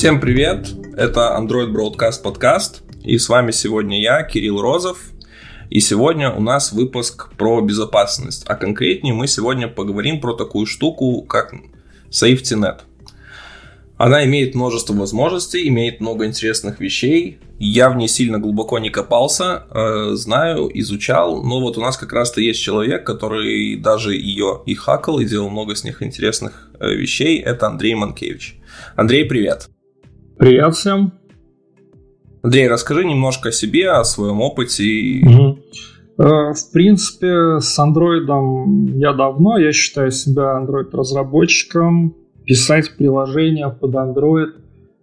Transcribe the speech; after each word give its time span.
Всем 0.00 0.18
привет! 0.18 0.66
Это 0.96 1.36
Android 1.38 1.74
Broadcast 1.74 2.22
подкаст, 2.22 2.82
и 3.02 3.18
с 3.18 3.28
вами 3.28 3.50
сегодня 3.50 4.00
я, 4.00 4.22
Кирилл 4.22 4.62
Розов, 4.62 4.98
и 5.68 5.80
сегодня 5.80 6.32
у 6.32 6.40
нас 6.40 6.72
выпуск 6.72 7.30
про 7.36 7.60
безопасность, 7.60 8.44
а 8.46 8.54
конкретнее 8.54 9.12
мы 9.12 9.26
сегодня 9.26 9.68
поговорим 9.68 10.22
про 10.22 10.32
такую 10.32 10.64
штуку, 10.64 11.20
как 11.20 11.52
SafetyNet. 12.08 12.78
Она 13.98 14.24
имеет 14.24 14.54
множество 14.54 14.94
возможностей, 14.94 15.68
имеет 15.68 16.00
много 16.00 16.24
интересных 16.24 16.80
вещей. 16.80 17.38
Я 17.58 17.90
в 17.90 17.96
ней 17.96 18.08
сильно 18.08 18.38
глубоко 18.38 18.78
не 18.78 18.88
копался, 18.88 19.64
э, 19.70 20.12
знаю, 20.14 20.70
изучал, 20.80 21.42
но 21.42 21.60
вот 21.60 21.76
у 21.76 21.82
нас 21.82 21.98
как 21.98 22.14
раз-то 22.14 22.40
есть 22.40 22.62
человек, 22.62 23.04
который 23.04 23.76
даже 23.76 24.14
ее 24.14 24.62
и 24.64 24.74
хакал, 24.74 25.20
и 25.20 25.26
делал 25.26 25.50
много 25.50 25.74
с 25.74 25.84
них 25.84 26.02
интересных 26.02 26.70
э, 26.80 26.88
вещей. 26.88 27.38
Это 27.38 27.66
Андрей 27.66 27.94
Манкевич. 27.94 28.56
Андрей, 28.96 29.26
привет. 29.26 29.68
Привет 30.40 30.74
всем. 30.74 31.12
Андрей, 32.40 32.66
расскажи 32.66 33.04
немножко 33.04 33.50
о 33.50 33.52
себе, 33.52 33.90
о 33.90 34.04
своем 34.04 34.40
опыте. 34.40 35.20
Угу. 35.22 35.58
В 36.16 36.72
принципе, 36.72 37.60
с 37.60 37.78
андроидом 37.78 38.96
я 38.96 39.12
давно, 39.12 39.58
я 39.58 39.70
считаю 39.72 40.10
себя 40.10 40.56
андроид-разработчиком. 40.56 42.16
Писать 42.46 42.96
приложения 42.96 43.68
под 43.68 43.94
Android 43.94 44.52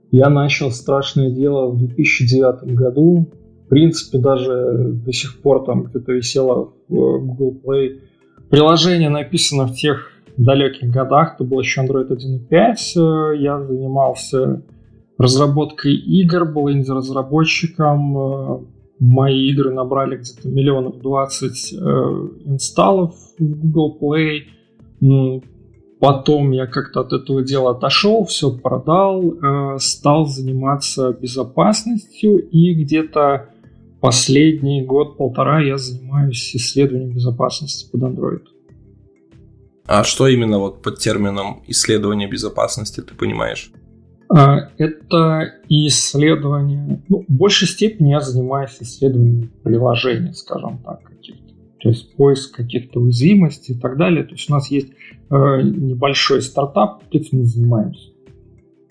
я 0.09 0.29
начал 0.29 0.71
страшное 0.71 1.29
дело 1.29 1.67
в 1.69 1.77
2009 1.77 2.73
году. 2.73 3.29
В 3.67 3.69
принципе, 3.69 4.17
даже 4.17 4.93
до 5.05 5.13
сих 5.13 5.39
пор 5.43 5.65
там 5.65 5.83
где-то 5.83 6.13
висело 6.13 6.73
в 6.87 7.19
Google 7.19 7.61
Play. 7.63 7.99
Приложение 8.49 9.09
написано 9.09 9.67
в 9.67 9.75
тех 9.75 10.13
далеких 10.35 10.89
годах, 10.89 11.35
это 11.35 11.43
был 11.43 11.59
еще 11.59 11.81
Android 11.81 12.09
1.5. 12.09 13.37
Я 13.37 13.61
занимался 13.61 14.63
разработкой 15.17 15.95
игр, 15.95 16.45
был 16.45 16.71
инди-разработчиком. 16.71 18.67
Мои 18.99 19.49
игры 19.49 19.73
набрали 19.73 20.17
где-то 20.17 20.47
миллионов 20.47 20.99
20 21.01 21.73
э, 21.73 21.77
инсталлов 22.45 23.15
в 23.37 23.43
Google 23.43 23.97
Play. 24.01 25.43
Потом 25.99 26.51
я 26.51 26.67
как-то 26.67 27.01
от 27.01 27.13
этого 27.13 27.43
дела 27.43 27.71
отошел, 27.71 28.25
все 28.25 28.51
продал, 28.51 29.33
э, 29.33 29.77
стал 29.79 30.27
заниматься 30.27 31.11
безопасностью 31.11 32.37
и 32.49 32.73
где-то 32.73 33.49
последний 33.99 34.83
год-полтора 34.83 35.61
я 35.61 35.77
занимаюсь 35.77 36.55
исследованием 36.55 37.13
безопасности 37.13 37.89
под 37.91 38.01
Android. 38.01 38.43
А 39.87 40.03
что 40.03 40.27
именно 40.27 40.59
вот 40.59 40.81
под 40.81 40.99
термином 40.99 41.63
исследование 41.67 42.29
безопасности 42.29 43.01
ты 43.01 43.15
понимаешь? 43.15 43.71
А, 44.29 44.69
это 44.77 45.53
исследование, 45.69 47.01
ну, 47.07 47.23
в 47.27 47.31
большей 47.31 47.67
степени 47.67 48.11
я 48.11 48.21
занимаюсь 48.21 48.75
исследованием 48.79 49.51
приложений, 49.63 50.33
скажем 50.33 50.79
так, 50.83 51.03
каких-то. 51.03 51.53
То 51.79 51.89
есть 51.89 52.15
поиск 52.15 52.55
каких-то 52.55 52.99
уязвимостей 52.99 53.73
и 53.75 53.79
так 53.79 53.97
далее. 53.97 54.23
То 54.23 54.31
есть 54.31 54.49
у 54.49 54.53
нас 54.53 54.69
есть 54.69 54.89
э, 55.29 55.61
небольшой 55.61 56.41
стартап, 56.41 57.03
этим 57.11 57.39
мы 57.39 57.45
занимаемся. 57.45 58.09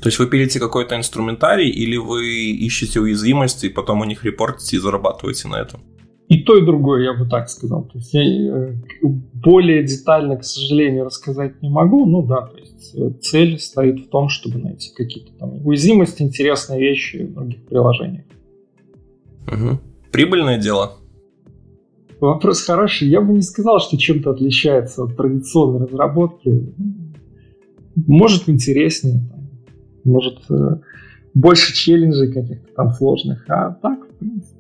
То 0.01 0.09
есть 0.09 0.19
вы 0.19 0.27
пилите 0.27 0.61
какой-то 0.61 0.97
инструментарий 0.97 1.69
или 1.69 1.97
вы 1.97 2.51
ищете 2.53 3.01
уязвимости 3.01 3.69
потом 3.69 4.01
у 4.01 4.05
них 4.05 4.25
репортите 4.25 4.77
и 4.77 4.79
зарабатываете 4.79 5.49
на 5.49 5.57
этом? 5.57 5.81
И 6.29 6.43
то, 6.43 6.57
и 6.59 6.65
другое, 6.65 7.05
я 7.05 7.15
бы 7.15 7.29
так 7.29 7.49
сказал. 7.49 7.85
То 7.85 7.99
есть 7.99 8.13
я 8.13 8.23
э, 8.23 8.75
более 9.03 9.85
детально, 9.85 10.37
к 10.37 10.45
сожалению, 10.45 11.05
рассказать 11.05 11.63
не 11.63 11.69
могу. 11.69 12.05
Ну 12.05 12.23
да, 12.23 12.43
то 12.43 12.59
есть 12.59 12.95
э, 12.97 13.11
цель 13.21 13.61
стоит 13.61 14.07
в 14.07 14.09
том, 14.09 14.29
чтобы 14.29 14.59
найти 14.59 14.93
какие-то 14.95 15.33
там 15.39 15.65
уязвимости, 15.65 16.23
интересные 16.23 16.81
вещи 16.81 17.19
в 17.19 17.35
других 17.35 17.65
приложениях. 17.67 18.25
Угу. 19.47 19.79
Прибыльное 20.11 20.59
дело? 20.59 20.99
Вопрос 22.21 22.63
хороший. 22.63 23.09
Я 23.09 23.21
бы 23.21 23.33
не 23.33 23.43
сказал, 23.43 23.79
что 23.79 23.97
чем-то 23.97 24.31
отличается 24.31 25.05
от 25.05 25.17
традиционной 25.17 25.87
разработки. 25.87 26.75
Может 27.95 28.49
интереснее, 28.49 29.21
может 30.03 30.41
э, 30.51 30.81
больше 31.35 31.75
челленджей 31.75 32.33
каких-то 32.33 32.67
там 32.75 32.93
сложных, 32.93 33.45
а 33.49 33.73
так, 33.73 34.07
в 34.07 34.19
принципе, 34.19 34.56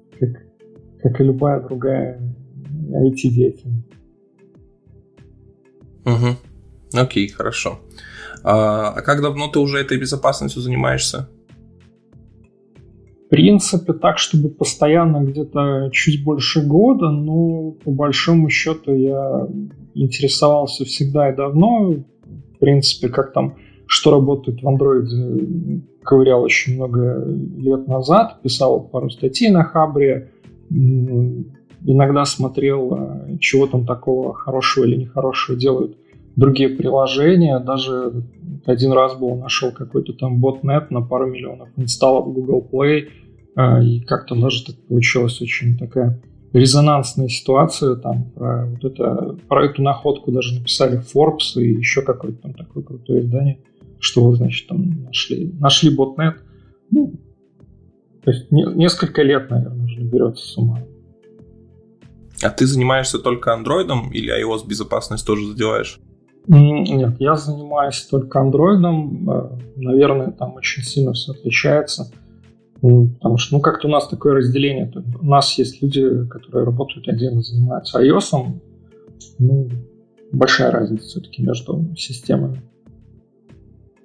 как 1.06 1.20
и 1.20 1.24
любая 1.24 1.60
другая 1.60 2.20
IT-деятельность. 2.90 3.86
Угу. 6.04 7.00
Окей, 7.00 7.28
хорошо. 7.28 7.78
А, 8.42 8.88
а 8.90 9.02
как 9.02 9.22
давно 9.22 9.48
ты 9.48 9.60
уже 9.60 9.78
этой 9.78 9.98
безопасностью 9.98 10.62
занимаешься? 10.62 11.28
В 13.26 13.28
принципе, 13.28 13.92
так, 13.92 14.18
чтобы 14.18 14.48
постоянно 14.48 15.24
где-то 15.24 15.90
чуть 15.92 16.24
больше 16.24 16.62
года, 16.62 17.10
но 17.10 17.70
по 17.70 17.90
большому 17.92 18.48
счету 18.50 18.92
я 18.92 19.48
интересовался 19.94 20.84
всегда 20.84 21.30
и 21.30 21.36
давно. 21.36 21.92
В 21.92 22.58
принципе, 22.58 23.08
как 23.08 23.32
там, 23.32 23.56
что 23.86 24.10
работает 24.10 24.60
в 24.60 24.66
Android, 24.66 25.82
ковырял 26.02 26.42
очень 26.42 26.76
много 26.76 27.24
лет 27.58 27.86
назад, 27.86 28.42
писал 28.42 28.80
пару 28.80 29.10
статей 29.10 29.50
на 29.50 29.64
Хабре, 29.64 30.30
иногда 30.70 32.24
смотрел, 32.24 32.94
а, 32.94 33.38
чего 33.40 33.66
там 33.66 33.86
такого 33.86 34.34
хорошего 34.34 34.84
или 34.84 34.96
нехорошего 34.96 35.56
делают 35.56 35.96
другие 36.34 36.68
приложения. 36.70 37.58
Даже 37.58 38.24
один 38.64 38.92
раз 38.92 39.16
был, 39.16 39.36
нашел 39.36 39.72
какой-то 39.72 40.12
там 40.12 40.38
ботнет 40.40 40.90
на 40.90 41.00
пару 41.00 41.26
миллионов 41.26 41.68
инсталлов 41.76 42.32
Google 42.32 42.66
Play, 42.70 43.08
а, 43.54 43.82
и 43.82 44.00
как-то 44.00 44.34
даже 44.34 44.64
так 44.64 44.76
получилась 44.86 45.40
очень 45.40 45.78
такая 45.78 46.20
резонансная 46.52 47.28
ситуация, 47.28 47.96
там 47.96 48.30
про, 48.30 48.66
вот 48.66 48.84
это, 48.84 49.36
про 49.48 49.66
эту 49.66 49.82
находку 49.82 50.32
даже 50.32 50.58
написали 50.58 51.00
Forbes 51.00 51.60
и 51.60 51.72
еще 51.72 52.02
какое-то 52.02 52.42
там 52.42 52.54
такое 52.54 52.82
крутое 52.82 53.20
издание, 53.20 53.58
что, 53.98 54.32
значит, 54.34 54.68
там 54.68 55.04
нашли, 55.04 55.52
нашли 55.58 55.94
ботнет. 55.94 56.36
Ну, 56.90 57.14
то 58.26 58.32
есть 58.32 58.50
не, 58.50 58.64
несколько 58.74 59.22
лет, 59.22 59.48
наверное, 59.50 59.84
уже 59.84 60.00
наберется 60.00 60.44
с 60.44 60.58
ума. 60.58 60.80
А 62.42 62.50
ты 62.50 62.66
занимаешься 62.66 63.20
только 63.20 63.54
андроидом 63.54 64.10
или 64.10 64.34
iOS 64.42 64.66
безопасность 64.66 65.24
тоже 65.24 65.46
задеваешь? 65.46 66.00
Нет, 66.48 67.20
я 67.20 67.36
занимаюсь 67.36 68.02
только 68.02 68.40
андроидом. 68.40 69.30
Э, 69.30 69.58
наверное, 69.76 70.32
там 70.32 70.54
очень 70.54 70.82
сильно 70.82 71.12
все 71.12 71.32
отличается. 71.34 72.10
Потому 72.80 73.38
что, 73.38 73.54
ну, 73.54 73.60
как-то 73.60 73.86
у 73.86 73.90
нас 73.92 74.08
такое 74.08 74.34
разделение. 74.34 74.92
У 75.20 75.26
нас 75.26 75.56
есть 75.56 75.80
люди, 75.80 76.26
которые 76.26 76.64
работают 76.64 77.06
отдельно, 77.06 77.42
занимаются 77.42 78.02
iOS. 78.02 78.60
Ну, 79.38 79.68
большая 80.32 80.72
разница 80.72 81.06
все-таки 81.06 81.42
между 81.42 81.94
системами. 81.96 82.60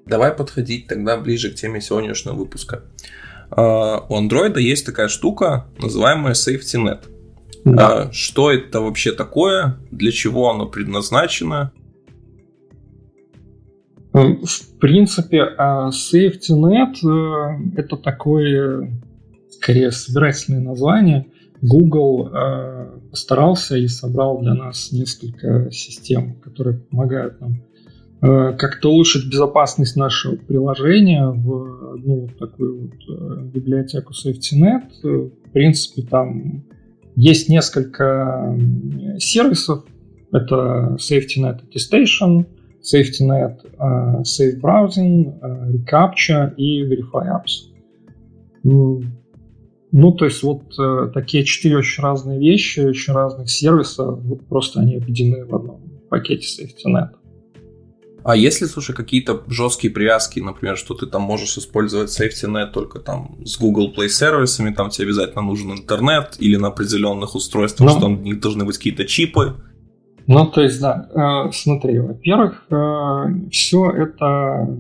Давай 0.06 0.32
подходить 0.32 0.86
тогда 0.86 1.18
ближе 1.18 1.50
к 1.50 1.56
теме 1.56 1.82
сегодняшнего 1.82 2.36
выпуска. 2.36 2.84
А, 3.51 4.06
у 4.09 4.19
Android 4.19 4.59
есть 4.59 4.85
такая 4.85 5.07
штука, 5.07 5.67
называемая 5.79 6.34
SafetyNet. 6.34 7.06
Да. 7.66 8.03
А, 8.03 8.12
что 8.12 8.51
это 8.51 8.81
вообще 8.81 9.12
такое? 9.12 9.78
Для 9.91 10.12
чего 10.12 10.50
оно 10.50 10.66
предназначено? 10.66 11.72
В 14.13 14.79
принципе, 14.79 15.45
SafetyNet 15.57 16.95
э, 17.03 17.79
это 17.79 17.95
такое, 17.95 19.01
скорее, 19.51 19.91
собирательное 19.91 20.59
название. 20.59 21.28
Google 21.61 22.29
э, 22.34 22.99
постарался 23.11 23.78
и 23.78 23.87
собрал 23.87 24.41
для 24.41 24.53
нас 24.53 24.91
несколько 24.91 25.72
систем, 25.72 26.35
которые 26.41 26.79
помогают 26.79 27.40
нам 27.40 27.61
Э, 27.61 27.71
как-то 28.22 28.91
улучшить 28.91 29.28
безопасность 29.32 29.96
нашего 29.96 30.35
приложения 30.35 31.26
в 31.26 31.94
одну 31.96 32.22
вот 32.22 32.38
такую 32.38 32.82
вот 32.82 32.94
э, 33.09 33.46
библиотеку 33.46 34.14
SafetyNet. 34.14 34.91
В 35.02 35.52
принципе, 35.52 36.03
там 36.03 36.64
есть 37.16 37.50
несколько 37.50 38.56
сервисов. 39.18 39.85
Это 40.32 40.97
SafetyNet 41.00 41.62
Attestation, 41.66 42.46
SafetyNet 42.82 43.58
uh, 43.78 44.22
Safe 44.22 44.59
Browsing, 44.62 45.40
Recaptcha 45.72 46.56
и 46.56 46.84
Verify 46.84 47.28
Apps. 47.28 47.72
Ну, 48.64 50.14
то 50.14 50.26
есть 50.26 50.41
вот 50.44 50.64
такие 51.14 51.44
четыре 51.44 51.78
очень 51.78 52.02
разные 52.02 52.40
вещи, 52.40 52.79
очень 52.79 53.14
разных 53.14 53.50
сервисов, 53.50 54.20
вот 54.24 54.46
просто 54.46 54.79
они 54.79 54.96
объединены 54.96 55.44
в 55.44 55.53
одном 55.53 55.82
пакете 56.09 56.64
SafetyNet. 56.64 57.09
А 58.23 58.35
если, 58.35 58.66
слушай, 58.66 58.96
какие-то 58.96 59.44
жесткие 59.47 59.91
привязки, 59.91 60.40
например, 60.40 60.78
что 60.78 60.94
ты 60.94 61.08
там 61.08 61.23
можешь 61.23 61.58
использовать 61.58 62.09
SafetyNet 62.09 62.72
только 62.72 63.00
там 63.00 63.38
с 63.46 63.58
Google 63.58 63.91
Play 63.96 64.09
сервисами, 64.09 64.73
там 64.73 64.90
тебе 64.90 65.08
обязательно 65.08 65.41
нужен 65.41 65.72
интернет 65.72 66.35
или 66.40 66.56
на 66.56 66.68
определенных 66.68 67.35
устройствах, 67.35 67.90
ну, 67.90 67.91
что 67.91 68.02
там 68.02 68.20
у 68.20 68.22
них 68.22 68.40
должны 68.40 68.64
быть 68.64 68.78
какие-то 68.78 69.06
чипы. 69.06 69.56
Ну, 70.28 70.46
то 70.46 70.62
есть, 70.62 70.79
да, 70.79 71.09
э, 71.47 71.52
смотри, 71.52 72.00
во-первых, 72.00 72.64
э, 72.70 73.50
все 73.50 73.90
это 73.90 74.78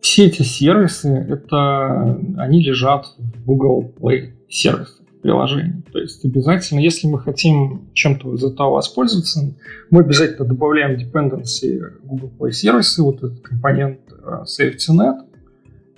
все 0.00 0.26
эти 0.26 0.42
сервисы, 0.42 1.08
это 1.08 2.18
они 2.38 2.62
лежат 2.62 3.06
в 3.18 3.44
Google 3.44 3.92
Play 3.98 4.34
сервис 4.48 5.00
приложений. 5.22 5.84
То 5.92 5.98
есть 5.98 6.24
обязательно, 6.24 6.80
если 6.80 7.06
мы 7.06 7.18
хотим 7.18 7.88
чем-то 7.92 8.34
из 8.34 8.44
этого 8.44 8.70
воспользоваться, 8.70 9.54
мы 9.90 10.00
обязательно 10.00 10.46
добавляем 10.46 10.98
dependency 10.98 11.80
Google 12.02 12.30
Play 12.38 12.52
сервисы, 12.52 13.02
вот 13.02 13.16
этот 13.18 13.40
компонент 13.40 14.00
э, 14.10 14.44
SafetyNet, 14.44 15.16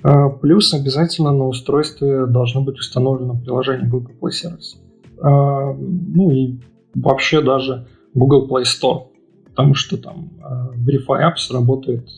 э, 0.02 0.38
плюс 0.40 0.72
обязательно 0.74 1.32
на 1.32 1.46
устройстве 1.46 2.26
должно 2.26 2.62
быть 2.62 2.78
установлено 2.78 3.34
приложение 3.36 3.88
Google 3.88 4.12
Play 4.20 4.30
сервис. 4.30 4.80
Э, 5.18 5.22
ну 5.22 6.30
и 6.30 6.58
вообще 6.94 7.42
даже 7.42 7.86
Google 8.14 8.48
Play 8.48 8.64
Store, 8.64 9.08
потому 9.50 9.74
что 9.74 9.96
там 9.98 10.30
Verify 10.76 11.20
Apps 11.22 11.52
работает 11.52 12.08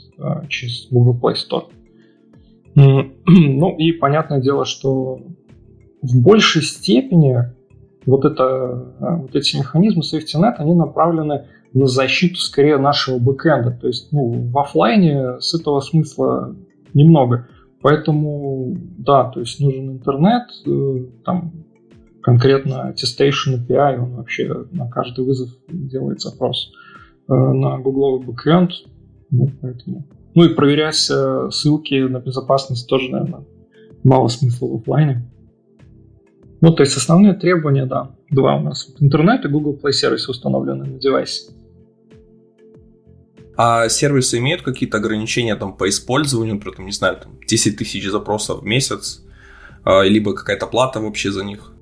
через 0.49 0.87
Google 0.91 1.19
Play 1.20 1.35
Store. 1.35 1.64
Ну 3.26 3.76
и 3.76 3.93
понятное 3.93 4.41
дело, 4.41 4.64
что 4.64 5.20
в 6.02 6.20
большей 6.23 6.62
степени 6.62 7.52
вот, 8.06 8.25
это, 8.25 8.94
вот 8.99 9.35
эти 9.35 9.56
механизмы 9.56 10.02
SafetyNet, 10.02 10.55
они 10.58 10.75
направлены 10.75 11.47
на 11.73 11.87
защиту 11.87 12.37
скорее 12.37 12.79
нашего 12.79 13.19
бэкэнда. 13.19 13.79
То 13.81 13.87
есть 13.87 14.12
ну, 14.12 14.50
в 14.50 14.58
офлайне 14.58 15.41
с 15.41 15.55
этого 15.55 15.81
смысла 15.81 16.56
немного. 16.94 17.49
Поэтому, 17.82 18.76
да, 18.99 19.25
то 19.31 19.41
есть 19.41 19.61
нужен 19.61 19.91
интернет, 19.91 20.49
э, 20.67 21.06
там 21.25 21.52
конкретно 22.23 22.93
Attestation 22.93 23.56
API, 23.58 23.99
он 23.99 24.17
вообще 24.17 24.67
на 24.70 24.88
каждый 24.88 25.25
вызов 25.25 25.49
делает 25.69 26.20
запрос 26.20 26.73
э, 27.29 27.32
на 27.32 27.79
гугловый 27.79 28.26
бэкэнд. 28.26 28.70
Ну, 29.31 29.49
поэтому. 29.62 30.05
ну 30.35 30.44
и 30.44 30.55
проверять 30.55 31.08
э, 31.11 31.49
ссылки 31.50 32.06
на 32.06 32.19
безопасность 32.19 32.88
тоже, 32.88 33.11
наверное, 33.11 33.44
мало 34.03 34.29
смысла 34.29 34.67
в 34.67 34.75
офлайне. 34.76 35.30
Ну, 36.61 36.75
то 36.75 36.83
есть 36.83 36.97
основные 36.97 37.33
требования, 37.33 37.87
да, 37.87 38.11
два 38.31 38.57
у 38.57 38.61
нас. 38.61 38.93
Интернет 39.01 39.45
и 39.45 39.49
Google 39.49 39.79
Play 39.83 39.93
сервисы 39.93 40.31
установлены 40.31 40.85
на 40.85 40.99
девайсе. 40.99 41.53
А 43.57 43.89
сервисы 43.89 44.39
имеют 44.39 44.62
какие-то 44.62 44.99
ограничения 44.99 45.57
там 45.57 45.77
по 45.77 45.89
использованию, 45.89 46.57
например, 46.57 46.77
там, 46.77 46.87
не 46.87 46.93
знаю, 46.93 47.17
там 47.23 47.33
10 47.47 47.79
тысяч 47.79 48.09
запросов 48.09 48.61
в 48.61 48.65
месяц, 48.65 49.25
а, 49.85 50.03
либо 50.03 50.35
какая-то 50.35 50.67
плата 50.67 51.01
вообще 51.01 51.31
за 51.31 51.45
них? 51.45 51.73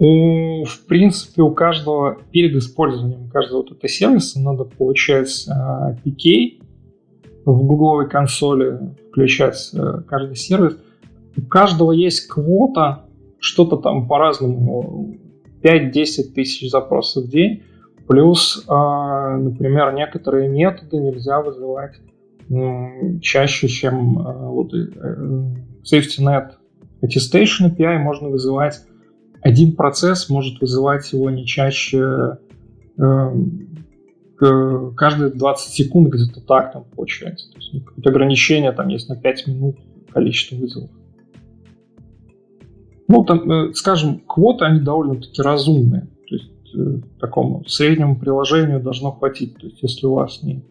У, 0.00 0.64
в 0.64 0.86
принципе, 0.86 1.42
у 1.42 1.52
каждого, 1.52 2.18
перед 2.30 2.54
использованием 2.56 3.28
каждого 3.28 3.62
вот 3.62 3.72
этого 3.72 3.88
сервиса 3.88 4.40
надо 4.40 4.64
получать 4.64 5.46
а, 5.48 5.96
PK 6.04 6.60
в 7.44 7.64
гугловой 7.64 8.08
консоли, 8.08 8.78
включать 9.10 9.70
а, 9.74 10.02
каждый 10.02 10.36
сервис– 10.36 10.76
у 11.36 11.42
каждого 11.42 11.92
есть 11.92 12.26
квота, 12.28 13.06
что-то 13.38 13.76
там 13.76 14.08
по-разному, 14.08 15.16
5-10 15.62 16.32
тысяч 16.34 16.70
запросов 16.70 17.24
в 17.24 17.30
день, 17.30 17.62
плюс, 18.06 18.64
а, 18.68 19.36
например, 19.36 19.92
некоторые 19.92 20.48
методы 20.48 20.98
нельзя 20.98 21.40
вызывать 21.40 21.96
чаще, 23.20 23.68
чем 23.68 24.18
а, 24.20 24.48
вот, 24.48 24.72
э, 24.72 24.86
SafetyNet 25.84 26.52
Attestation 27.02 27.70
API 27.70 27.98
можно 27.98 28.28
вызывать 28.30 28.80
один 29.40 29.76
процесс 29.76 30.28
может 30.28 30.60
вызывать 30.60 31.12
его 31.12 31.30
не 31.30 31.46
чаще 31.46 32.38
э, 32.98 33.30
каждые 34.96 35.30
20 35.30 35.72
секунд 35.72 36.12
где-то 36.12 36.40
так 36.40 36.72
там 36.72 36.84
получается. 36.84 37.50
То 37.52 37.58
есть 37.58 37.72
ну, 37.72 37.82
ограничение 38.04 38.72
там 38.72 38.88
есть 38.88 39.08
на 39.08 39.16
5 39.16 39.46
минут 39.48 39.76
количество 40.12 40.56
вызовов. 40.56 40.90
Ну, 43.08 43.24
там, 43.24 43.50
э, 43.50 43.72
скажем, 43.74 44.20
квоты, 44.20 44.66
они 44.66 44.80
довольно-таки 44.80 45.40
разумные. 45.40 46.08
То 46.28 46.34
есть 46.34 46.50
э, 46.74 47.00
такому 47.18 47.64
среднему 47.66 48.16
приложению 48.16 48.80
должно 48.80 49.12
хватить. 49.12 49.56
То 49.56 49.66
есть 49.66 49.82
если 49.82 50.06
у 50.06 50.14
вас 50.14 50.42
не 50.42 50.62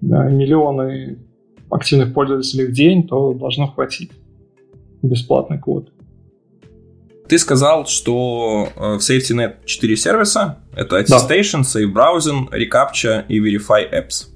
да, 0.00 0.24
миллионы 0.24 1.18
активных 1.70 2.12
пользователей 2.12 2.66
в 2.66 2.72
день, 2.72 3.06
то 3.06 3.32
должно 3.32 3.68
хватить 3.68 4.10
бесплатной 5.02 5.58
квоты. 5.60 5.92
Ты 7.28 7.38
сказал, 7.38 7.86
что 7.86 8.68
э, 8.74 8.96
в 8.96 8.98
SafetyNet 8.98 9.64
4 9.64 9.96
сервиса. 9.96 10.58
Это 10.74 10.98
Attestation, 10.98 11.62
да. 11.62 11.80
Safe 11.80 11.92
Browsing, 11.92 12.50
Recaptcha 12.50 13.24
и 13.28 13.38
Verify 13.38 13.84
Apps. 13.90 14.30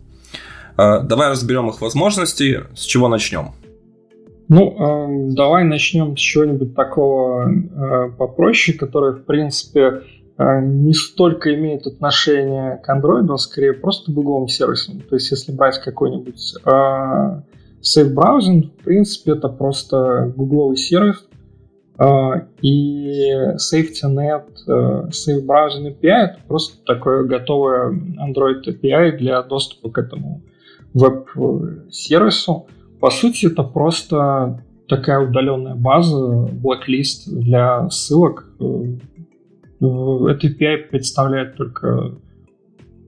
Давай 0.76 1.28
разберем 1.28 1.68
их 1.70 1.80
возможности. 1.80 2.62
С 2.76 2.84
чего 2.84 3.08
начнем? 3.08 3.50
Ну, 4.48 4.70
э, 4.70 5.34
давай 5.34 5.64
начнем 5.64 6.16
с 6.16 6.20
чего-нибудь 6.20 6.74
такого 6.74 7.50
э, 7.50 8.10
попроще, 8.16 8.78
которое, 8.78 9.12
в 9.12 9.24
принципе, 9.24 10.02
э, 10.38 10.60
не 10.62 10.94
столько 10.94 11.54
имеет 11.54 11.86
отношение 11.86 12.78
к 12.82 12.88
Android, 12.88 13.30
а 13.30 13.36
скорее 13.36 13.74
просто 13.74 14.10
гугловым 14.10 14.48
сервисам. 14.48 15.00
То 15.00 15.16
есть, 15.16 15.30
если 15.30 15.52
брать 15.52 15.78
какой-нибудь 15.80 16.54
э, 16.64 16.70
Safe 16.70 18.14
Browsing, 18.14 18.70
в 18.80 18.84
принципе, 18.84 19.32
это 19.32 19.50
просто 19.50 20.32
гугловый 20.34 20.78
сервис, 20.78 21.26
э, 21.98 22.06
и 22.62 23.30
SafetyNet, 23.56 24.46
э, 24.66 25.10
Safe 25.10 25.44
Browsing 25.44 25.94
API— 25.94 26.00
это 26.08 26.38
просто 26.48 26.82
такое 26.86 27.24
готовое 27.24 27.90
Android 27.90 28.64
API 28.66 29.18
для 29.18 29.42
доступа 29.42 29.90
к 29.90 29.98
этому 29.98 30.40
веб-сервису. 30.94 32.66
По 33.00 33.10
сути, 33.10 33.46
это 33.46 33.62
просто 33.62 34.62
такая 34.88 35.20
удаленная 35.20 35.74
база, 35.74 36.48
blacklist 36.52 37.28
для 37.28 37.88
ссылок. 37.90 38.50
Этот 39.80 40.44
API 40.44 40.88
представляет 40.90 41.56
только 41.56 42.16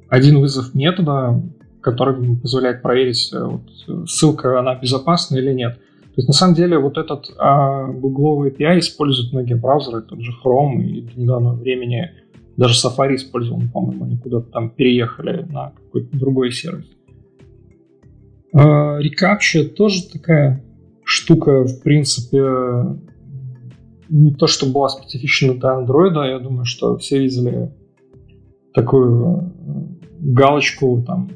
один 0.08 0.40
вызов 0.40 0.74
метода, 0.74 1.42
который 1.80 2.36
позволяет 2.36 2.82
проверить, 2.82 3.30
э, 3.32 3.42
вот, 3.42 4.08
ссылка 4.08 4.58
она 4.58 4.74
безопасна 4.74 5.36
или 5.36 5.52
нет. 5.52 5.74
То 5.76 6.16
есть 6.16 6.28
на 6.28 6.34
самом 6.34 6.54
деле 6.54 6.78
вот 6.78 6.98
этот 6.98 7.30
а, 7.38 7.86
гугловый 7.86 8.50
API 8.50 8.80
используют 8.80 9.32
многие 9.32 9.54
браузеры, 9.54 10.02
тот 10.02 10.20
же 10.20 10.32
Chrome 10.44 10.82
и 10.82 11.00
до 11.02 11.20
недавнего 11.20 11.54
времени 11.54 12.10
даже 12.56 12.74
Safari 12.74 13.14
использовал, 13.14 13.62
по-моему, 13.72 14.04
они 14.04 14.18
куда-то 14.18 14.50
там 14.50 14.70
переехали 14.70 15.46
на 15.48 15.70
какой-то 15.70 16.18
другой 16.18 16.52
сервис. 16.52 16.86
Recaptcha 18.54 19.64
тоже 19.64 20.08
такая 20.08 20.64
штука, 21.04 21.64
в 21.64 21.82
принципе, 21.82 22.98
не 24.08 24.32
то, 24.32 24.46
что 24.46 24.66
была 24.66 24.88
специфична 24.88 25.54
для 25.54 25.70
андроида, 25.70 26.24
я 26.24 26.38
думаю, 26.38 26.64
что 26.64 26.96
все 26.98 27.18
видели 27.18 27.72
такую 28.74 29.38
э, 29.38 29.42
галочку, 30.20 31.02
там, 31.06 31.30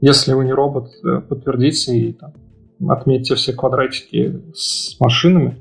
если 0.00 0.32
вы 0.32 0.44
не 0.46 0.52
робот, 0.52 0.90
э, 1.04 1.20
подтвердите 1.20 1.96
и 1.96 2.12
там, 2.12 2.32
отметьте 2.88 3.34
все 3.34 3.52
квадратики 3.52 4.40
с 4.54 4.98
машинами. 4.98 5.58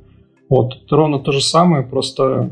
Вот, 0.50 0.74
ровно 0.89 1.19
то 1.19 1.31
же 1.31 1.41
самое, 1.41 1.83
просто 1.83 2.50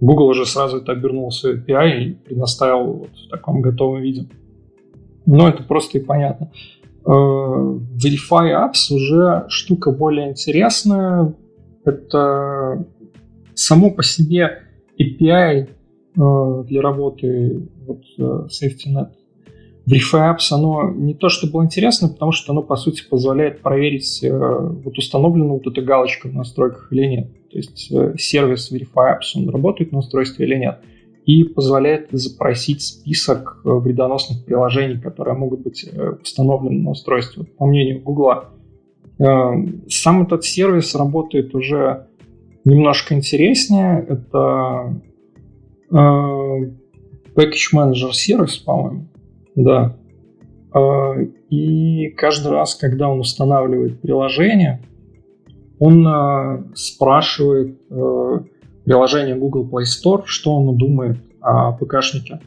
Google 0.00 0.26
уже 0.26 0.44
сразу 0.44 0.78
это 0.78 0.92
обернул 0.92 1.30
в 1.30 1.34
свой 1.34 1.58
API 1.58 2.02
и 2.02 2.14
предоставил 2.14 2.92
вот 2.92 3.10
в 3.10 3.30
таком 3.30 3.62
готовом 3.62 4.02
виде. 4.02 4.28
Но 5.26 5.48
это 5.48 5.62
просто 5.62 5.98
и 5.98 6.00
понятно. 6.02 6.50
Э, 7.04 7.10
Verify 7.10 8.52
Apps 8.52 8.92
уже 8.94 9.44
штука 9.48 9.90
более 9.90 10.30
интересная. 10.30 11.34
Это 11.84 12.86
само 13.54 13.90
по 13.90 14.02
себе 14.02 14.62
API 14.98 15.68
э, 16.16 16.64
для 16.68 16.80
работы 16.80 17.68
вот, 17.86 18.02
э, 18.18 18.46
SafetyNet. 18.48 19.08
Verify 19.84 20.32
Apps, 20.32 20.52
оно 20.52 20.90
не 20.90 21.14
то, 21.14 21.28
что 21.28 21.48
было 21.48 21.64
интересно, 21.64 22.08
потому 22.08 22.30
что 22.30 22.52
оно, 22.52 22.62
по 22.62 22.76
сути, 22.76 23.02
позволяет 23.08 23.62
проверить, 23.62 24.24
вот 24.24 24.96
установлена 24.96 25.54
вот 25.54 25.66
эта 25.66 25.82
галочка 25.82 26.28
в 26.28 26.34
настройках 26.34 26.92
или 26.92 27.04
нет. 27.04 27.50
То 27.50 27.56
есть 27.56 27.92
сервис 28.16 28.70
Verify 28.70 29.16
Apps, 29.16 29.32
он 29.34 29.48
работает 29.50 29.90
на 29.90 29.98
устройстве 29.98 30.46
или 30.46 30.54
нет 30.54 30.78
и 31.24 31.44
позволяет 31.44 32.08
запросить 32.10 32.82
список 32.82 33.60
э, 33.64 33.68
вредоносных 33.68 34.44
приложений, 34.44 35.00
которые 35.00 35.36
могут 35.36 35.60
быть 35.60 35.84
э, 35.84 36.14
установлены 36.20 36.82
на 36.82 36.90
устройстве, 36.90 37.44
по 37.44 37.66
мнению 37.66 38.02
Гугла. 38.02 38.50
Э, 39.18 39.52
сам 39.88 40.22
этот 40.22 40.44
сервис 40.44 40.94
работает 40.96 41.54
уже 41.54 42.08
немножко 42.64 43.14
интереснее. 43.14 44.04
Это 44.08 45.00
Package 45.90 47.74
Manager 47.74 48.12
сервис, 48.12 48.56
по-моему. 48.58 49.08
Да. 49.54 49.96
И 51.50 52.08
каждый 52.16 52.52
раз, 52.52 52.74
когда 52.76 53.08
он 53.10 53.20
устанавливает 53.20 54.00
приложение, 54.00 54.80
он 55.78 56.72
спрашивает 56.74 57.78
приложение 58.84 59.34
Google 59.36 59.68
Play 59.70 59.84
Store, 59.84 60.22
что 60.24 60.56
оно 60.56 60.72
думает 60.72 61.18
о 61.40 61.72
ПКшнике, 61.72 62.40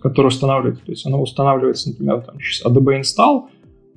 который 0.00 0.28
устанавливается. 0.28 0.84
То 0.84 0.92
есть 0.92 1.06
оно 1.06 1.20
устанавливается, 1.22 1.90
например, 1.90 2.22
там, 2.22 2.38
через 2.38 2.64
ADB 2.64 3.00
install, 3.00 3.48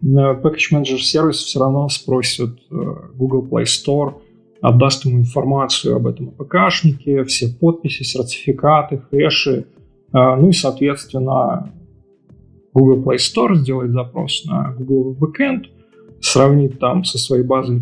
Package 0.04 0.72
Manager 0.74 0.98
сервис 0.98 1.38
все 1.38 1.60
равно 1.60 1.90
спросит 1.90 2.60
Google 2.70 3.48
Play 3.50 3.64
Store, 3.64 4.16
отдаст 4.62 5.06
ему 5.06 5.20
информацию 5.20 5.96
об 5.96 6.08
этом 6.08 6.34
АПКшнике, 6.38 7.24
все 7.24 7.48
подписи, 7.48 8.04
сертификаты, 8.04 9.02
хэши, 9.10 9.68
ну 10.12 10.50
и, 10.50 10.54
соответственно, 10.54 11.72
Google 12.74 13.04
Play 13.04 13.18
Store 13.18 13.56
сделает 13.56 13.92
запрос 13.92 14.46
на 14.46 14.76
Google 14.78 15.16
Backend, 15.20 15.68
сравнит 16.22 16.80
там 16.80 17.04
со 17.04 17.18
своей 17.18 17.44
базой 17.44 17.80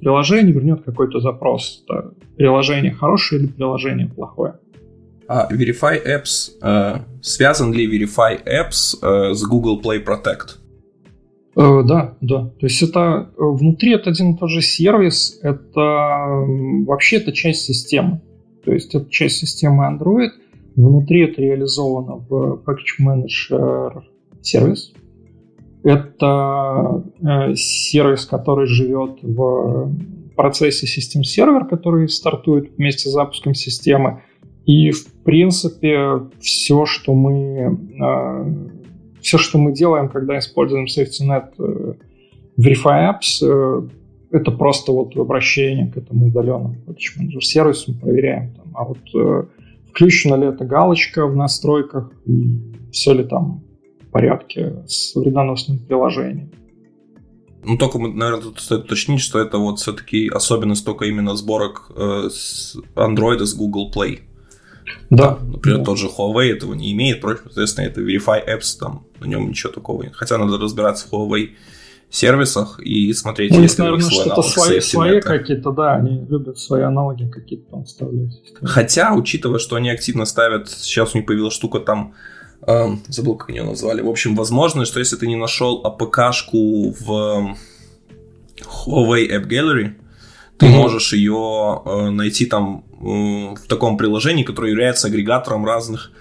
приложений, 0.00 0.52
вернет 0.52 0.82
какой-то 0.84 1.20
запрос. 1.20 1.84
Это 1.88 2.12
приложение 2.36 2.92
хорошее 2.92 3.42
или 3.42 3.48
приложение 3.48 4.08
плохое. 4.08 4.54
А 5.28 5.48
Verify 5.52 5.98
Apps, 6.04 6.52
э, 6.62 7.00
связан 7.20 7.72
ли 7.72 7.86
Verify 7.86 8.38
Apps 8.44 8.96
э, 9.02 9.34
с 9.34 9.42
Google 9.44 9.80
Play 9.80 10.04
Protect? 10.04 10.58
Э, 11.56 11.82
да, 11.84 12.14
да. 12.20 12.50
То 12.60 12.66
есть 12.66 12.82
это 12.82 13.30
э, 13.36 13.42
внутри 13.42 13.94
это 13.94 14.10
один 14.10 14.34
и 14.34 14.38
тот 14.38 14.50
же 14.50 14.60
сервис, 14.60 15.40
это 15.42 15.80
вообще 15.80 17.16
это 17.16 17.32
часть 17.32 17.62
системы. 17.62 18.20
То 18.64 18.72
есть 18.72 18.94
это 18.94 19.10
часть 19.10 19.38
системы 19.38 19.84
Android, 19.84 20.30
внутри 20.76 21.22
это 21.24 21.40
реализовано 21.40 22.24
в 22.28 22.62
Package 22.64 23.00
Manager 23.00 24.02
сервис. 24.42 24.92
Это 25.84 27.04
э, 27.20 27.54
сервис, 27.54 28.26
который 28.26 28.66
живет 28.66 29.18
в 29.22 29.92
процессе 30.36 30.86
систем 30.86 31.24
сервер, 31.24 31.66
который 31.66 32.08
стартует 32.08 32.76
вместе 32.76 33.08
с 33.08 33.12
запуском 33.12 33.54
системы. 33.54 34.22
И, 34.66 34.90
в 34.90 35.22
принципе, 35.22 36.22
все, 36.40 36.86
что 36.86 37.14
мы, 37.14 37.78
э, 38.00 38.54
все, 39.20 39.38
что 39.38 39.58
мы 39.58 39.72
делаем, 39.72 40.08
когда 40.08 40.38
используем 40.38 40.86
SafetyNet 40.86 41.52
э, 41.58 41.94
Apps, 42.58 43.42
э, 43.42 43.88
это 44.32 44.50
просто 44.50 44.92
вот 44.92 45.16
обращение 45.16 45.90
к 45.90 45.96
этому 45.96 46.26
удаленному 46.26 46.76
сервису, 47.40 47.92
мы 47.92 48.00
проверяем. 48.00 48.54
Там, 48.54 48.72
а 48.74 48.84
вот 48.84 48.98
включена 49.88 50.34
ли 50.34 50.48
эта 50.48 50.64
галочка 50.64 51.26
в 51.26 51.36
настройках, 51.36 52.12
и 52.26 52.60
все 52.90 53.14
ли 53.14 53.22
там 53.22 53.62
порядке 54.16 54.82
с 54.86 55.14
вредоносным 55.14 55.78
приложением. 55.78 56.50
Ну, 57.64 57.76
только, 57.76 57.98
наверное, 57.98 58.40
тут 58.40 58.60
стоит 58.60 58.84
уточнить, 58.84 59.20
что 59.20 59.38
это 59.38 59.58
вот 59.58 59.78
все-таки 59.78 60.28
особенность 60.28 60.86
только 60.86 61.04
именно 61.04 61.36
сборок 61.36 61.90
э, 61.94 62.28
с 62.30 62.76
Android 62.94 63.44
с 63.44 63.54
Google 63.54 63.92
Play. 63.94 64.20
Да. 65.10 65.34
Там, 65.34 65.50
например, 65.50 65.78
да. 65.80 65.84
тот 65.84 65.98
же 65.98 66.06
Huawei 66.06 66.52
этого 66.52 66.72
не 66.74 66.92
имеет, 66.92 67.20
против, 67.20 67.42
соответственно, 67.44 67.86
это 67.86 68.00
Verify 68.00 68.40
Apps, 68.46 68.78
там 68.78 69.04
на 69.20 69.26
нем 69.26 69.48
ничего 69.48 69.72
такого 69.72 70.02
нет. 70.02 70.14
Хотя 70.14 70.38
надо 70.38 70.56
разбираться 70.58 71.08
в 71.08 71.12
Huawei 71.12 71.50
сервисах 72.08 72.80
и 72.80 73.12
смотреть, 73.12 73.52
ну, 73.52 73.60
есть 73.60 73.78
ли 73.78 73.84
наверное, 73.84 74.08
что-то 74.08 74.42
свои, 74.42 74.80
свои 74.80 75.20
какие-то, 75.20 75.72
да, 75.72 75.96
они 75.96 76.24
любят 76.24 76.58
свои 76.58 76.82
аналоги 76.82 77.28
какие-то 77.28 77.70
там 77.70 77.84
вставлять. 77.84 78.40
Хотя, 78.62 79.12
учитывая, 79.12 79.58
что 79.58 79.76
они 79.76 79.90
активно 79.90 80.24
ставят, 80.24 80.70
сейчас 80.70 81.14
у 81.14 81.18
них 81.18 81.26
появилась 81.26 81.52
штука 81.52 81.80
там 81.80 82.14
Эм, 82.62 83.02
забыл, 83.08 83.36
как 83.36 83.50
ее 83.50 83.62
назвали. 83.62 84.02
В 84.02 84.08
общем, 84.08 84.34
возможно, 84.34 84.84
что 84.84 84.98
если 84.98 85.16
ты 85.16 85.26
не 85.26 85.36
нашел 85.36 85.82
АПКшку 85.84 86.90
в 86.90 87.12
эм, 87.12 87.56
Huawei 88.60 89.28
App 89.30 89.46
Gallery, 89.46 89.92
ты 90.58 90.66
mm-hmm. 90.66 90.70
можешь 90.70 91.12
ее 91.12 91.82
э, 91.84 92.10
найти 92.10 92.46
там 92.46 92.84
э, 92.92 93.54
в 93.54 93.68
таком 93.68 93.96
приложении, 93.96 94.42
которое 94.42 94.70
является 94.70 95.08
агрегатором 95.08 95.66
разных 95.66 96.12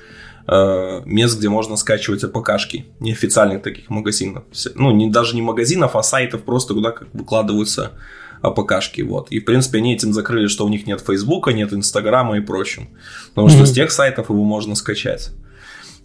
э, 0.48 1.02
мест, 1.06 1.40
где 1.40 1.50
можно 1.50 1.78
скачивать 1.78 2.24
АПКшки, 2.24 2.86
неофициальных 3.00 3.62
таких 3.62 3.90
магазинов. 3.90 4.44
Ну, 4.76 4.92
не, 4.92 5.10
даже 5.10 5.36
не 5.36 5.42
магазинов, 5.42 5.96
а 5.96 6.04
сайтов 6.04 6.44
просто, 6.44 6.74
куда 6.74 6.92
как 6.92 7.08
выкладываются 7.14 7.94
АПКшки. 8.42 9.02
Вот. 9.02 9.32
И, 9.32 9.40
в 9.40 9.46
принципе, 9.46 9.78
они 9.78 9.96
этим 9.96 10.14
закрыли, 10.14 10.48
что 10.48 10.66
у 10.66 10.70
них 10.70 10.86
нет 10.86 11.02
Фейсбука, 11.02 11.52
нет 11.52 11.74
Инстаграма 11.74 12.38
и 12.38 12.42
прочим. 12.42 12.90
Потому 13.30 13.48
mm-hmm. 13.48 13.56
что 13.56 13.66
с 13.66 13.72
тех 13.72 13.90
сайтов 13.90 14.30
его 14.30 14.44
можно 14.44 14.76
скачать. 14.76 15.32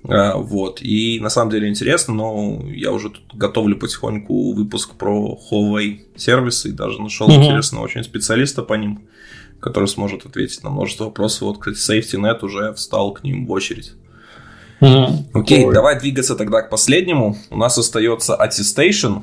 А, 0.08 0.36
вот. 0.36 0.80
И 0.82 1.20
на 1.20 1.28
самом 1.30 1.50
деле 1.50 1.68
интересно, 1.68 2.14
но 2.14 2.60
я 2.66 2.92
уже 2.92 3.10
тут 3.10 3.34
готовлю 3.34 3.76
потихоньку 3.76 4.54
выпуск 4.54 4.94
про 4.94 5.38
Huawei 5.50 6.00
сервисы 6.16 6.70
и 6.70 6.72
даже 6.72 7.00
нашел 7.00 7.26
угу. 7.26 7.36
интересного 7.36 7.84
очень 7.84 8.02
специалиста 8.02 8.62
по 8.62 8.74
ним, 8.74 9.02
который 9.60 9.88
сможет 9.88 10.24
ответить 10.24 10.62
на 10.64 10.70
множество 10.70 11.04
вопросов. 11.04 11.42
Вот, 11.42 11.58
кстати, 11.58 12.00
SafetyNet 12.00 12.44
уже 12.44 12.72
встал 12.74 13.12
к 13.12 13.22
ним 13.22 13.46
в 13.46 13.50
очередь. 13.50 13.92
Угу. 14.80 15.40
Окей, 15.40 15.66
Ой. 15.66 15.74
давай 15.74 15.98
двигаться 15.98 16.34
тогда 16.34 16.62
к 16.62 16.70
последнему. 16.70 17.36
У 17.50 17.56
нас 17.56 17.76
остается 17.76 18.38
Attestation. 18.40 19.22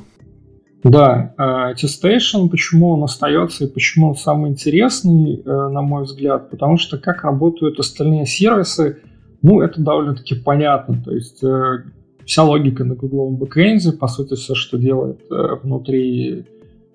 Да, 0.84 1.34
а, 1.36 1.72
Attestation, 1.72 2.48
почему 2.48 2.90
он 2.90 3.02
остается 3.02 3.64
и 3.64 3.68
почему 3.68 4.10
он 4.10 4.16
самый 4.16 4.52
интересный, 4.52 5.42
э, 5.44 5.44
на 5.44 5.82
мой 5.82 6.04
взгляд, 6.04 6.50
потому 6.50 6.78
что 6.78 6.98
как 6.98 7.24
работают 7.24 7.80
остальные 7.80 8.26
сервисы, 8.26 9.00
ну, 9.42 9.60
это 9.60 9.80
довольно-таки 9.80 10.34
понятно. 10.34 11.00
То 11.04 11.12
есть 11.12 11.42
э, 11.42 11.84
вся 12.24 12.42
логика 12.42 12.84
на 12.84 12.94
гугловом 12.94 13.36
бэкэнде, 13.36 13.92
по 13.92 14.08
сути, 14.08 14.34
все, 14.34 14.54
что 14.54 14.78
делает 14.78 15.20
э, 15.30 15.56
внутри 15.62 16.44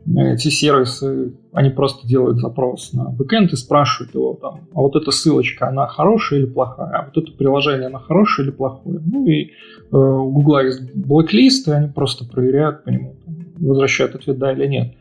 э, 0.05 0.33
эти 0.33 0.49
сервисы, 0.49 1.33
они 1.53 1.69
просто 1.69 2.07
делают 2.07 2.39
запрос 2.39 2.93
на 2.93 3.05
backend 3.05 3.53
и 3.53 3.55
спрашивают 3.55 4.13
его 4.13 4.33
там, 4.33 4.61
а 4.73 4.81
вот 4.81 4.95
эта 4.95 5.11
ссылочка, 5.11 5.69
она 5.69 5.87
хорошая 5.87 6.39
или 6.39 6.45
плохая, 6.45 6.97
а 6.97 7.05
вот 7.05 7.23
это 7.23 7.35
приложение, 7.35 7.87
она 7.87 7.99
хорошее 7.99 8.47
или 8.47 8.53
плохое. 8.53 8.99
Ну 9.03 9.25
и 9.25 9.45
э, 9.45 9.95
у 9.95 10.29
Гугла 10.31 10.65
есть 10.65 10.93
blacklist, 10.93 11.67
и 11.69 11.71
они 11.71 11.87
просто 11.87 12.25
проверяют 12.25 12.83
по 12.83 12.89
нему, 12.89 13.15
там, 13.25 13.35
возвращают 13.57 14.15
ответ 14.15 14.37
да 14.37 14.51
или 14.51 14.67
нет. 14.67 14.95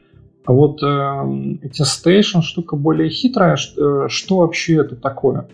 А 0.44 0.52
вот 0.52 0.82
э, 0.82 1.58
эти 1.62 1.82
Station 1.82 2.42
штука 2.42 2.76
более 2.76 3.11
хитрая, 3.11 3.56
что, 3.56 4.06
э, 4.06 4.08
что 4.08 4.38
вообще 4.38 4.76
это 4.76 4.96
такое? 4.96 5.49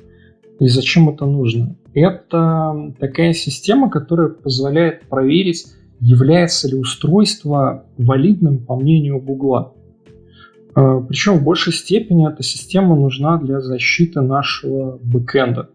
И 0.61 0.69
зачем 0.69 1.09
это 1.09 1.25
нужно? 1.25 1.77
Это 1.95 2.93
такая 2.99 3.33
система, 3.33 3.91
которая 3.91 4.29
позволяет 4.29 5.09
проверить, 5.09 5.67
является 6.01 6.69
ли 6.69 6.77
устройство 6.77 7.85
валидным 7.97 8.59
по 8.59 8.77
мнению 8.77 9.21
Гугла. 9.21 9.75
А, 10.75 11.01
Причем 11.01 11.39
в 11.39 11.45
большей 11.45 11.73
степени 11.73 12.29
эта 12.29 12.43
система 12.43 12.95
нужна 12.95 13.39
для 13.39 13.61
защиты 13.61 14.21
нашего 14.21 14.99
бэкэнда. 15.03 15.71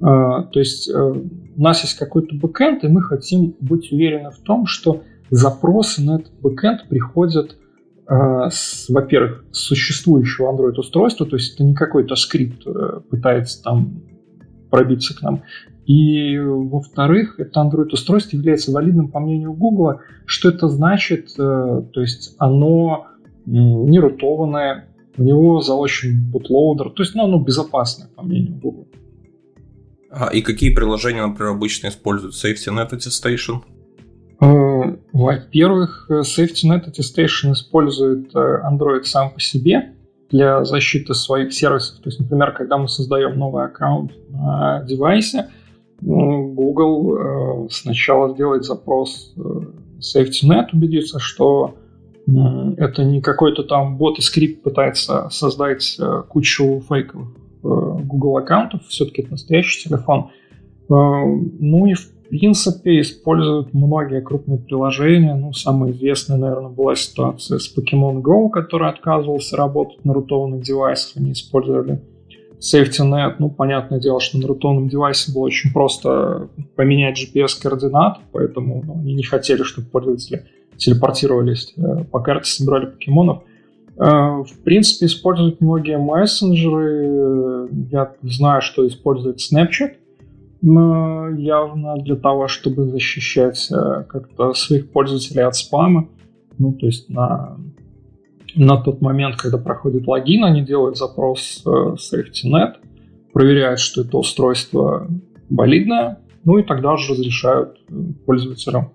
А, 0.00 0.42
то 0.44 0.58
есть 0.58 0.88
э, 0.88 0.94
у 0.94 1.60
нас 1.60 1.82
есть 1.82 1.96
какой-то 1.98 2.34
бэкэнд, 2.34 2.84
и 2.84 2.88
мы 2.88 3.02
хотим 3.02 3.56
быть 3.60 3.90
уверены 3.90 4.30
в 4.30 4.38
том, 4.38 4.66
что 4.66 5.02
запросы 5.30 6.02
на 6.02 6.16
этот 6.16 6.32
бэкэнд 6.40 6.88
приходят 6.88 7.56
во-первых, 8.08 9.44
с 9.52 9.58
существующего 9.58 10.50
Android 10.50 10.74
устройства, 10.76 11.26
то 11.26 11.36
есть 11.36 11.54
это 11.54 11.64
не 11.64 11.74
какой-то 11.74 12.16
скрипт 12.16 12.66
э, 12.66 13.00
пытается 13.10 13.62
там 13.62 14.02
пробиться 14.70 15.14
к 15.14 15.20
нам. 15.20 15.42
И, 15.84 16.38
во-вторых, 16.38 17.38
это 17.38 17.60
Android 17.60 17.88
устройство 17.92 18.36
является 18.36 18.72
валидным 18.72 19.08
по 19.08 19.20
мнению 19.20 19.52
Google. 19.52 20.00
Что 20.24 20.48
это 20.48 20.68
значит? 20.68 21.30
Э, 21.38 21.82
то 21.92 22.00
есть 22.00 22.34
оно 22.38 23.08
не 23.44 23.98
рутованное, 23.98 24.88
у 25.16 25.22
него 25.22 25.60
залочен 25.60 26.30
бутлоудер, 26.30 26.90
то 26.90 27.02
есть 27.02 27.14
ну, 27.14 27.24
оно 27.24 27.40
безопасное 27.40 28.08
по 28.14 28.22
мнению 28.22 28.54
Google. 28.56 28.88
А, 30.10 30.28
и 30.28 30.42
какие 30.42 30.74
приложения, 30.74 31.26
например, 31.26 31.52
обычно 31.52 31.88
используют 31.88 32.34
SafetyNet 32.34 32.90
Attestation? 32.90 33.62
Э, 34.40 34.96
во-первых, 35.12 36.08
SafetyNet 36.10 36.88
Attestation 36.88 37.52
использует 37.52 38.34
э, 38.34 38.62
Android 38.70 39.02
сам 39.04 39.30
по 39.30 39.40
себе 39.40 39.94
для 40.30 40.64
защиты 40.64 41.14
своих 41.14 41.52
сервисов. 41.52 41.98
То 41.98 42.08
есть, 42.08 42.20
например, 42.20 42.52
когда 42.52 42.78
мы 42.78 42.88
создаем 42.88 43.38
новый 43.38 43.64
аккаунт 43.64 44.12
на 44.30 44.84
девайсе, 44.84 45.48
ну, 46.00 46.52
Google 46.52 47.16
э, 47.16 47.68
сначала 47.70 48.32
сделает 48.32 48.64
запрос 48.64 49.34
SafetyNet, 49.98 50.66
убедиться, 50.72 51.18
что 51.18 51.74
это 52.76 53.04
не 53.04 53.22
какой-то 53.22 53.62
там 53.62 53.96
бот 53.96 54.18
и 54.18 54.22
скрипт 54.22 54.62
пытается 54.62 55.28
создать 55.30 55.98
кучу 56.28 56.82
фейковых 56.86 57.28
Google 57.62 58.36
аккаунтов, 58.36 58.86
все-таки 58.86 59.22
это 59.22 59.30
настоящий 59.30 59.88
телефон. 59.88 60.30
Ну 60.90 61.86
и 61.86 61.94
в 61.94 62.17
принципе, 62.28 63.00
используют 63.00 63.74
многие 63.74 64.20
крупные 64.20 64.58
приложения. 64.58 65.34
Ну, 65.34 65.52
самая 65.52 65.92
известная, 65.92 66.36
наверное, 66.36 66.70
была 66.70 66.94
ситуация 66.94 67.58
с 67.58 67.74
Pokemon 67.76 68.22
Go, 68.22 68.50
который 68.50 68.88
отказывался 68.88 69.56
работать 69.56 70.04
на 70.04 70.14
рутованных 70.14 70.62
девайсах. 70.62 71.16
Они 71.16 71.32
использовали 71.32 72.02
SafetyNet. 72.60 73.36
Ну, 73.38 73.50
понятное 73.50 74.00
дело, 74.00 74.20
что 74.20 74.38
на 74.38 74.46
рутованном 74.46 74.88
девайсе 74.88 75.32
было 75.32 75.44
очень 75.44 75.72
просто 75.72 76.48
поменять 76.76 77.18
GPS-координаты, 77.18 78.20
поэтому 78.32 78.82
ну, 78.84 78.94
они 79.00 79.14
не 79.14 79.22
хотели, 79.22 79.62
чтобы 79.62 79.88
пользователи 79.88 80.44
телепортировались 80.76 81.74
э, 81.76 82.04
по 82.04 82.20
карте, 82.20 82.50
собирали 82.50 82.86
покемонов. 82.86 83.42
Э, 83.96 84.42
в 84.42 84.62
принципе, 84.64 85.06
используют 85.06 85.60
многие 85.60 85.98
мессенджеры. 85.98 87.68
Я 87.90 88.12
знаю, 88.22 88.62
что 88.62 88.86
использует 88.86 89.38
Snapchat– 89.38 89.92
явно 90.60 91.96
для 91.98 92.16
того, 92.16 92.48
чтобы 92.48 92.86
защищать 92.88 93.68
э, 93.70 94.04
как-то 94.08 94.54
своих 94.54 94.90
пользователей 94.90 95.44
от 95.44 95.54
спама. 95.54 96.08
Ну, 96.58 96.72
то 96.72 96.86
есть 96.86 97.08
на, 97.08 97.58
на 98.56 98.76
тот 98.76 99.00
момент, 99.00 99.36
когда 99.36 99.58
проходит 99.58 100.06
логин, 100.06 100.44
они 100.44 100.62
делают 100.62 100.98
запрос 100.98 101.62
э, 101.64 101.70
SafetyNet, 101.70 102.74
проверяют, 103.32 103.78
что 103.78 104.02
это 104.02 104.18
устройство 104.18 105.08
валидное, 105.48 106.18
ну 106.44 106.58
и 106.58 106.64
тогда 106.64 106.92
уже 106.92 107.12
разрешают 107.12 107.78
э, 107.88 107.94
пользователям 108.26 108.92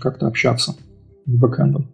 как-то 0.00 0.28
общаться 0.28 0.72
с 1.26 1.30
бэкэндом. 1.30 1.91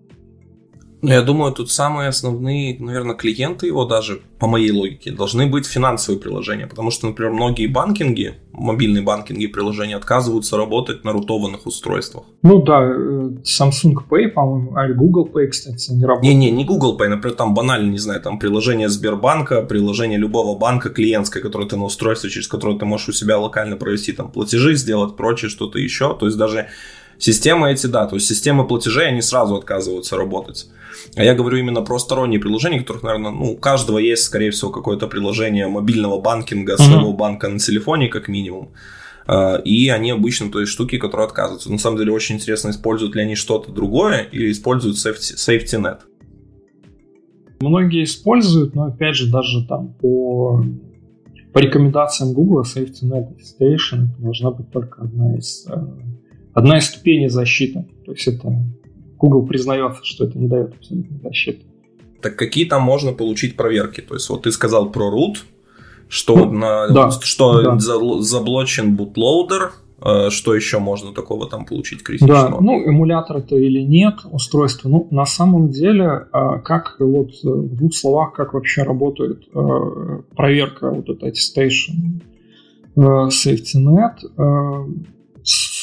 Ну, 1.00 1.10
я 1.10 1.22
думаю, 1.22 1.52
тут 1.52 1.70
самые 1.70 2.08
основные, 2.08 2.76
наверное, 2.80 3.14
клиенты 3.14 3.66
его 3.66 3.84
даже, 3.84 4.20
по 4.38 4.46
моей 4.46 4.72
логике, 4.72 5.12
должны 5.12 5.46
быть 5.46 5.66
финансовые 5.66 6.20
приложения. 6.20 6.66
Потому 6.66 6.90
что, 6.90 7.06
например, 7.06 7.32
многие 7.32 7.66
банкинги, 7.68 8.34
мобильные 8.52 9.02
банкинги 9.02 9.46
приложения 9.46 9.96
отказываются 9.96 10.56
работать 10.56 11.04
на 11.04 11.12
рутованных 11.12 11.66
устройствах. 11.66 12.24
Ну 12.42 12.62
да, 12.62 12.82
э, 12.82 13.30
Samsung 13.44 13.94
Pay, 14.10 14.28
по-моему, 14.28 14.74
а 14.74 14.88
Google 14.88 15.28
Pay, 15.32 15.48
кстати, 15.48 15.92
не 15.92 16.04
работает. 16.04 16.34
Не-не, 16.34 16.50
не 16.50 16.64
Google 16.64 16.98
Pay, 16.98 17.08
например, 17.08 17.36
там 17.36 17.54
банально, 17.54 17.90
не 17.90 17.98
знаю, 17.98 18.20
там 18.20 18.38
приложение 18.38 18.88
Сбербанка, 18.88 19.62
приложение 19.62 20.18
любого 20.18 20.58
банка 20.58 20.88
клиентское, 20.90 21.42
которое 21.42 21.68
ты 21.68 21.76
на 21.76 21.84
устройстве, 21.84 22.30
через 22.30 22.48
которое 22.48 22.76
ты 22.76 22.84
можешь 22.84 23.08
у 23.08 23.12
себя 23.12 23.38
локально 23.38 23.76
провести 23.76 24.12
там 24.12 24.32
платежи, 24.32 24.74
сделать 24.74 25.16
прочее, 25.16 25.48
что-то 25.48 25.78
еще. 25.78 26.16
То 26.16 26.26
есть 26.26 26.38
даже 26.38 26.68
Системы 27.18 27.72
эти, 27.72 27.86
да, 27.86 28.06
то 28.06 28.14
есть 28.14 28.28
системы 28.28 28.66
платежей, 28.66 29.08
они 29.08 29.22
сразу 29.22 29.56
отказываются 29.56 30.16
работать. 30.16 30.66
А 31.16 31.24
я 31.24 31.34
говорю 31.34 31.58
именно 31.58 31.82
про 31.82 31.98
сторонние 31.98 32.40
приложения, 32.40 32.80
которых, 32.80 33.02
наверное, 33.02 33.32
ну, 33.32 33.52
у 33.52 33.56
каждого 33.56 33.98
есть, 33.98 34.24
скорее 34.24 34.50
всего, 34.50 34.70
какое-то 34.70 35.08
приложение 35.08 35.66
мобильного 35.66 36.20
банкинга, 36.20 36.76
своего 36.76 37.12
mm-hmm. 37.12 37.16
банка 37.16 37.48
на 37.48 37.58
телефоне, 37.58 38.08
как 38.08 38.28
минимум. 38.28 38.72
А, 39.26 39.56
и 39.56 39.88
они 39.88 40.10
обычно, 40.10 40.50
то 40.50 40.60
есть 40.60 40.72
штуки, 40.72 40.96
которые 40.96 41.26
отказываются. 41.26 41.70
На 41.70 41.78
самом 41.78 41.98
деле 41.98 42.12
очень 42.12 42.36
интересно, 42.36 42.70
используют 42.70 43.14
ли 43.14 43.22
они 43.22 43.34
что-то 43.34 43.72
другое 43.72 44.22
или 44.22 44.50
используют 44.50 44.96
safety, 44.96 45.36
safety 45.36 45.80
net. 45.80 45.98
Многие 47.60 48.04
используют, 48.04 48.74
но 48.74 48.84
опять 48.84 49.16
же, 49.16 49.30
даже 49.30 49.66
там 49.66 49.94
по, 49.94 50.64
по 51.52 51.58
рекомендациям 51.58 52.32
Google 52.32 52.62
Safety 52.62 53.02
Net 53.02 53.36
Station 53.38 54.06
должна 54.18 54.52
быть 54.52 54.70
только 54.70 55.02
одна 55.02 55.36
из 55.36 55.66
э, 55.68 55.74
одна 56.58 56.78
из 56.78 56.86
ступеней 56.86 57.28
защиты. 57.28 57.86
То 58.04 58.12
есть 58.12 58.26
это 58.26 58.52
Google 59.18 59.46
признается, 59.46 60.04
что 60.04 60.24
это 60.24 60.38
не 60.38 60.48
дает 60.48 60.74
абсолютной 60.74 61.20
защиты. 61.22 61.64
Так 62.20 62.36
какие 62.36 62.64
там 62.64 62.82
можно 62.82 63.12
получить 63.12 63.56
проверки? 63.56 64.00
То 64.00 64.14
есть 64.14 64.28
вот 64.28 64.42
ты 64.42 64.50
сказал 64.50 64.90
про 64.90 65.08
root, 65.10 65.36
что, 66.08 66.36
ну, 66.36 66.52
на, 66.52 66.88
да, 66.88 67.10
что 67.10 67.62
да. 67.62 67.78
заблочен 67.78 68.96
bootloader, 68.96 69.70
э, 70.02 70.30
что 70.30 70.54
еще 70.54 70.78
можно 70.78 71.12
такого 71.12 71.48
там 71.48 71.64
получить 71.64 72.02
критичного? 72.02 72.50
Да, 72.50 72.60
ну, 72.60 72.80
эмулятор 72.82 73.36
это 73.38 73.54
или 73.56 73.80
нет, 73.80 74.14
устройство. 74.30 74.88
Ну, 74.88 75.06
на 75.10 75.26
самом 75.26 75.68
деле, 75.68 76.26
э, 76.32 76.60
как 76.64 76.96
вот 76.98 77.30
э, 77.44 77.48
в 77.48 77.76
двух 77.76 77.94
словах, 77.94 78.32
как 78.32 78.54
вообще 78.54 78.82
работает 78.82 79.48
проверка 80.34 80.90
вот 80.90 81.08
этой 81.08 81.30
attestation 81.30 82.22
SafetyNet, 82.96 84.16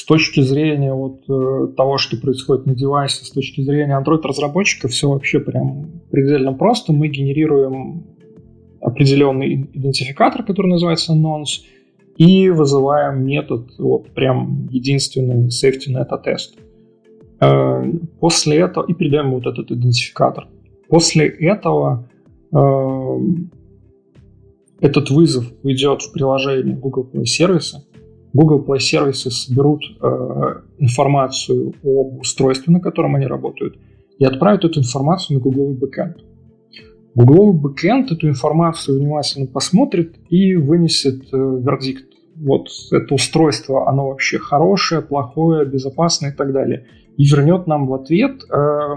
точки 0.05 0.41
зрения 0.41 0.93
вот 0.93 1.23
э, 1.29 1.73
того, 1.75 1.97
что 1.97 2.17
происходит 2.17 2.65
на 2.65 2.75
девайсе, 2.75 3.25
с 3.25 3.31
точки 3.31 3.61
зрения 3.61 3.99
Android-разработчика, 3.99 4.87
все 4.87 5.09
вообще 5.09 5.39
прям 5.39 6.01
предельно 6.11 6.53
просто. 6.53 6.93
Мы 6.93 7.07
генерируем 7.07 8.05
определенный 8.81 9.69
идентификатор, 9.73 10.43
который 10.43 10.67
называется 10.67 11.13
nonce, 11.13 11.63
и 12.17 12.49
вызываем 12.49 13.25
метод, 13.25 13.71
вот 13.77 14.09
прям 14.11 14.67
единственный 14.69 15.47
safety 15.47 15.89
net 15.89 16.09
attest. 16.09 16.57
Э, 17.41 17.83
после 18.19 18.57
этого, 18.57 18.85
и 18.87 18.93
передаем 18.93 19.31
вот 19.31 19.45
этот 19.45 19.71
идентификатор. 19.71 20.47
После 20.87 21.27
этого 21.27 22.07
э, 22.53 23.19
этот 24.79 25.09
вызов 25.09 25.51
уйдет 25.63 26.01
в 26.01 26.13
приложение 26.13 26.75
Google 26.75 27.09
Play 27.11 27.25
сервиса, 27.25 27.83
Google 28.35 28.65
Play 28.65 28.79
сервисы 28.79 29.31
соберут 29.31 29.81
э, 30.01 30.61
информацию 30.79 31.73
об 31.81 32.19
устройстве, 32.19 32.73
на 32.73 32.81
котором 32.81 33.15
они 33.15 33.27
работают, 33.27 33.77
и 34.19 34.25
отправят 34.25 34.65
эту 34.65 34.81
информацию 34.81 35.37
на 35.37 35.43
Google 35.43 35.73
бэкэнд. 35.73 36.17
Google 37.15 37.53
бэкэнд 37.53 38.11
эту 38.11 38.27
информацию 38.27 38.99
внимательно 38.99 39.47
посмотрит 39.47 40.17
и 40.29 40.53
вынесет 40.55 41.33
э, 41.33 41.37
вердикт. 41.37 42.07
Вот 42.35 42.67
это 42.91 43.13
устройство, 43.13 43.87
оно 43.87 44.09
вообще 44.09 44.37
хорошее, 44.37 45.01
плохое, 45.01 45.65
безопасное 45.65 46.31
и 46.31 46.35
так 46.35 46.51
далее. 46.51 46.87
И 47.15 47.23
вернет 47.23 47.67
нам 47.67 47.87
в 47.87 47.93
ответ 47.93 48.43
э, 48.51 48.95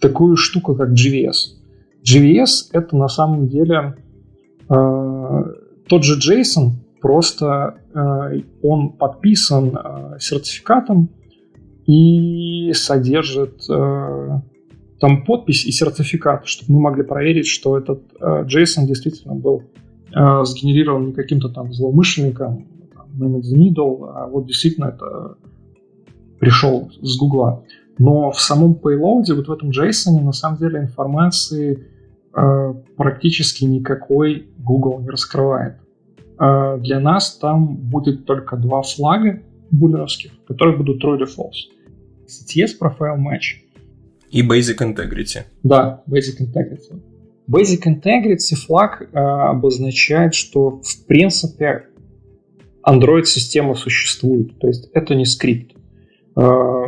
такую 0.00 0.36
штуку, 0.36 0.74
как 0.74 0.92
GVS. 0.92 1.58
GVS 2.02 2.70
это 2.72 2.96
на 2.96 3.08
самом 3.08 3.46
деле 3.46 3.96
э, 4.70 5.44
тот 5.86 6.02
же 6.02 6.18
JSON, 6.18 6.87
Просто 7.00 7.80
э, 7.94 8.40
он 8.62 8.90
подписан 8.90 9.76
э, 9.76 10.18
сертификатом 10.18 11.10
и 11.86 12.72
содержит 12.74 13.62
э, 13.70 14.40
там 15.00 15.24
подпись 15.24 15.64
и 15.64 15.72
сертификат, 15.72 16.46
чтобы 16.46 16.72
мы 16.72 16.80
могли 16.80 17.04
проверить, 17.04 17.46
что 17.46 17.78
этот 17.78 18.02
JSON 18.20 18.84
действительно 18.84 19.36
был 19.36 19.62
сгенерирован 20.10 21.06
не 21.06 21.12
каким-то 21.12 21.50
там 21.50 21.72
злоумышленником, 21.72 22.66
man 23.16 23.40
the 23.40 23.56
needle, 23.56 24.10
а 24.12 24.26
вот 24.26 24.46
действительно 24.46 24.86
это 24.86 25.36
пришел 26.40 26.90
с 27.00 27.16
Гугла. 27.16 27.64
Но 27.98 28.30
в 28.30 28.40
самом 28.40 28.72
payload, 28.72 29.24
вот 29.34 29.48
в 29.48 29.52
этом 29.52 29.70
JSON, 29.70 30.20
на 30.22 30.32
самом 30.32 30.58
деле 30.58 30.80
информации 30.80 31.86
э, 32.34 32.74
практически 32.96 33.64
никакой 33.64 34.48
Google 34.58 35.00
не 35.00 35.08
раскрывает. 35.08 35.76
А 36.38 36.76
для 36.78 37.00
нас 37.00 37.36
там 37.36 37.76
будет 37.76 38.24
только 38.24 38.56
два 38.56 38.82
флага 38.82 39.42
буллеровских, 39.70 40.32
которые 40.46 40.76
будут 40.76 41.02
true 41.02 41.16
или 41.16 41.26
false. 41.26 41.68
CTS 42.26 42.78
Profile 42.80 43.18
Match. 43.18 43.62
И 44.30 44.46
Basic 44.46 44.78
Integrity. 44.80 45.44
Да, 45.62 46.02
Basic 46.08 46.40
Integrity. 46.40 47.02
Basic 47.50 47.86
Integrity 47.86 48.54
флаг 48.54 49.02
э, 49.02 49.18
обозначает, 49.18 50.34
что 50.34 50.80
в 50.82 51.06
принципе 51.06 51.86
Android-система 52.86 53.74
существует. 53.74 54.58
То 54.58 54.68
есть 54.68 54.90
это 54.92 55.14
не 55.14 55.24
скрипт. 55.24 55.74
Э, 56.36 56.84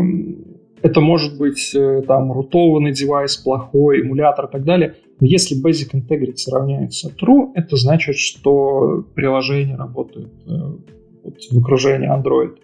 это 0.83 1.01
может 1.01 1.39
быть 1.39 1.75
э, 1.75 2.03
там 2.07 2.31
рутованный 2.33 2.93
девайс, 2.93 3.37
плохой, 3.37 4.01
эмулятор 4.03 4.47
и 4.47 4.53
так 4.53 4.65
далее. 4.65 4.97
Но 5.21 5.27
если 5.27 5.63
Basic 5.63 5.93
Integrity 5.93 6.51
равняется 6.51 7.11
true, 7.11 7.51
это 7.55 7.77
значит, 7.77 8.17
что 8.17 9.05
приложение 9.15 9.77
работает 9.77 10.33
э, 10.47 10.51
вот, 11.23 11.35
в 11.51 11.59
окружении 11.59 12.11
Android. 12.11 12.57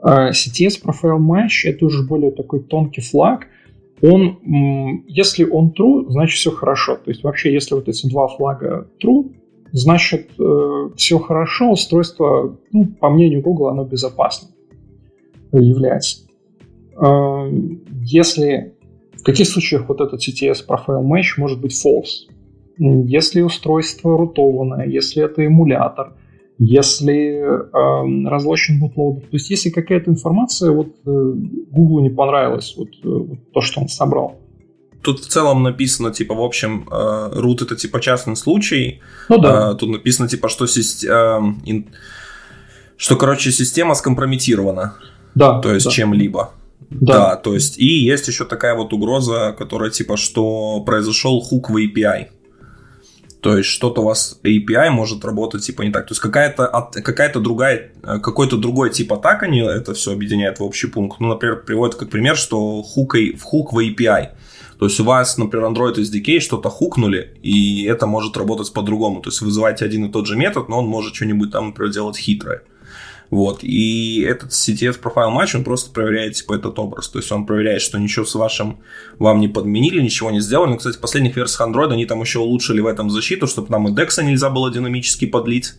А 0.00 0.30
CTS 0.30 0.80
Profile 0.84 1.18
Match 1.18 1.64
это 1.64 1.84
уже 1.84 2.06
более 2.06 2.30
такой 2.30 2.60
тонкий 2.60 3.00
флаг. 3.00 3.48
Он, 4.00 4.38
если 5.08 5.42
он 5.44 5.74
true, 5.76 6.08
значит 6.08 6.38
все 6.38 6.52
хорошо. 6.52 6.94
То 6.96 7.10
есть 7.10 7.24
вообще, 7.24 7.52
если 7.52 7.74
вот 7.74 7.88
эти 7.88 8.08
два 8.08 8.28
флага 8.28 8.88
true, 9.04 9.32
значит 9.72 10.30
э, 10.38 10.90
все 10.96 11.18
хорошо, 11.18 11.72
устройство, 11.72 12.56
ну, 12.70 12.86
по 12.86 13.10
мнению 13.10 13.42
Google, 13.42 13.68
оно 13.68 13.84
безопасным 13.84 14.52
является. 15.50 16.28
Э, 16.96 17.50
если 18.02 18.77
в 19.20 19.24
каких 19.24 19.46
случаях 19.48 19.88
вот 19.88 20.00
этот 20.00 20.20
CTS 20.20 20.66
Profile 20.66 21.02
Match 21.02 21.36
может 21.36 21.60
быть 21.60 21.72
false? 21.72 22.28
Если 22.78 23.40
устройство 23.40 24.16
рутованное, 24.16 24.86
если 24.86 25.24
это 25.24 25.44
эмулятор, 25.44 26.14
если 26.58 27.40
э, 27.40 28.28
разлочен 28.28 28.82
bootloader. 28.82 29.20
То 29.20 29.28
есть 29.32 29.50
если 29.50 29.70
какая-то 29.70 30.10
информация 30.10 30.72
вот 30.72 30.88
э, 31.06 31.32
Google 31.70 32.00
не 32.00 32.10
понравилась, 32.10 32.74
вот, 32.76 32.88
э, 32.88 33.08
вот 33.08 33.38
то, 33.52 33.60
что 33.60 33.80
он 33.80 33.88
собрал. 33.88 34.40
Тут 35.02 35.20
в 35.20 35.28
целом 35.28 35.62
написано, 35.62 36.10
типа, 36.12 36.34
в 36.34 36.42
общем, 36.42 36.88
э, 36.90 36.94
root 37.40 37.62
это 37.62 37.76
типа 37.76 38.00
частный 38.00 38.34
случай. 38.34 39.00
Ну 39.28 39.38
да. 39.38 39.72
Э, 39.72 39.74
тут 39.76 39.90
написано, 39.90 40.28
типа, 40.28 40.48
что, 40.48 40.64
э, 40.64 40.68
ин... 41.64 41.86
что, 42.96 43.16
короче, 43.16 43.52
система 43.52 43.94
скомпрометирована. 43.94 44.96
Да. 45.36 45.60
То 45.60 45.72
есть 45.72 45.86
да. 45.86 45.92
чем-либо. 45.92 46.50
Да. 46.90 47.12
да, 47.12 47.36
то 47.36 47.54
есть, 47.54 47.78
и 47.78 47.84
есть 47.84 48.28
еще 48.28 48.44
такая 48.44 48.74
вот 48.74 48.92
угроза, 48.92 49.54
которая 49.56 49.90
типа, 49.90 50.16
что 50.16 50.80
произошел 50.80 51.40
хук 51.40 51.70
в 51.70 51.76
API. 51.76 52.28
То 53.40 53.56
есть 53.56 53.68
что-то 53.68 54.00
у 54.00 54.04
вас 54.04 54.40
API 54.42 54.90
может 54.90 55.24
работать 55.24 55.62
типа 55.62 55.82
не 55.82 55.92
так. 55.92 56.06
То 56.06 56.12
есть 56.12 56.20
какая-то 56.20 56.66
какая-то 56.92 57.40
другая, 57.40 57.92
э, 58.02 58.18
какой-то 58.18 58.56
другой 58.56 58.90
тип 58.90 59.12
атак 59.12 59.44
они 59.44 59.60
это 59.60 59.94
все 59.94 60.12
объединяют 60.12 60.58
в 60.58 60.64
общий 60.64 60.88
пункт. 60.88 61.20
Ну, 61.20 61.28
например, 61.28 61.62
приводит 61.62 61.94
как 61.94 62.10
пример, 62.10 62.36
что 62.36 62.82
хук, 62.82 63.14
в 63.14 63.42
хук 63.42 63.72
в 63.72 63.78
API. 63.78 64.30
То 64.78 64.86
есть 64.86 64.98
у 65.00 65.04
вас, 65.04 65.36
например, 65.38 65.68
Android 65.68 65.96
SDK 65.96 66.40
что-то 66.40 66.68
хукнули, 66.68 67.36
и 67.42 67.84
это 67.84 68.06
может 68.06 68.36
работать 68.36 68.72
по-другому. 68.72 69.20
То 69.20 69.30
есть 69.30 69.40
вы 69.40 69.46
вызываете 69.46 69.84
один 69.84 70.06
и 70.06 70.12
тот 70.12 70.26
же 70.26 70.36
метод, 70.36 70.68
но 70.68 70.78
он 70.78 70.86
может 70.86 71.14
что-нибудь 71.14 71.50
там, 71.50 71.68
например, 71.68 71.92
делать 71.92 72.16
хитрое. 72.16 72.62
Вот, 73.30 73.62
и 73.62 74.22
этот 74.22 74.50
CTS 74.50 75.00
Profile 75.00 75.36
Match, 75.36 75.54
он 75.54 75.64
просто 75.64 75.90
проверяет, 75.90 76.34
типа, 76.34 76.54
этот 76.54 76.78
образ. 76.78 77.08
То 77.08 77.18
есть 77.18 77.30
он 77.30 77.44
проверяет, 77.44 77.82
что 77.82 77.98
ничего 77.98 78.24
с 78.24 78.34
вашим 78.34 78.78
вам 79.18 79.40
не 79.40 79.48
подменили, 79.48 80.00
ничего 80.00 80.30
не 80.30 80.40
сделали. 80.40 80.70
Ну, 80.70 80.76
кстати, 80.78 80.96
в 80.96 81.00
последних 81.00 81.36
версиях 81.36 81.68
Android 81.68 81.92
они 81.92 82.06
там 82.06 82.20
еще 82.20 82.38
улучшили 82.38 82.80
в 82.80 82.86
этом 82.86 83.10
защиту, 83.10 83.46
чтобы 83.46 83.70
нам 83.70 83.88
и 83.88 83.92
DEX 83.92 84.22
нельзя 84.22 84.48
было 84.48 84.72
динамически 84.72 85.26
подлить 85.26 85.74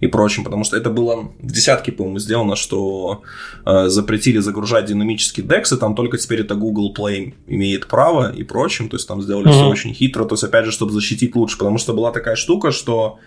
и 0.00 0.06
прочим, 0.06 0.44
потому 0.44 0.64
что 0.64 0.76
это 0.76 0.90
было 0.90 1.32
в 1.40 1.52
десятке, 1.52 1.92
по-моему, 1.92 2.18
сделано, 2.18 2.56
что 2.56 3.22
э, 3.64 3.88
запретили 3.88 4.38
загружать 4.38 4.86
динамический 4.86 5.42
DEX, 5.42 5.74
и 5.74 5.78
там 5.78 5.94
только 5.94 6.18
теперь 6.18 6.40
это 6.40 6.54
Google 6.54 6.94
Play 6.94 7.34
имеет 7.46 7.86
право 7.86 8.32
и 8.32 8.42
прочим, 8.42 8.88
то 8.88 8.96
есть 8.96 9.08
там 9.08 9.22
сделали 9.22 9.48
mm-hmm. 9.48 9.52
все 9.52 9.68
очень 9.68 9.94
хитро, 9.94 10.24
то 10.24 10.34
есть 10.34 10.44
опять 10.44 10.66
же, 10.66 10.72
чтобы 10.72 10.92
защитить 10.92 11.34
лучше, 11.36 11.58
потому 11.58 11.78
что 11.78 11.94
была 11.94 12.10
такая 12.10 12.36
штука, 12.36 12.70
что 12.70 13.18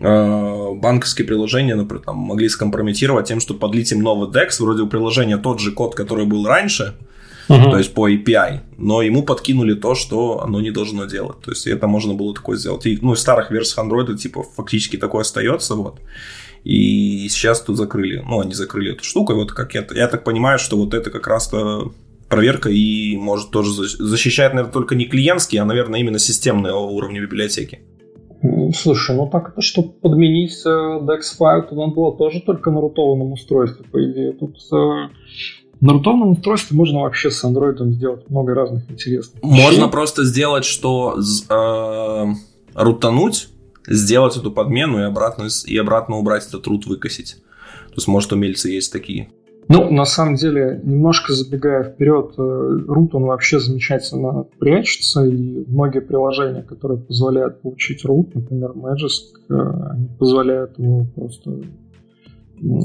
банковские 0.00 1.26
приложения, 1.26 1.74
например, 1.74 2.02
там, 2.04 2.16
могли 2.16 2.48
скомпрометировать 2.48 3.28
тем, 3.28 3.40
что 3.40 3.54
подлить 3.54 3.92
им 3.92 4.02
новый 4.02 4.28
DEX, 4.28 4.60
вроде 4.60 4.82
у 4.82 4.86
приложения 4.86 5.38
тот 5.38 5.60
же 5.60 5.72
код, 5.72 5.94
который 5.94 6.26
был 6.26 6.46
раньше, 6.46 6.94
uh-huh. 7.48 7.70
то 7.70 7.78
есть 7.78 7.94
по 7.94 8.08
API, 8.08 8.60
но 8.76 9.02
ему 9.02 9.22
подкинули 9.22 9.74
то, 9.74 9.94
что 9.94 10.42
оно 10.42 10.60
не 10.60 10.70
должно 10.70 11.04
делать. 11.04 11.40
То 11.42 11.50
есть 11.52 11.66
это 11.66 11.86
можно 11.86 12.14
было 12.14 12.34
такое 12.34 12.56
сделать. 12.56 12.86
И, 12.86 12.98
ну, 13.00 13.14
в 13.14 13.18
старых 13.18 13.50
версиях 13.50 13.86
Android 13.86 14.16
типа 14.16 14.42
фактически 14.42 14.96
такое 14.96 15.22
остается, 15.22 15.74
вот. 15.74 16.00
И 16.64 17.28
сейчас 17.28 17.60
тут 17.60 17.76
закрыли, 17.76 18.24
ну, 18.26 18.40
они 18.40 18.54
закрыли 18.54 18.92
эту 18.92 19.04
штуку, 19.04 19.32
и 19.32 19.36
вот 19.36 19.52
как 19.52 19.74
я, 19.74 19.86
я 19.94 20.08
так 20.08 20.24
понимаю, 20.24 20.58
что 20.58 20.76
вот 20.78 20.94
это 20.94 21.10
как 21.10 21.26
раз-то 21.26 21.92
проверка 22.28 22.70
и 22.70 23.16
может 23.16 23.50
тоже 23.50 23.70
защищает, 23.70 24.54
наверное, 24.54 24.72
только 24.72 24.94
не 24.94 25.04
клиентские, 25.04 25.60
а, 25.60 25.66
наверное, 25.66 26.00
именно 26.00 26.18
системные 26.18 26.74
уровни 26.74 27.20
библиотеки. 27.20 27.80
Слушай, 28.74 29.16
ну 29.16 29.26
так 29.26 29.54
чтобы 29.58 29.90
подменить 29.90 30.54
э, 30.66 30.68
DEX 30.68 31.36
файл, 31.36 31.62
то 31.62 31.74
надо 31.74 31.94
было 31.94 32.16
тоже 32.16 32.40
только 32.40 32.70
на 32.70 32.80
рутованном 32.80 33.32
устройстве, 33.32 33.86
по 33.90 34.04
идее. 34.04 34.32
Тут 34.32 34.56
э, 34.70 35.08
на 35.80 35.92
рутовном 35.92 36.32
устройстве 36.32 36.76
можно 36.76 37.00
вообще 37.00 37.30
с 37.30 37.42
андроидом 37.42 37.92
сделать 37.92 38.28
много 38.28 38.54
разных 38.54 38.90
интересных. 38.90 39.42
Можно 39.42 39.88
просто 39.88 40.24
сделать, 40.24 40.66
что 40.66 41.16
э, 41.48 42.26
рутануть, 42.74 43.48
сделать 43.86 44.36
эту 44.36 44.50
подмену 44.50 45.00
и 45.00 45.04
обратно, 45.04 45.46
и 45.66 45.76
обратно 45.78 46.16
убрать 46.16 46.46
этот 46.46 46.66
рут, 46.66 46.86
выкосить. 46.86 47.36
То 47.88 47.96
есть, 47.96 48.08
может, 48.08 48.32
умельцы 48.32 48.68
есть 48.68 48.92
такие. 48.92 49.30
Ну, 49.68 49.90
на 49.90 50.04
самом 50.04 50.34
деле, 50.34 50.80
немножко 50.82 51.32
забегая 51.32 51.84
вперед, 51.84 52.34
root, 52.38 53.08
э, 53.08 53.16
он 53.16 53.24
вообще 53.24 53.58
замечательно 53.58 54.46
прячется, 54.58 55.24
и 55.24 55.64
многие 55.66 56.00
приложения, 56.00 56.62
которые 56.62 57.00
позволяют 57.00 57.62
получить 57.62 58.04
root, 58.04 58.30
например, 58.34 58.72
Magisk, 58.72 59.22
э, 59.48 59.54
они 59.90 60.08
позволяют 60.18 60.78
его 60.78 61.06
просто 61.14 61.62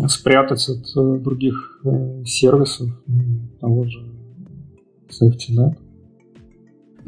спрятать 0.08 0.68
от 0.70 0.86
э, 0.96 1.20
других 1.20 1.82
сервисов, 2.26 2.90
того 3.60 3.84
же 3.84 4.00
SafetyNet. 5.10 5.76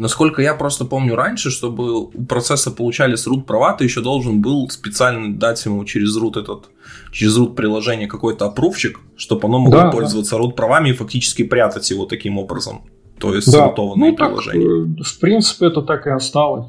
Насколько 0.01 0.41
я 0.41 0.55
просто 0.55 0.85
помню 0.85 1.15
раньше, 1.15 1.51
чтобы 1.51 2.05
у 2.05 2.25
процесса 2.25 2.71
получались 2.71 3.27
root 3.27 3.43
права, 3.43 3.73
ты 3.73 3.83
еще 3.83 4.01
должен 4.01 4.41
был 4.41 4.67
специально 4.67 5.37
дать 5.37 5.63
ему 5.63 5.85
через 5.85 6.17
root 6.17 6.39
этот, 6.39 6.71
через 7.11 7.37
root 7.37 7.53
приложение 7.53 8.07
какой-то 8.07 8.47
опрувчик, 8.47 8.99
чтобы 9.15 9.47
оно 9.47 9.59
могло 9.59 9.81
да, 9.81 9.91
пользоваться 9.91 10.37
root 10.37 10.53
правами 10.53 10.89
и 10.89 10.93
фактически 10.93 11.43
прятать 11.43 11.91
его 11.91 12.07
таким 12.07 12.39
образом. 12.39 12.81
То 13.19 13.35
есть 13.35 13.51
да. 13.51 13.71
ну, 13.77 14.15
приложения. 14.15 14.95
Так, 14.95 15.01
э, 15.01 15.03
в 15.03 15.19
принципе, 15.19 15.67
это 15.67 15.83
так 15.83 16.07
и 16.07 16.09
осталось. 16.09 16.65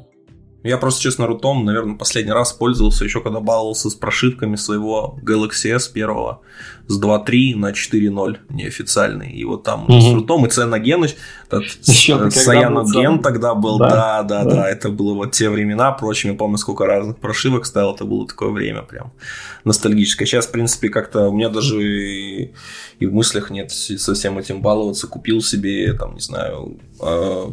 Я 0.63 0.77
просто, 0.77 1.01
честно, 1.01 1.27
рутом, 1.27 1.65
наверное, 1.65 1.95
последний 1.95 2.31
раз 2.31 2.53
пользовался 2.53 3.03
еще 3.03 3.21
когда 3.21 3.39
баловался 3.39 3.89
с 3.89 3.95
прошивками 3.95 4.55
своего 4.55 5.19
Galaxy 5.21 5.75
S 5.75 5.87
первого 5.87 6.41
с 6.87 7.01
2.3 7.01 7.55
на 7.55 7.71
4.0 7.71 8.37
неофициальный. 8.49 9.31
И 9.31 9.45
вот 9.45 9.63
там 9.63 9.85
угу. 9.85 10.01
с 10.01 10.13
рутом 10.13 10.45
и 10.45 10.49
Ценогеныч, 10.49 11.15
Саяноген 11.81 13.21
тогда 13.21 13.53
был, 13.53 13.77
да, 13.77 14.23
да, 14.23 14.43
да, 14.43 14.43
да, 14.43 14.69
это 14.69 14.89
было 14.89 15.13
вот 15.13 15.31
те 15.31 15.49
времена, 15.49 15.93
впрочем, 15.93 16.31
я 16.31 16.35
помню, 16.35 16.57
сколько 16.57 16.85
разных 16.85 17.19
прошивок 17.19 17.65
ставил, 17.65 17.93
это 17.93 18.05
было 18.05 18.27
такое 18.27 18.49
время 18.49 18.81
прям 18.81 19.13
ностальгическое. 19.63 20.27
Сейчас, 20.27 20.47
в 20.47 20.51
принципе, 20.51 20.89
как-то 20.89 21.29
у 21.29 21.33
меня 21.33 21.49
даже 21.49 21.81
и, 21.81 22.53
и 22.99 23.05
в 23.05 23.13
мыслях 23.13 23.49
нет 23.49 23.71
со 23.71 24.13
всем 24.13 24.37
этим 24.37 24.61
баловаться. 24.61 25.07
Купил 25.07 25.41
себе, 25.41 25.93
там, 25.93 26.15
не 26.15 26.21
знаю, 26.21 26.79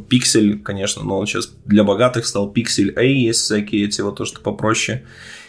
пиксель, 0.09 0.61
конечно, 0.63 1.03
но 1.03 1.19
он 1.19 1.27
сейчас 1.27 1.53
для 1.67 1.85
богатых 1.85 2.27
стал 2.27 2.51
пиксель 2.51 2.93
A, 3.01 3.05
есть 3.05 3.41
всякие 3.41 3.87
эти 3.87 4.01
вот 4.01 4.17
то, 4.17 4.25
что 4.25 4.41
попроще. 4.41 5.05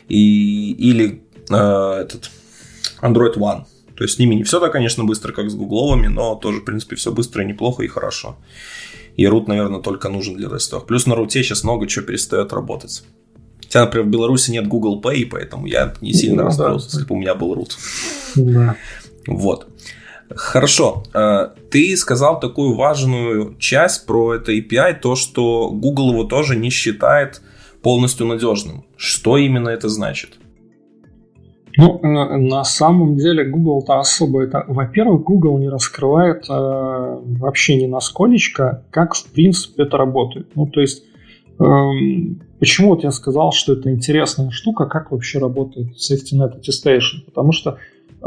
И, 0.08 0.72
или 0.74 1.24
э, 1.50 1.54
этот 1.54 2.30
Android 3.02 3.38
One. 3.38 3.66
То 3.96 4.04
есть 4.04 4.16
с 4.16 4.20
ними 4.20 4.36
не 4.36 4.44
все 4.44 4.60
так, 4.60 4.72
конечно, 4.72 5.04
быстро, 5.04 5.32
как 5.32 5.50
с 5.50 5.56
гугловыми, 5.56 6.08
но 6.08 6.36
тоже, 6.36 6.60
в 6.62 6.66
принципе, 6.66 6.96
все 6.96 7.12
быстро 7.12 7.44
и 7.44 7.48
неплохо 7.48 7.84
и 7.84 7.88
хорошо. 7.88 8.38
И 9.16 9.26
root, 9.26 9.46
наверное, 9.48 9.82
только 9.82 10.10
нужен 10.10 10.36
для 10.36 10.50
тестов. 10.50 10.86
Плюс 10.86 11.06
на 11.06 11.16
руте 11.16 11.44
сейчас 11.44 11.64
много 11.64 11.88
чего 11.88 12.06
перестает 12.06 12.54
работать. 12.54 13.04
Хотя, 13.62 13.82
например, 13.82 14.08
в 14.08 14.10
Беларуси 14.10 14.52
нет 14.52 14.68
Google 14.68 15.02
Pay, 15.02 15.28
поэтому 15.30 15.66
я 15.66 15.94
не 16.02 16.14
сильно 16.14 16.38
ну, 16.38 16.44
расстроился, 16.44 16.88
да. 16.88 16.98
если 16.98 17.08
бы 17.08 17.16
у 17.16 17.20
меня 17.20 17.36
был 17.36 17.54
root. 17.56 17.72
Да. 18.36 18.76
Вот. 19.28 19.68
Хорошо. 20.36 21.04
Э, 21.14 21.50
ты 21.70 21.96
сказал 21.98 22.40
такую 22.40 22.76
важную 22.76 23.56
часть 23.58 24.06
про 24.06 24.36
это 24.36 24.52
API, 24.52 25.00
то, 25.00 25.16
что 25.16 25.70
Google 25.70 26.12
его 26.12 26.24
тоже 26.24 26.56
не 26.56 26.70
считает 26.70 27.42
полностью 27.82 28.28
надежным. 28.28 28.86
Что 28.98 29.38
именно 29.38 29.70
это 29.70 29.90
значит? 29.90 30.38
Ну, 31.78 32.00
на, 32.04 32.64
самом 32.64 33.16
деле 33.16 33.46
Google-то 33.46 34.00
особо 34.00 34.44
это... 34.44 34.66
Во-первых, 34.68 35.24
Google 35.24 35.58
не 35.58 35.70
раскрывает 35.70 36.46
э, 36.50 36.54
вообще 36.54 37.82
ни 37.82 37.88
на 37.88 38.02
сколечко, 38.02 38.84
как 38.92 39.14
в 39.14 39.32
принципе 39.32 39.84
это 39.84 39.98
работает. 39.98 40.50
Ну, 40.56 40.68
то 40.68 40.82
есть, 40.82 41.04
э, 41.60 41.64
почему 42.60 42.90
вот 42.90 43.04
я 43.04 43.12
сказал, 43.12 43.54
что 43.54 43.74
это 43.74 43.90
интересная 43.90 44.50
штука, 44.52 44.86
как 44.86 45.12
вообще 45.12 45.40
работает 45.40 45.96
Safety 45.96 46.36
Net 46.38 46.60
Attestation? 46.60 47.24
Потому 47.26 47.54
что 47.54 47.78
э, 48.22 48.26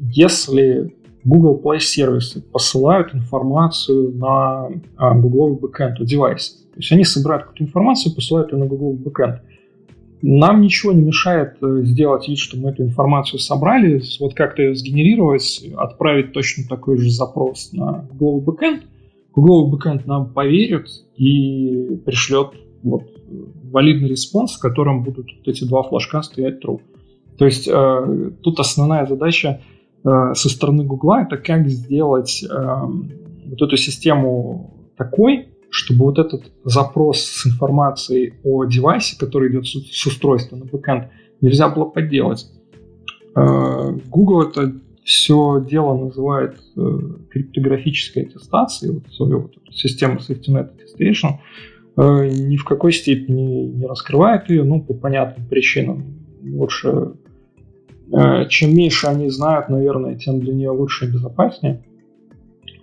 если 0.00 0.94
Google 1.24 1.60
Play 1.62 1.78
сервисы 1.78 2.42
посылают 2.42 3.14
информацию 3.14 4.12
на 4.12 4.68
э, 4.70 5.20
Google 5.20 5.58
Backend, 5.58 6.04
девайс, 6.04 6.66
то 6.72 6.78
есть 6.78 6.92
они 6.92 7.04
собирают 7.04 7.44
какую-то 7.44 7.64
информацию, 7.64 8.14
посылают 8.14 8.52
ее 8.52 8.58
на 8.58 8.66
Google 8.66 8.96
Backend– 8.96 9.40
нам 10.26 10.62
ничего 10.62 10.92
не 10.92 11.02
мешает 11.02 11.58
э, 11.60 11.82
сделать 11.82 12.28
вид, 12.28 12.38
что 12.38 12.56
мы 12.56 12.70
эту 12.70 12.82
информацию 12.82 13.38
собрали, 13.38 14.02
вот 14.20 14.32
как-то 14.32 14.62
ее 14.62 14.74
сгенерировать, 14.74 15.62
отправить 15.76 16.32
точно 16.32 16.64
такой 16.66 16.96
же 16.96 17.10
запрос 17.10 17.74
на 17.74 18.08
Google 18.14 18.42
Backend. 18.42 18.84
Google 19.34 19.70
Backend 19.70 20.04
нам 20.06 20.32
поверит 20.32 20.88
и 21.16 22.00
пришлет 22.06 22.52
вот 22.82 23.02
валидный 23.70 24.08
response, 24.08 24.54
в 24.54 24.60
котором 24.60 25.02
будут 25.02 25.26
вот 25.26 25.46
эти 25.46 25.64
два 25.64 25.82
флажка 25.82 26.22
стоять 26.22 26.64
true. 26.64 26.80
То 27.38 27.46
есть 27.46 27.68
э, 27.68 28.30
тут 28.42 28.60
основная 28.60 29.06
задача 29.06 29.60
э, 30.04 30.34
со 30.34 30.48
стороны 30.48 30.84
Google 30.84 31.14
это 31.14 31.36
как 31.36 31.68
сделать 31.68 32.44
э, 32.44 32.80
вот 33.46 33.62
эту 33.62 33.76
систему 33.76 34.90
такой, 34.96 35.48
чтобы 35.70 36.04
вот 36.04 36.18
этот 36.18 36.52
запрос 36.64 37.20
с 37.20 37.46
информацией 37.46 38.34
о 38.44 38.64
девайсе, 38.64 39.18
который 39.18 39.50
идет 39.50 39.66
с 39.66 40.06
устройства 40.06 40.56
на 40.56 40.64
backend, 40.66 41.10
нельзя 41.40 41.68
было 41.68 41.84
подделать. 41.86 42.46
Google 43.34 44.42
это 44.42 44.72
все 45.02 45.64
дело 45.68 45.96
называет 45.96 46.56
криптографической 47.30 48.22
аттестацией, 48.22 48.94
вот 48.94 49.12
свою 49.12 49.40
вот 49.42 49.56
эту 49.56 49.72
систему 49.72 50.20
SafetyNet 50.20 50.70
Attestation, 50.70 51.38
э, 51.96 52.28
ни 52.28 52.56
в 52.56 52.64
какой 52.64 52.92
степени 52.92 53.66
не 53.66 53.86
раскрывает 53.86 54.48
ее, 54.48 54.64
ну, 54.64 54.80
по 54.80 54.94
понятным 54.94 55.46
причинам. 55.46 56.04
Лучше, 56.42 57.12
чем 58.48 58.74
меньше 58.74 59.06
они 59.06 59.30
знают, 59.30 59.68
наверное, 59.68 60.16
тем 60.16 60.40
для 60.40 60.54
нее 60.54 60.70
лучше 60.70 61.06
и 61.06 61.10
безопаснее. 61.10 61.84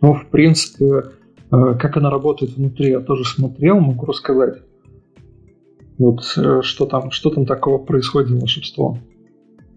Но, 0.01 0.13
в 0.13 0.25
принципе, 0.27 1.03
Э, 1.51 1.75
как 1.77 1.97
она 1.97 2.09
работает 2.09 2.53
внутри, 2.53 2.91
я 2.91 2.99
тоже 3.01 3.25
смотрел, 3.25 3.79
могу 3.79 4.05
рассказать. 4.05 4.59
Вот 5.97 6.21
э, 6.37 6.61
что 6.63 6.85
там, 6.85 7.11
что 7.11 7.29
там 7.29 7.45
такого 7.45 7.77
происходит 7.77 8.31
волшебство. 8.31 8.97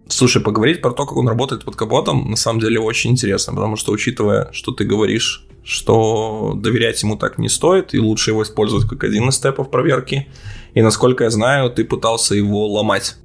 Слушай, 0.07 0.43
поговорить 0.43 0.81
про 0.83 0.93
то, 0.93 1.07
как 1.07 1.17
он 1.17 1.27
работает 1.27 1.65
под 1.65 1.77
капотом, 1.77 2.31
на 2.31 2.37
самом 2.37 2.61
деле 2.61 2.79
очень 2.79 3.11
интересно, 3.11 3.55
потому 3.55 3.77
что, 3.77 3.91
учитывая, 3.91 4.51
что 4.53 4.71
ты 4.73 4.85
говоришь, 4.85 5.49
что 5.65 6.53
доверять 6.55 7.03
ему 7.03 7.17
так 7.17 7.39
не 7.39 7.49
стоит, 7.49 7.95
и 7.95 7.99
лучше 7.99 8.31
его 8.31 8.43
использовать 8.43 8.87
как 8.87 9.03
один 9.03 9.31
из 9.31 9.37
степов 9.37 9.71
проверки, 9.71 10.29
и, 10.75 10.83
насколько 10.83 11.25
я 11.25 11.31
знаю, 11.31 11.71
ты 11.71 11.85
пытался 11.85 12.35
его 12.35 12.69
ломать. 12.69 13.17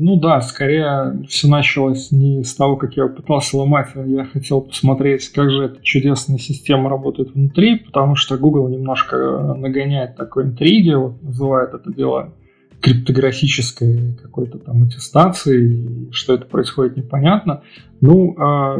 Ну 0.00 0.14
да, 0.16 0.40
скорее 0.40 1.24
все 1.28 1.48
началось 1.48 2.12
не 2.12 2.44
с 2.44 2.54
того, 2.54 2.76
как 2.76 2.96
я 2.96 3.08
пытался 3.08 3.56
ломать, 3.56 3.88
а 3.96 4.06
я 4.06 4.24
хотел 4.24 4.60
посмотреть, 4.60 5.28
как 5.30 5.50
же 5.50 5.64
эта 5.64 5.82
чудесная 5.82 6.38
система 6.38 6.88
работает 6.88 7.34
внутри, 7.34 7.80
потому 7.80 8.14
что 8.14 8.38
Google 8.38 8.68
немножко 8.68 9.16
нагоняет 9.56 10.14
такой 10.14 10.44
интриги, 10.44 10.92
вот, 10.94 11.20
называет 11.20 11.74
это 11.74 11.92
дело 11.92 12.32
криптографической 12.80 14.16
какой-то 14.22 14.58
там 14.58 14.84
аттестации, 14.84 16.08
что 16.12 16.34
это 16.34 16.46
происходит 16.46 16.96
непонятно. 16.96 17.62
Ну, 18.00 18.36
а 18.38 18.78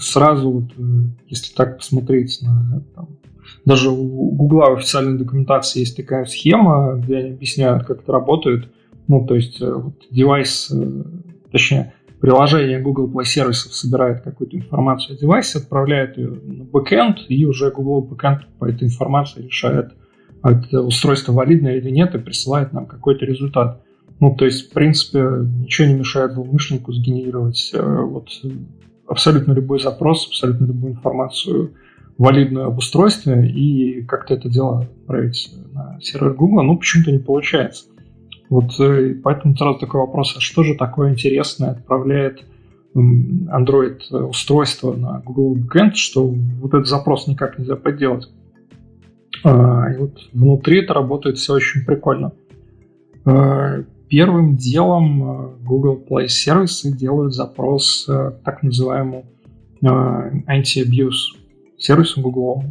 сразу 0.00 0.50
вот, 0.50 0.70
э, 0.78 0.82
если 1.28 1.54
так 1.54 1.76
посмотреть 1.76 2.38
на 2.40 2.82
там, 2.94 3.08
даже 3.66 3.90
у 3.90 4.30
Гугла 4.30 4.70
в 4.70 4.78
официальной 4.78 5.18
документации 5.18 5.80
есть 5.80 5.98
такая 5.98 6.24
схема, 6.24 6.94
где 6.94 7.18
они 7.18 7.30
объясняют, 7.32 7.84
как 7.84 8.00
это 8.00 8.12
работает. 8.12 8.68
Ну, 9.10 9.26
то 9.26 9.34
есть 9.34 9.60
э, 9.60 9.68
вот 9.68 9.94
девайс, 10.12 10.70
э, 10.70 11.02
точнее, 11.50 11.94
приложение 12.20 12.78
Google 12.78 13.10
Play 13.10 13.24
сервисов 13.24 13.74
собирает 13.74 14.22
какую-то 14.22 14.56
информацию 14.56 15.16
о 15.16 15.18
девайсе, 15.18 15.58
отправляет 15.58 16.16
ее 16.16 16.28
на 16.28 16.62
backend, 16.62 17.18
и 17.28 17.44
уже 17.44 17.72
Google 17.72 18.02
backend 18.02 18.46
по 18.60 18.66
этой 18.66 18.86
информации 18.86 19.42
решает, 19.42 19.96
это 20.44 20.82
устройство 20.82 21.32
валидное 21.32 21.78
или 21.78 21.90
нет, 21.90 22.14
и 22.14 22.18
присылает 22.18 22.72
нам 22.72 22.86
какой-то 22.86 23.24
результат. 23.24 23.82
Ну, 24.20 24.36
то 24.36 24.44
есть, 24.44 24.70
в 24.70 24.74
принципе, 24.74 25.18
ничего 25.58 25.88
не 25.88 25.94
мешает 25.94 26.34
злоумышленнику 26.34 26.92
сгенерировать 26.92 27.72
э, 27.74 27.82
вот 27.82 28.28
абсолютно 29.08 29.54
любой 29.54 29.80
запрос, 29.80 30.28
абсолютно 30.28 30.66
любую 30.66 30.92
информацию 30.92 31.74
валидную 32.16 32.68
об 32.68 32.78
устройстве 32.78 33.50
и 33.50 34.04
как-то 34.04 34.34
это 34.34 34.48
дело 34.48 34.82
отправить 34.82 35.52
на 35.72 35.98
сервер 36.00 36.34
Google, 36.34 36.62
ну, 36.62 36.78
почему-то 36.78 37.10
не 37.10 37.18
получается. 37.18 37.86
Вот 38.50 38.78
э, 38.80 39.14
поэтому 39.22 39.56
сразу 39.56 39.78
такой 39.78 40.00
вопрос, 40.00 40.34
а 40.36 40.40
что 40.40 40.62
же 40.62 40.74
такое 40.74 41.12
интересное 41.12 41.70
отправляет 41.70 42.44
Android 42.94 44.12
устройство 44.12 44.92
на 44.92 45.20
Google 45.20 45.56
Backend, 45.56 45.92
что 45.94 46.26
вот 46.26 46.74
этот 46.74 46.88
запрос 46.88 47.28
никак 47.28 47.58
нельзя 47.58 47.76
подделать. 47.76 48.28
А, 49.44 49.92
и 49.92 49.96
вот 49.96 50.18
внутри 50.32 50.82
это 50.82 50.94
работает 50.94 51.38
все 51.38 51.54
очень 51.54 51.84
прикольно. 51.84 52.32
А, 53.24 53.84
первым 54.08 54.56
делом 54.56 55.22
а, 55.22 55.54
Google 55.62 56.02
Play 56.08 56.26
сервисы 56.26 56.96
делают 56.96 57.34
запрос 57.34 58.08
так 58.44 58.62
называемому 58.62 59.24
anti-abuse 59.82 61.38
сервису 61.78 62.20
Google, 62.20 62.64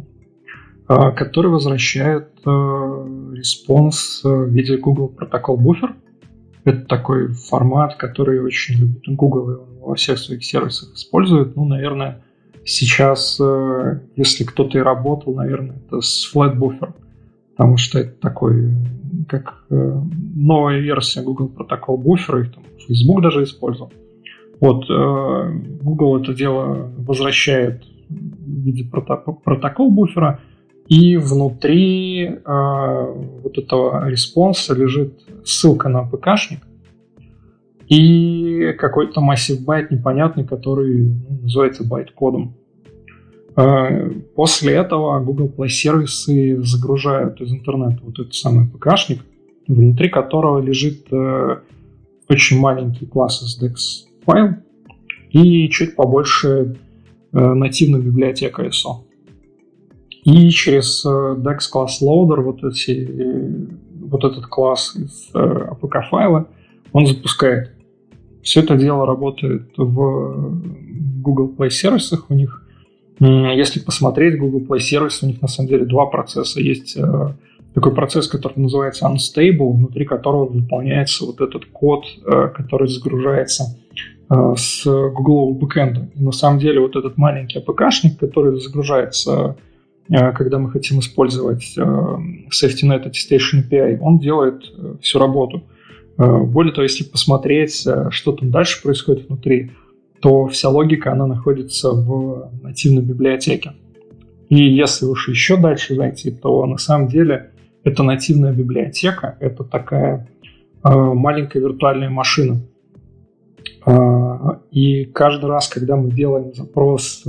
который 0.90 1.50
возвращает 1.50 2.30
response 2.44 4.22
в 4.24 4.46
виде 4.46 4.76
Google 4.76 5.14
Protocol 5.16 5.56
Buffer. 5.56 5.94
Это 6.64 6.80
такой 6.86 7.28
формат, 7.28 7.94
который 7.94 8.40
очень 8.40 8.74
любит 8.74 9.02
Google 9.06 9.66
во 9.80 9.94
всех 9.94 10.18
своих 10.18 10.44
сервисах 10.44 10.94
использует. 10.94 11.56
Ну, 11.56 11.64
наверное, 11.64 12.22
сейчас, 12.64 13.38
э, 13.40 14.00
если 14.16 14.44
кто-то 14.44 14.78
и 14.78 14.82
работал, 14.82 15.34
наверное, 15.34 15.76
это 15.76 16.00
с 16.00 16.30
Flat 16.34 16.56
Buffer, 16.56 16.92
потому 17.56 17.76
что 17.76 17.98
это 17.98 18.12
такой, 18.20 18.74
как 19.28 19.64
э, 19.70 20.00
новая 20.34 20.78
версия 20.78 21.22
Google 21.22 21.50
Protocol 21.56 22.02
Buffer, 22.02 22.42
их 22.42 22.54
там 22.54 22.64
Facebook 22.86 23.22
даже 23.22 23.44
использовал. 23.44 23.92
Вот, 24.60 24.84
э, 24.90 25.52
Google 25.82 26.22
это 26.22 26.34
дело 26.34 26.92
возвращает 26.98 27.82
в 28.08 28.64
виде 28.64 28.84
протокол 28.84 29.90
буфера, 29.90 30.40
и 30.90 31.16
внутри 31.16 32.24
э, 32.24 32.40
вот 32.44 33.56
этого 33.56 34.08
респонса 34.10 34.74
лежит 34.74 35.20
ссылка 35.44 35.88
на 35.88 36.02
APK 36.02 36.26
шник 36.26 36.66
и 37.88 38.72
какой-то 38.76 39.20
массив 39.20 39.64
байт 39.64 39.92
непонятный, 39.92 40.44
который 40.44 41.10
ну, 41.28 41.42
называется 41.42 41.84
байт-кодом. 41.84 42.56
Э, 43.56 44.10
после 44.34 44.74
этого 44.74 45.20
Google 45.20 45.48
Play 45.56 45.68
сервисы 45.68 46.60
загружают 46.60 47.40
из 47.40 47.52
интернета 47.52 48.00
вот 48.02 48.18
этот 48.18 48.34
самый 48.34 48.66
ПКшник, 48.66 49.20
внутри 49.68 50.08
которого 50.08 50.60
лежит 50.60 51.06
э, 51.12 51.56
очень 52.28 52.58
маленький 52.58 53.06
класс 53.06 53.44
SDEX 53.44 54.08
файл 54.24 54.56
и 55.30 55.68
чуть 55.68 55.94
побольше 55.94 56.78
э, 57.32 57.38
нативная 57.38 58.00
библиотека 58.00 58.62
ISO. 58.64 59.04
И 60.24 60.50
через 60.50 61.04
э, 61.04 61.08
DEX 61.08 61.70
класс 61.70 62.02
loader 62.02 62.42
вот, 62.42 62.62
эти, 62.62 63.68
вот 64.00 64.24
этот 64.24 64.46
класс 64.46 64.94
из 64.96 65.30
APK 65.34 65.98
э, 65.98 66.10
файла 66.10 66.46
он 66.92 67.06
запускает. 67.06 67.72
Все 68.42 68.60
это 68.60 68.76
дело 68.76 69.06
работает 69.06 69.70
в 69.76 70.60
Google 71.22 71.54
Play 71.56 71.70
сервисах 71.70 72.26
у 72.30 72.34
них. 72.34 72.66
Если 73.18 73.80
посмотреть 73.80 74.38
Google 74.38 74.60
Play 74.60 74.80
сервис, 74.80 75.22
у 75.22 75.26
них 75.26 75.40
на 75.42 75.48
самом 75.48 75.68
деле 75.68 75.84
два 75.84 76.06
процесса. 76.06 76.60
Есть 76.60 76.96
э, 76.96 77.34
такой 77.74 77.94
процесс, 77.94 78.28
который 78.28 78.58
называется 78.58 79.06
Unstable, 79.06 79.72
внутри 79.72 80.04
которого 80.04 80.46
выполняется 80.46 81.24
вот 81.24 81.40
этот 81.40 81.66
код, 81.66 82.04
который 82.24 82.88
загружается 82.88 83.76
с 84.28 84.84
Google 84.84 85.54
бэкэнда. 85.54 86.10
И 86.14 86.22
на 86.22 86.32
самом 86.32 86.60
деле 86.60 86.80
вот 86.80 86.96
этот 86.96 87.16
маленький 87.18 87.58
APK-шник, 87.58 88.16
который 88.18 88.60
загружается 88.60 89.32
Э, 89.32 89.54
когда 90.10 90.58
мы 90.58 90.70
хотим 90.70 90.98
использовать 90.98 91.74
э, 91.76 91.80
SafetyNet 91.80 93.08
Attestation 93.08 93.62
API, 93.68 93.98
он 94.00 94.18
делает 94.18 94.64
э, 94.76 94.96
всю 95.00 95.18
работу. 95.18 95.62
Более 96.16 96.74
того, 96.74 96.82
если 96.82 97.04
посмотреть, 97.04 97.86
что 98.10 98.32
там 98.32 98.50
дальше 98.50 98.82
происходит 98.82 99.28
внутри, 99.28 99.70
то 100.20 100.48
вся 100.48 100.68
логика, 100.68 101.12
она 101.12 101.26
находится 101.26 101.92
в 101.92 102.50
нативной 102.60 103.02
библиотеке. 103.02 103.72
И 104.50 104.62
если 104.62 105.06
уж 105.06 105.28
еще 105.30 105.56
дальше 105.56 105.94
зайти, 105.94 106.30
то 106.30 106.66
на 106.66 106.76
самом 106.76 107.08
деле 107.08 107.52
это 107.84 108.02
нативная 108.02 108.52
библиотека, 108.52 109.38
это 109.40 109.64
такая 109.64 110.28
маленькая 110.82 111.60
виртуальная 111.60 112.10
машина. 112.10 112.60
И 114.72 115.04
каждый 115.06 115.46
раз, 115.46 115.68
когда 115.68 115.96
мы 115.96 116.10
делаем 116.10 116.52
запрос 116.54 117.24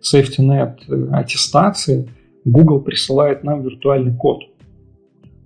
SafetyNet 0.00 1.10
аттестации, 1.12 2.08
Google 2.48 2.80
присылает 2.80 3.44
нам 3.44 3.62
виртуальный 3.62 4.16
код. 4.16 4.42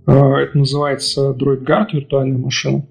А, 0.05 0.39
это 0.39 0.57
называется 0.57 1.31
DroidGuard 1.31 1.87
виртуальная 1.93 2.37
машина. 2.37 2.85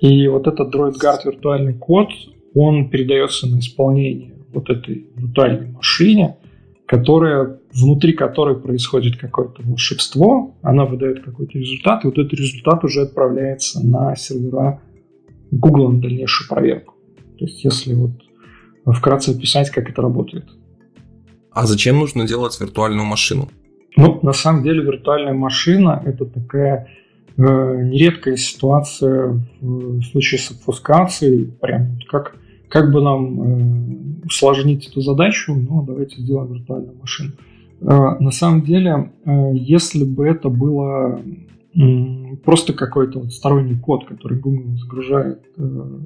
И 0.00 0.28
вот 0.28 0.46
этот 0.46 0.74
DroidGuard 0.74 1.20
виртуальный 1.24 1.74
код, 1.74 2.08
он 2.54 2.88
передается 2.88 3.48
на 3.48 3.58
исполнение 3.58 4.34
вот 4.52 4.70
этой 4.70 5.08
виртуальной 5.16 5.72
машине, 5.72 6.36
которая, 6.86 7.58
внутри 7.72 8.12
которой 8.12 8.56
происходит 8.56 9.18
какое-то 9.18 9.62
волшебство, 9.62 10.56
она 10.62 10.86
выдает 10.86 11.22
какой-то 11.22 11.58
результат, 11.58 12.04
и 12.04 12.06
вот 12.06 12.16
этот 12.16 12.32
результат 12.32 12.84
уже 12.84 13.02
отправляется 13.02 13.86
на 13.86 14.14
сервера 14.16 14.80
Google 15.50 15.90
на 15.90 16.00
дальнейшую 16.00 16.48
проверку. 16.48 16.94
То 17.38 17.44
есть, 17.44 17.62
если 17.64 17.94
вот 17.94 18.12
вкратце 18.94 19.32
описать, 19.32 19.70
как 19.70 19.90
это 19.90 20.00
работает. 20.00 20.46
А 21.58 21.66
зачем 21.66 21.98
нужно 21.98 22.24
делать 22.24 22.56
виртуальную 22.60 23.04
машину? 23.04 23.48
Ну, 23.96 24.20
на 24.22 24.32
самом 24.32 24.62
деле 24.62 24.80
виртуальная 24.80 25.32
машина– 25.32 26.00
это 26.06 26.24
такая 26.24 26.86
э, 27.36 27.42
нередкая 27.42 28.36
ситуация 28.36 29.44
в 29.60 30.02
случае 30.02 30.38
с 30.38 30.52
обфускацией. 30.52 31.46
Прям 31.60 31.98
как, 32.08 32.36
как 32.68 32.92
бы 32.92 33.02
нам 33.02 33.40
э, 33.40 34.26
усложнить 34.26 34.86
эту 34.86 35.00
задачу, 35.00 35.52
ну, 35.52 35.82
давайте 35.82 36.20
сделаем 36.20 36.52
виртуальную 36.52 36.96
машину. 36.96 37.32
Э, 37.80 37.86
на 38.20 38.30
самом 38.30 38.62
деле, 38.62 39.10
э, 39.24 39.50
если 39.54 40.04
бы 40.04 40.28
это 40.28 40.50
было 40.50 41.20
просто 42.44 42.72
какой-то 42.72 43.20
вот 43.20 43.32
сторонний 43.32 43.78
код, 43.78 44.06
который 44.06 44.38
Google 44.38 44.76
загружает 44.78 45.42
э, 45.56 46.00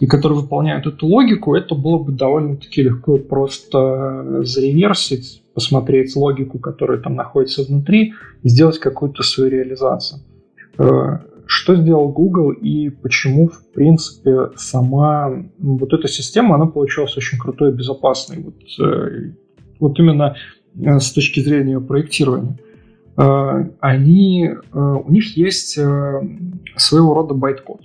и 0.00 0.06
которые 0.06 0.40
выполняют 0.40 0.86
эту 0.86 1.06
логику, 1.06 1.54
это 1.54 1.74
было 1.74 1.98
бы 1.98 2.12
довольно-таки 2.12 2.82
легко 2.82 3.16
просто 3.16 4.42
зареверсить, 4.44 5.42
посмотреть 5.54 6.14
логику, 6.16 6.58
которая 6.58 6.98
там 6.98 7.14
находится 7.14 7.64
внутри, 7.64 8.14
и 8.42 8.48
сделать 8.48 8.78
какую-то 8.78 9.22
свою 9.22 9.50
реализацию. 9.50 10.20
Э, 10.78 11.18
что 11.46 11.74
сделал 11.76 12.08
Google 12.08 12.50
и 12.52 12.88
почему, 12.88 13.48
в 13.48 13.72
принципе, 13.72 14.50
сама 14.56 15.44
вот 15.58 15.92
эта 15.92 16.08
система, 16.08 16.54
она 16.54 16.66
получилась 16.66 17.16
очень 17.16 17.38
крутой 17.38 17.70
и 17.70 17.74
безопасной. 17.74 18.42
Вот, 18.42 18.86
э, 18.86 19.32
вот 19.80 19.98
именно 19.98 20.36
с 20.74 21.12
точки 21.12 21.40
зрения 21.40 21.80
проектирования. 21.80 22.58
Они, 23.16 24.50
у 24.72 25.10
них 25.10 25.36
есть 25.36 25.72
своего 25.72 27.14
рода 27.14 27.34
байт-код 27.34 27.82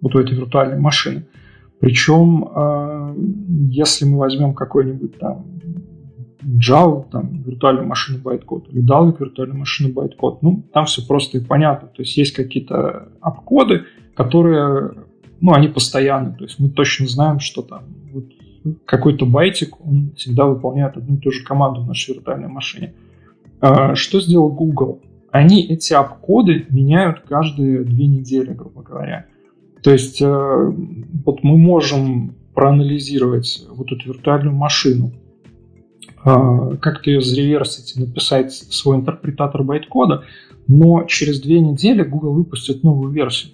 вот 0.00 0.14
у 0.14 0.18
этой 0.18 0.36
виртуальной 0.36 0.78
машины. 0.78 1.26
Причем, 1.80 2.44
э, 2.44 3.14
если 3.70 4.04
мы 4.04 4.18
возьмем 4.18 4.54
какой-нибудь 4.54 5.18
там 5.18 5.46
Java, 6.42 7.08
там, 7.10 7.42
виртуальную 7.42 7.86
машину 7.86 8.20
байткод, 8.20 8.68
или 8.70 8.84
Dalvik 8.84 9.16
виртуальную 9.20 9.58
машину 9.58 9.92
байткод, 9.92 10.42
ну, 10.42 10.64
там 10.72 10.86
все 10.86 11.06
просто 11.06 11.38
и 11.38 11.44
понятно. 11.44 11.88
То 11.88 12.02
есть 12.02 12.16
есть 12.16 12.32
какие-то 12.32 13.08
обкоды, 13.20 13.84
которые, 14.14 14.92
ну, 15.40 15.52
они 15.52 15.68
постоянны. 15.68 16.34
То 16.36 16.44
есть 16.44 16.58
мы 16.58 16.68
точно 16.68 17.06
знаем, 17.06 17.38
что 17.38 17.62
там 17.62 17.82
вот 18.12 18.24
какой-то 18.84 19.26
байтик, 19.26 19.80
он 19.84 20.12
всегда 20.16 20.46
выполняет 20.46 20.96
одну 20.96 21.16
и 21.16 21.18
ту 21.18 21.30
же 21.30 21.44
команду 21.44 21.82
в 21.82 21.86
нашей 21.86 22.14
виртуальной 22.14 22.48
машине. 22.48 22.94
Что 23.94 24.20
сделал 24.20 24.50
Google? 24.50 25.00
они 25.30 25.62
эти 25.62 25.92
обкоды 25.92 26.66
меняют 26.70 27.20
каждые 27.20 27.84
две 27.84 28.06
недели, 28.06 28.52
грубо 28.52 28.82
говоря. 28.82 29.26
То 29.82 29.92
есть 29.92 30.20
э, 30.20 30.72
вот 31.24 31.42
мы 31.42 31.56
можем 31.56 32.34
проанализировать 32.54 33.66
вот 33.70 33.92
эту 33.92 34.08
виртуальную 34.08 34.54
машину, 34.54 35.12
э, 36.24 36.76
как-то 36.80 37.10
ее 37.10 37.20
зареверсить, 37.20 37.96
написать 37.96 38.52
свой 38.52 38.96
интерпретатор 38.96 39.62
байткода, 39.62 40.24
но 40.66 41.04
через 41.04 41.40
две 41.40 41.60
недели 41.60 42.02
Google 42.02 42.32
выпустит 42.32 42.82
новую 42.82 43.12
версию, 43.12 43.52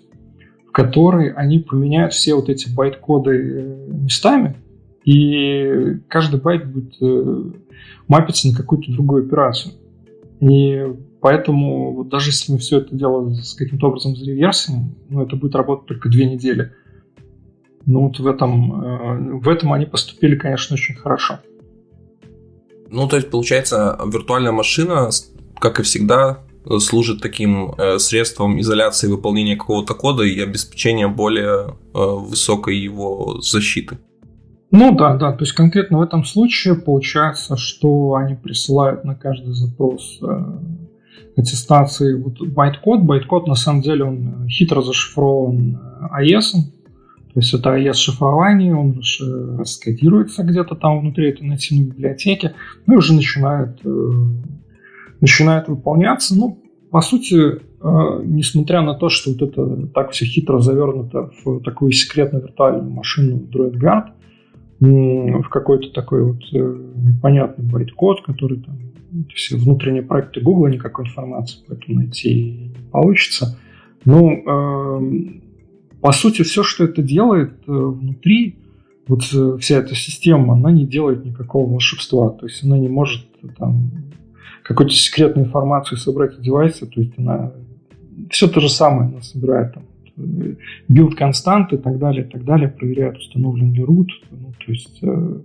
в 0.67 0.73
которой 0.73 1.33
они 1.33 1.59
поменяют 1.59 2.15
все 2.15 2.35
вот 2.35 2.49
эти 2.49 2.73
байткоды 2.75 3.31
э, 3.33 3.93
местами, 3.93 4.57
и 5.05 5.99
каждый 6.09 6.41
байт 6.41 6.67
будет 6.67 6.95
мапиться 8.09 8.49
на 8.49 8.57
какую-то 8.57 8.91
другую 8.91 9.27
операцию. 9.27 9.75
И 10.41 10.87
Поэтому 11.25 11.95
вот 11.95 12.11
даже 12.11 12.29
если 12.29 12.53
мы 12.53 12.59
все 12.59 12.81
это 12.81 12.95
дело 12.95 13.33
с 13.33 13.55
каким-то 13.55 13.87
образом 13.87 14.15
зареверсим, 14.15 14.95
ну, 15.09 15.23
это 15.23 15.37
будет 15.37 15.55
работать 15.55 15.87
только 15.87 16.11
две 16.11 16.27
недели. 16.27 16.75
Ну, 17.87 18.09
вот 18.09 18.19
в 18.19 18.27
этом, 18.27 18.85
э, 18.85 19.39
в 19.39 19.49
этом 19.49 19.73
они 19.73 19.87
поступили, 19.87 20.37
конечно, 20.37 20.75
очень 20.75 20.95
хорошо. 20.95 21.39
Ну, 22.91 23.09
то 23.09 23.17
есть, 23.17 23.31
получается, 23.31 23.99
виртуальная 24.05 24.53
машина, 24.53 25.09
как 25.59 25.81
и 25.81 25.83
всегда, 25.83 26.41
служит 26.79 27.23
таким 27.23 27.73
э, 27.73 27.99
средством 27.99 28.61
изоляции 28.61 29.09
выполнения 29.09 29.57
какого-то 29.57 29.95
кода 29.95 30.25
и 30.25 30.39
обеспечения 30.39 31.09
более 31.09 31.69
э, 31.69 31.73
высокой 31.95 32.77
его 32.77 33.41
защиты. 33.41 33.97
Ну 34.77 34.93
да, 34.97 35.15
да, 35.15 35.31
то 35.31 35.45
есть 35.45 35.53
конкретно 35.53 35.99
в 35.99 36.03
этом 36.03 36.25
случае 36.25 36.75
получается, 36.75 37.57
что 37.57 38.17
они 38.17 38.35
присылают 38.35 39.05
на 39.05 39.15
каждый 39.15 39.53
запрос 39.53 40.21
аттестации 41.37 42.15
вот 42.15 42.41
байткод. 42.41 43.03
Байткод 43.03 43.47
на 43.47 43.55
самом 43.55 43.83
деле 43.83 44.03
он 44.03 44.49
хитро 44.49 44.83
зашифрован 44.83 45.79
AES. 46.21 46.55
То 47.35 47.41
есть 47.41 47.55
это 47.55 47.77
AES-шифрование, 47.77 48.75
он 48.75 49.01
раскодируется 49.59 50.43
где-то 50.43 50.75
там 50.75 51.01
внутри 51.01 51.29
этой 51.31 51.47
нативной 51.47 51.87
библиотеки, 51.87 52.53
ну 52.87 52.95
и 52.95 52.97
уже 52.97 53.15
начинает, 53.15 53.79
э, 53.85 54.11
начинает 55.21 55.69
выполняться. 55.69 56.37
Ну, 56.37 56.59
по 56.91 57.01
сути, 57.01 57.37
э, 57.37 57.59
несмотря 58.25 58.83
на 58.83 58.95
то, 58.95 59.09
что 59.09 59.31
вот 59.31 59.43
это 59.43 59.87
так 59.95 60.11
все 60.11 60.27
хитро 60.27 60.59
завернуто 60.59 61.31
в 61.45 61.61
такую 61.61 61.93
секретную 61.93 62.43
виртуальную 62.43 62.91
машину 62.91 63.37
DroidGuard, 63.53 64.11
в 64.81 65.49
какой-то 65.49 65.91
такой 65.91 66.25
вот 66.25 66.43
э, 66.53 66.57
непонятный 66.97 67.65
байткод, 67.65 68.23
который 68.23 68.61
там 68.61 68.77
все 69.35 69.57
внутренние 69.57 70.03
проекты 70.03 70.41
Google, 70.41 70.69
никакой 70.69 71.07
информации 71.07 71.61
поэтому 71.67 71.99
найти 71.99 72.53
не 72.53 72.91
получится. 72.91 73.59
Ну, 74.05 74.43
э, 74.47 75.41
по 76.01 76.13
сути, 76.13 76.43
все, 76.43 76.63
что 76.63 76.85
это 76.85 77.03
делает 77.03 77.53
э, 77.67 77.73
внутри, 77.73 78.59
вот 79.07 79.23
э, 79.33 79.57
вся 79.61 79.77
эта 79.77 79.95
система, 79.95 80.55
она 80.55 80.71
не 80.71 80.87
делает 80.87 81.25
никакого 81.25 81.71
волшебства. 81.71 82.31
То 82.31 82.47
есть 82.47 82.65
она 82.65 82.79
не 82.79 82.89
может 82.89 83.27
там 83.57 83.91
какую-то 84.63 84.95
секретную 84.95 85.47
информацию 85.47 85.99
собрать 85.99 86.37
в 86.37 86.43
девайсе, 86.43 86.87
то 86.87 87.01
есть 87.01 87.13
она 87.19 87.53
все 88.31 88.49
то 88.49 88.61
же 88.61 88.69
самое 88.69 89.11
она 89.11 89.23
собирает 89.23 89.75
там 89.75 89.85
билд 90.17 91.15
константы 91.17 91.77
и 91.77 91.79
так 91.79 91.99
далее, 91.99 92.25
и 92.25 92.29
так 92.29 92.45
далее, 92.45 92.69
проверяет, 92.69 93.17
установлен 93.19 93.73
ли 93.73 93.83
root, 93.83 94.09
ну, 94.31 94.53
то 94.65 94.73
есть 94.73 94.99
э, 95.03 95.41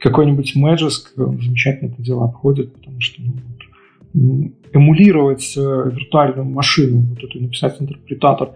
какой-нибудь 0.00 0.56
Magisk 0.56 1.16
замечательно 1.16 1.90
это 1.90 2.02
дело 2.02 2.24
обходит, 2.24 2.74
потому 2.74 3.00
что 3.00 3.22
ну, 3.22 3.32
вот, 4.12 4.52
эмулировать 4.72 5.54
э, 5.56 5.60
виртуальную 5.60 6.46
машину, 6.46 7.00
вот 7.00 7.22
эту 7.22 7.40
написать 7.40 7.80
интерпретатор, 7.80 8.50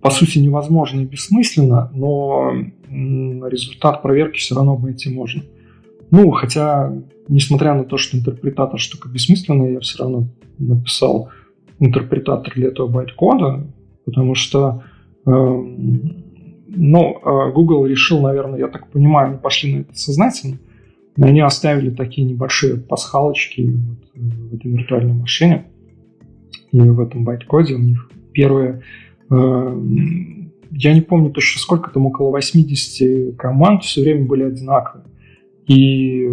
по 0.00 0.10
сути, 0.10 0.38
невозможно 0.38 1.00
и 1.00 1.04
бессмысленно, 1.04 1.90
но 1.92 2.52
результат 2.88 4.02
проверки 4.02 4.38
все 4.38 4.54
равно 4.54 4.74
обойти 4.74 5.10
можно. 5.10 5.42
Ну, 6.12 6.30
хотя, 6.30 6.92
несмотря 7.28 7.74
на 7.74 7.84
то, 7.84 7.98
что 7.98 8.16
интерпретатор 8.16 8.78
штука 8.78 9.08
бессмысленная, 9.08 9.72
я 9.72 9.80
все 9.80 9.98
равно 9.98 10.28
написал 10.58 11.30
интерпретатор 11.80 12.54
для 12.54 12.68
этого 12.68 12.86
байткода, 12.86 13.66
потому 14.06 14.34
что 14.34 14.82
э, 15.26 15.30
ну, 15.30 17.20
э, 17.22 17.52
Google 17.52 17.84
решил, 17.84 18.22
наверное, 18.22 18.58
я 18.58 18.68
так 18.68 18.88
понимаю, 18.88 19.30
они 19.30 19.38
пошли 19.38 19.74
на 19.74 19.80
это 19.80 19.94
сознательно, 19.94 20.56
они 21.20 21.40
оставили 21.40 21.90
такие 21.90 22.26
небольшие 22.26 22.78
пасхалочки 22.78 23.62
вот, 23.62 23.98
э, 24.14 24.18
в 24.18 24.54
этой 24.54 24.72
виртуальной 24.72 25.12
машине 25.12 25.66
и 26.72 26.80
в 26.80 27.00
этом 27.00 27.24
байткоде 27.24 27.74
у 27.74 27.78
них 27.78 28.10
первые 28.32 28.82
э, 29.30 29.80
я 30.70 30.92
не 30.92 31.00
помню 31.00 31.30
точно 31.30 31.60
сколько, 31.60 31.90
там 31.90 32.06
около 32.06 32.30
80 32.30 33.36
команд 33.36 33.84
все 33.84 34.02
время 34.02 34.26
были 34.26 34.44
одинаковые. 34.44 35.06
И 35.66 36.28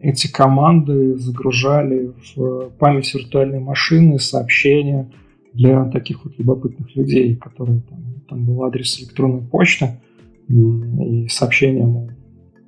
эти 0.00 0.30
команды 0.30 1.16
загружали 1.16 2.12
в 2.34 2.70
память 2.78 3.12
виртуальной 3.12 3.60
машины 3.60 4.18
сообщения 4.18 5.10
для 5.52 5.84
таких 5.86 6.24
вот 6.24 6.38
любопытных 6.38 6.94
людей, 6.96 7.36
которые 7.36 7.80
там, 7.82 7.98
там 8.28 8.44
был 8.44 8.64
адрес 8.64 9.00
электронной 9.00 9.42
почты 9.42 10.00
и 10.48 11.28
сообщение, 11.28 11.84
мол, 11.84 12.10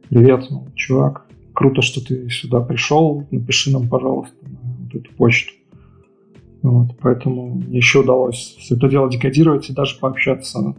привет, 0.08 0.50
мол, 0.50 0.68
чувак, 0.74 1.26
круто, 1.52 1.82
что 1.82 2.04
ты 2.04 2.28
сюда 2.28 2.60
пришел, 2.60 3.26
напиши 3.30 3.70
нам, 3.72 3.88
пожалуйста, 3.88 4.36
на 4.42 4.76
вот 4.78 4.94
эту 4.94 5.12
почту. 5.14 5.52
Вот, 6.62 6.96
поэтому 7.00 7.56
мне 7.56 7.78
еще 7.78 8.00
удалось 8.00 8.56
все 8.58 8.76
это 8.76 8.88
дело 8.88 9.10
декодировать 9.10 9.68
и 9.68 9.72
даже 9.72 9.98
пообщаться 9.98 10.76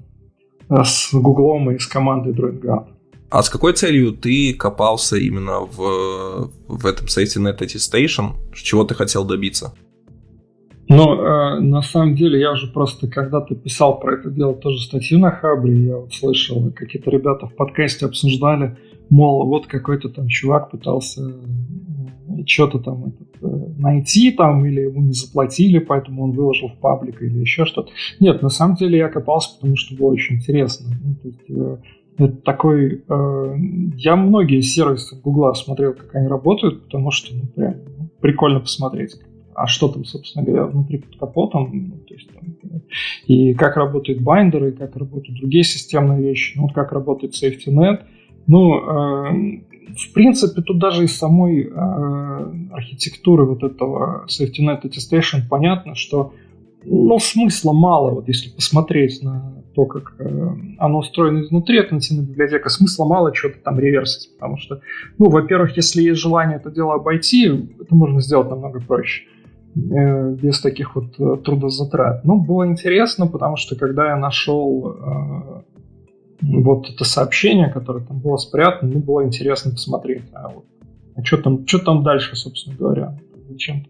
э, 0.70 0.76
с 0.84 1.14
Гуглом 1.14 1.72
и 1.72 1.78
с 1.78 1.86
командой 1.88 2.34
DroidGuard. 2.34 2.88
А 3.30 3.42
с 3.42 3.50
какой 3.50 3.74
целью 3.74 4.14
ты 4.14 4.54
копался 4.54 5.18
именно 5.18 5.62
в, 5.62 6.52
в 6.68 6.86
этом 6.86 7.08
сайте 7.08 7.40
NetAttestation? 7.40 8.36
Чего 8.54 8.84
ты 8.84 8.94
хотел 8.94 9.26
добиться? 9.26 9.74
Но 10.96 11.16
э, 11.16 11.60
на 11.60 11.82
самом 11.82 12.16
деле 12.16 12.40
я 12.40 12.52
уже 12.52 12.68
просто 12.68 13.08
когда-то 13.08 13.56
писал 13.56 14.00
про 14.00 14.14
это 14.16 14.30
дело 14.30 14.54
тоже 14.54 14.80
статью 14.80 15.20
на 15.20 15.32
Хабре. 15.32 15.86
Я 15.86 15.98
вот 15.98 16.14
слышал, 16.14 16.72
какие-то 16.72 17.10
ребята 17.10 17.48
в 17.48 17.56
подкасте 17.56 18.06
обсуждали, 18.06 18.78
мол, 19.10 19.48
вот 19.48 19.66
какой-то 19.66 20.10
там 20.10 20.28
чувак 20.28 20.70
пытался 20.70 21.22
э, 21.24 22.44
что-то 22.46 22.78
там 22.78 23.06
этот, 23.06 23.28
э, 23.42 23.74
найти 23.80 24.32
там, 24.32 24.66
или 24.66 24.82
ему 24.82 25.02
не 25.02 25.14
заплатили, 25.14 25.80
поэтому 25.80 26.26
он 26.26 26.32
выложил 26.32 26.68
в 26.68 26.78
паблик 26.78 27.24
или 27.24 27.40
еще 27.40 27.66
что-то. 27.66 27.90
Нет, 28.20 28.44
на 28.44 28.50
самом 28.50 28.76
деле 28.76 29.00
я 29.00 29.10
копался, 29.10 29.56
потому 29.56 29.76
что 29.76 29.96
было 29.96 30.12
очень 30.12 30.36
интересно. 30.36 30.96
Ну, 31.04 31.16
то 31.16 31.28
есть, 31.28 31.50
э, 31.50 31.78
это 32.18 32.38
такой... 32.38 33.04
Э, 33.10 33.56
я 33.98 34.16
многие 34.16 34.62
сервисы 34.62 35.20
Гугла 35.20 35.54
смотрел, 35.54 35.94
как 35.94 36.14
они 36.14 36.28
работают, 36.28 36.84
потому 36.84 37.10
что, 37.10 37.36
ну, 37.36 37.48
прям 37.48 37.76
ну, 37.98 38.10
прикольно 38.22 38.60
посмотреть, 38.60 39.16
а 39.56 39.68
что 39.68 39.88
там, 39.88 40.06
собственно 40.06 40.46
говоря, 40.46 40.66
внутри 40.66 41.00
под 41.00 41.16
капотом, 41.18 41.70
ну, 41.74 41.96
то 42.08 42.14
есть, 42.14 42.30
там, 42.34 42.82
и 43.28 43.54
как 43.54 43.78
работают 43.78 44.22
байндеры, 44.22 44.72
как 44.72 44.96
работают 44.96 45.40
другие 45.40 45.64
системные 45.64 46.22
вещи, 46.22 46.58
ну, 46.58 46.64
вот 46.64 46.74
как 46.74 46.92
работает 46.92 47.34
SafetyNet. 47.34 48.02
Ну, 48.48 48.76
э, 48.76 49.62
в 49.96 50.14
принципе, 50.14 50.62
тут 50.62 50.80
даже 50.80 51.06
из 51.06 51.18
самой 51.18 51.64
э, 51.64 51.72
архитектуры 52.72 53.46
вот 53.46 53.64
этого 53.64 54.26
SafetyNet 54.28 54.84
Attestation 54.84 55.42
понятно, 55.50 55.96
что 55.96 56.34
ну, 56.86 57.20
смысла 57.20 57.74
мало, 57.74 58.12
вот 58.12 58.28
если 58.28 58.50
посмотреть 58.50 59.22
на 59.22 59.64
то, 59.76 59.86
как 59.86 60.16
э, 60.20 60.50
оно 60.78 61.00
устроено 61.00 61.42
изнутри, 61.42 61.80
это 61.80 61.94
нативная 61.96 62.26
библиотека, 62.26 62.70
смысла 62.70 63.06
мало 63.06 63.34
что-то 63.34 63.60
там 63.60 63.80
реверсить, 63.80 64.34
потому 64.36 64.58
что, 64.58 64.82
ну, 65.18 65.30
во-первых, 65.30 65.76
если 65.78 66.04
есть 66.04 66.20
желание 66.20 66.58
это 66.58 66.70
дело 66.70 66.96
обойти, 66.96 67.46
это 67.48 67.96
можно 67.96 68.22
сделать 68.22 68.50
намного 68.50 68.80
проще. 68.82 69.24
Э, 69.76 70.36
без 70.36 70.62
таких 70.62 70.96
вот 70.96 71.20
э, 71.20 71.38
трудозатрат. 71.44 72.24
Ну, 72.26 72.40
было 72.40 72.68
интересно, 72.68 73.26
потому 73.26 73.58
что 73.58 73.76
когда 73.76 74.10
я 74.10 74.18
нашел 74.18 74.92
э, 74.92 75.62
вот 76.42 76.90
это 76.90 77.04
сообщение, 77.04 77.70
которое 77.70 78.06
там 78.06 78.20
было 78.20 78.38
спрятано, 78.38 78.92
мне 78.92 79.02
было 79.02 79.26
интересно 79.26 79.72
посмотреть, 79.72 80.24
а, 80.34 80.50
вот, 80.50 80.66
а 81.16 81.24
что 81.24 81.38
там, 81.38 81.66
что 81.66 81.80
там 81.80 82.04
дальше, 82.04 82.36
собственно 82.36 82.76
говоря. 82.76 83.18
Зачем, 83.50 83.88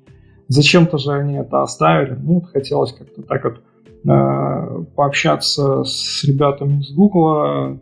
зачем-то 0.48 0.98
же 0.98 1.12
они 1.12 1.36
это 1.36 1.62
оставили. 1.62 2.18
Ну, 2.18 2.40
хотелось 2.40 2.94
как-то 2.94 3.22
так 3.24 3.44
вот 3.44 3.62
э, 4.06 4.84
пообщаться 4.96 5.84
с 5.84 6.24
ребятами 6.24 6.80
из 6.80 6.94
Гугла, 6.94 7.78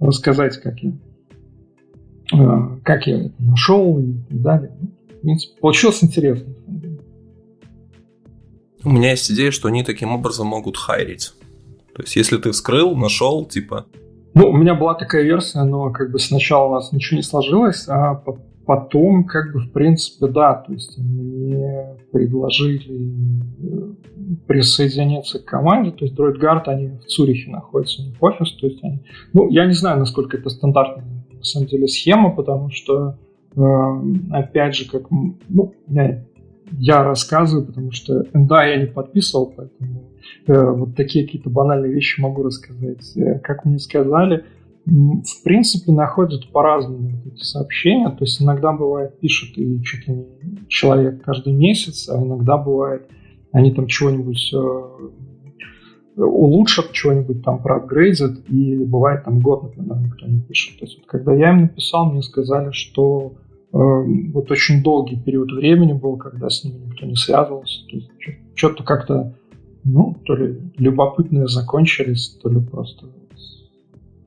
рассказать, 0.00 0.56
как 0.62 0.78
я, 0.78 0.92
э, 2.32 2.78
как 2.82 3.06
я 3.06 3.26
это 3.26 3.34
нашел 3.38 3.98
и 3.98 4.14
так 4.30 4.40
далее. 4.40 4.72
Ну, 4.80 4.88
в 4.88 5.20
принципе, 5.20 5.60
получилось 5.60 6.02
интересно. 6.02 6.54
У 8.84 8.90
меня 8.90 9.10
есть 9.10 9.30
идея, 9.30 9.50
что 9.50 9.68
они 9.68 9.82
таким 9.82 10.12
образом 10.12 10.46
могут 10.46 10.76
хайрить. 10.76 11.32
То 11.94 12.02
есть, 12.02 12.16
если 12.16 12.36
ты 12.36 12.52
вскрыл, 12.52 12.94
нашел, 12.94 13.46
типа... 13.46 13.86
Ну, 14.34 14.50
у 14.50 14.56
меня 14.56 14.74
была 14.74 14.94
такая 14.94 15.22
версия, 15.22 15.62
но 15.62 15.90
как 15.90 16.10
бы 16.10 16.18
сначала 16.18 16.68
у 16.68 16.74
нас 16.74 16.92
ничего 16.92 17.16
не 17.16 17.22
сложилось, 17.22 17.88
а 17.88 18.22
потом, 18.66 19.24
как 19.24 19.52
бы, 19.52 19.60
в 19.60 19.72
принципе, 19.72 20.26
да, 20.26 20.54
то 20.54 20.72
есть 20.72 20.98
мне 20.98 21.96
предложили 22.12 23.40
э, 23.62 23.94
присоединиться 24.46 25.38
к 25.38 25.44
команде, 25.44 25.92
то 25.92 26.04
есть 26.04 26.18
DroidGuard, 26.18 26.64
они 26.66 26.88
в 26.88 27.04
Цюрихе 27.06 27.50
находятся, 27.50 28.02
у 28.02 28.06
них 28.06 28.16
офис, 28.20 28.52
то 28.52 28.66
есть 28.66 28.82
они, 28.82 29.02
ну, 29.32 29.48
я 29.48 29.64
не 29.66 29.72
знаю, 29.72 29.98
насколько 30.00 30.36
это 30.36 30.50
стандартная, 30.50 31.06
на 31.32 31.44
самом 31.44 31.68
деле, 31.68 31.86
схема, 31.86 32.30
потому 32.30 32.70
что, 32.70 33.16
э, 33.54 33.62
опять 34.32 34.74
же, 34.74 34.90
как, 34.90 35.10
ну, 35.10 35.74
я, 35.88 36.24
я 36.72 37.02
рассказываю, 37.02 37.66
потому 37.66 37.92
что, 37.92 38.24
да, 38.32 38.64
я 38.64 38.76
не 38.76 38.86
подписывал, 38.86 39.52
поэтому 39.56 40.10
э, 40.46 40.70
вот 40.70 40.96
такие 40.96 41.24
какие-то 41.24 41.50
банальные 41.50 41.92
вещи 41.92 42.20
могу 42.20 42.42
рассказать. 42.42 43.16
Э, 43.16 43.38
как 43.38 43.64
мне 43.64 43.78
сказали, 43.78 44.44
в 44.86 45.42
принципе, 45.42 45.90
находят 45.90 46.48
по-разному 46.52 47.10
эти 47.26 47.42
сообщения. 47.42 48.08
То 48.08 48.24
есть 48.24 48.40
иногда 48.40 48.72
бывает 48.72 49.18
пишут 49.18 49.58
и 49.58 49.82
чуть 49.82 50.06
ли 50.06 50.14
не 50.14 50.26
человек 50.68 51.22
каждый 51.22 51.52
месяц, 51.52 52.08
а 52.08 52.22
иногда 52.22 52.56
бывает 52.56 53.08
они 53.52 53.72
там 53.72 53.86
чего-нибудь 53.86 54.52
э, 54.54 56.20
улучшат, 56.22 56.92
чего-нибудь 56.92 57.42
там 57.42 57.62
проапгрейдят, 57.62 58.48
и 58.48 58.76
бывает 58.84 59.24
там 59.24 59.40
год, 59.40 59.64
например, 59.64 59.98
никто 59.98 60.26
не 60.26 60.40
пишет. 60.40 60.78
То 60.78 60.84
есть 60.84 60.98
вот, 60.98 61.06
когда 61.06 61.34
я 61.34 61.50
им 61.50 61.62
написал, 61.62 62.12
мне 62.12 62.22
сказали, 62.22 62.70
что 62.72 63.34
вот 63.76 64.50
очень 64.50 64.82
долгий 64.82 65.16
период 65.16 65.52
времени 65.52 65.92
был, 65.92 66.16
когда 66.16 66.48
с 66.48 66.64
ними 66.64 66.86
никто 66.86 67.06
не 67.06 67.16
связывался. 67.16 67.86
То 67.88 67.96
есть 67.96 68.10
что-то 68.54 68.84
как-то, 68.84 69.34
ну, 69.84 70.16
то 70.24 70.34
ли 70.34 70.60
любопытные 70.78 71.46
закончились, 71.48 72.38
то 72.42 72.48
ли 72.48 72.60
просто 72.60 73.06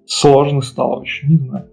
сложно 0.06 0.62
стало 0.62 1.02
очень, 1.02 1.30
не 1.30 1.38
знаю. 1.38 1.68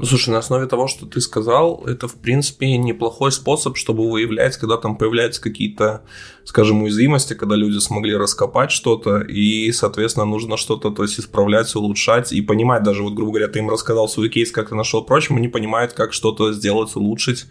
Ну, 0.00 0.06
слушай, 0.06 0.30
на 0.30 0.38
основе 0.38 0.64
того, 0.64 0.88
что 0.88 1.04
ты 1.04 1.20
сказал, 1.20 1.84
это, 1.86 2.08
в 2.08 2.14
принципе, 2.14 2.74
неплохой 2.78 3.30
способ, 3.32 3.76
чтобы 3.76 4.10
выявлять, 4.10 4.56
когда 4.56 4.78
там 4.78 4.96
появляются 4.96 5.42
какие-то, 5.42 6.04
скажем, 6.44 6.82
уязвимости, 6.82 7.34
когда 7.34 7.54
люди 7.54 7.76
смогли 7.80 8.16
раскопать 8.16 8.70
что-то, 8.70 9.18
и, 9.18 9.70
соответственно, 9.72 10.24
нужно 10.24 10.56
что-то, 10.56 10.90
то 10.90 11.02
есть, 11.02 11.20
исправлять, 11.20 11.76
улучшать, 11.76 12.32
и 12.32 12.40
понимать. 12.40 12.82
Даже, 12.82 13.02
вот, 13.02 13.12
грубо 13.12 13.32
говоря, 13.32 13.48
ты 13.48 13.58
им 13.58 13.68
рассказал 13.68 14.08
свой 14.08 14.30
кейс, 14.30 14.50
как 14.50 14.70
ты 14.70 14.74
нашел, 14.74 15.04
прочим, 15.04 15.36
они 15.36 15.48
понимают, 15.48 15.92
как 15.92 16.14
что-то 16.14 16.54
сделать, 16.54 16.96
улучшить, 16.96 17.44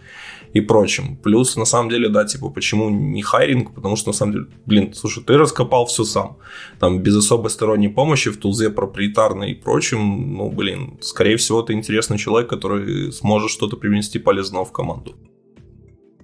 и 0.54 0.62
прочим. 0.62 1.18
Плюс, 1.18 1.56
на 1.56 1.66
самом 1.66 1.90
деле, 1.90 2.10
да, 2.10 2.26
типа, 2.26 2.50
почему 2.50 2.90
не 2.90 3.22
хайринг? 3.22 3.74
Потому 3.74 3.96
что, 3.96 4.10
на 4.10 4.14
самом 4.14 4.34
деле, 4.34 4.46
блин, 4.66 4.94
слушай, 4.94 5.24
ты 5.24 5.38
раскопал 5.38 5.86
все 5.86 6.04
сам. 6.04 6.38
Там, 6.80 7.00
без 7.00 7.16
особой 7.16 7.50
сторонней 7.50 7.90
помощи, 7.90 8.32
в 8.32 8.38
тулзе 8.38 8.70
проприетарной 8.70 9.52
и 9.52 9.56
прочим, 9.56 10.34
ну, 10.38 10.50
блин, 10.50 10.98
скорее 11.02 11.38
всего, 11.38 11.62
ты 11.62 11.74
интересный 11.74 12.18
человек, 12.18 12.50
который 12.50 13.12
сможет 13.12 13.52
что-то 13.52 13.78
привнести 13.78 14.20
полезного 14.20 14.66
в 14.66 14.72
команду. 14.72 15.16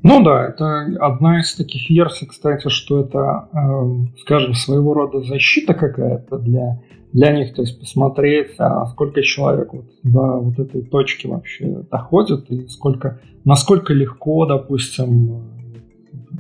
Ну 0.08 0.24
да, 0.24 0.50
это 0.50 0.86
одна 1.00 1.40
из 1.40 1.56
таких 1.56 1.90
версий, 1.90 2.28
кстати, 2.28 2.70
что 2.70 3.02
это, 3.02 3.50
э, 3.52 4.20
скажем, 4.22 4.54
своего 4.54 4.94
рода 4.94 5.22
защита 5.22 5.74
какая-то 5.74 6.38
для 6.38 6.80
для 7.16 7.32
них, 7.32 7.56
то 7.56 7.62
есть 7.62 7.80
посмотреть, 7.80 8.56
а 8.58 8.86
сколько 8.88 9.22
человек 9.22 9.72
вот 9.72 9.86
до 10.04 10.38
вот 10.38 10.60
этой 10.60 10.82
точки 10.82 11.28
вообще 11.28 11.86
доходит 11.90 12.52
и 12.52 12.68
сколько, 12.68 13.22
насколько 13.46 13.94
легко, 13.94 14.46
допустим, 14.46 15.44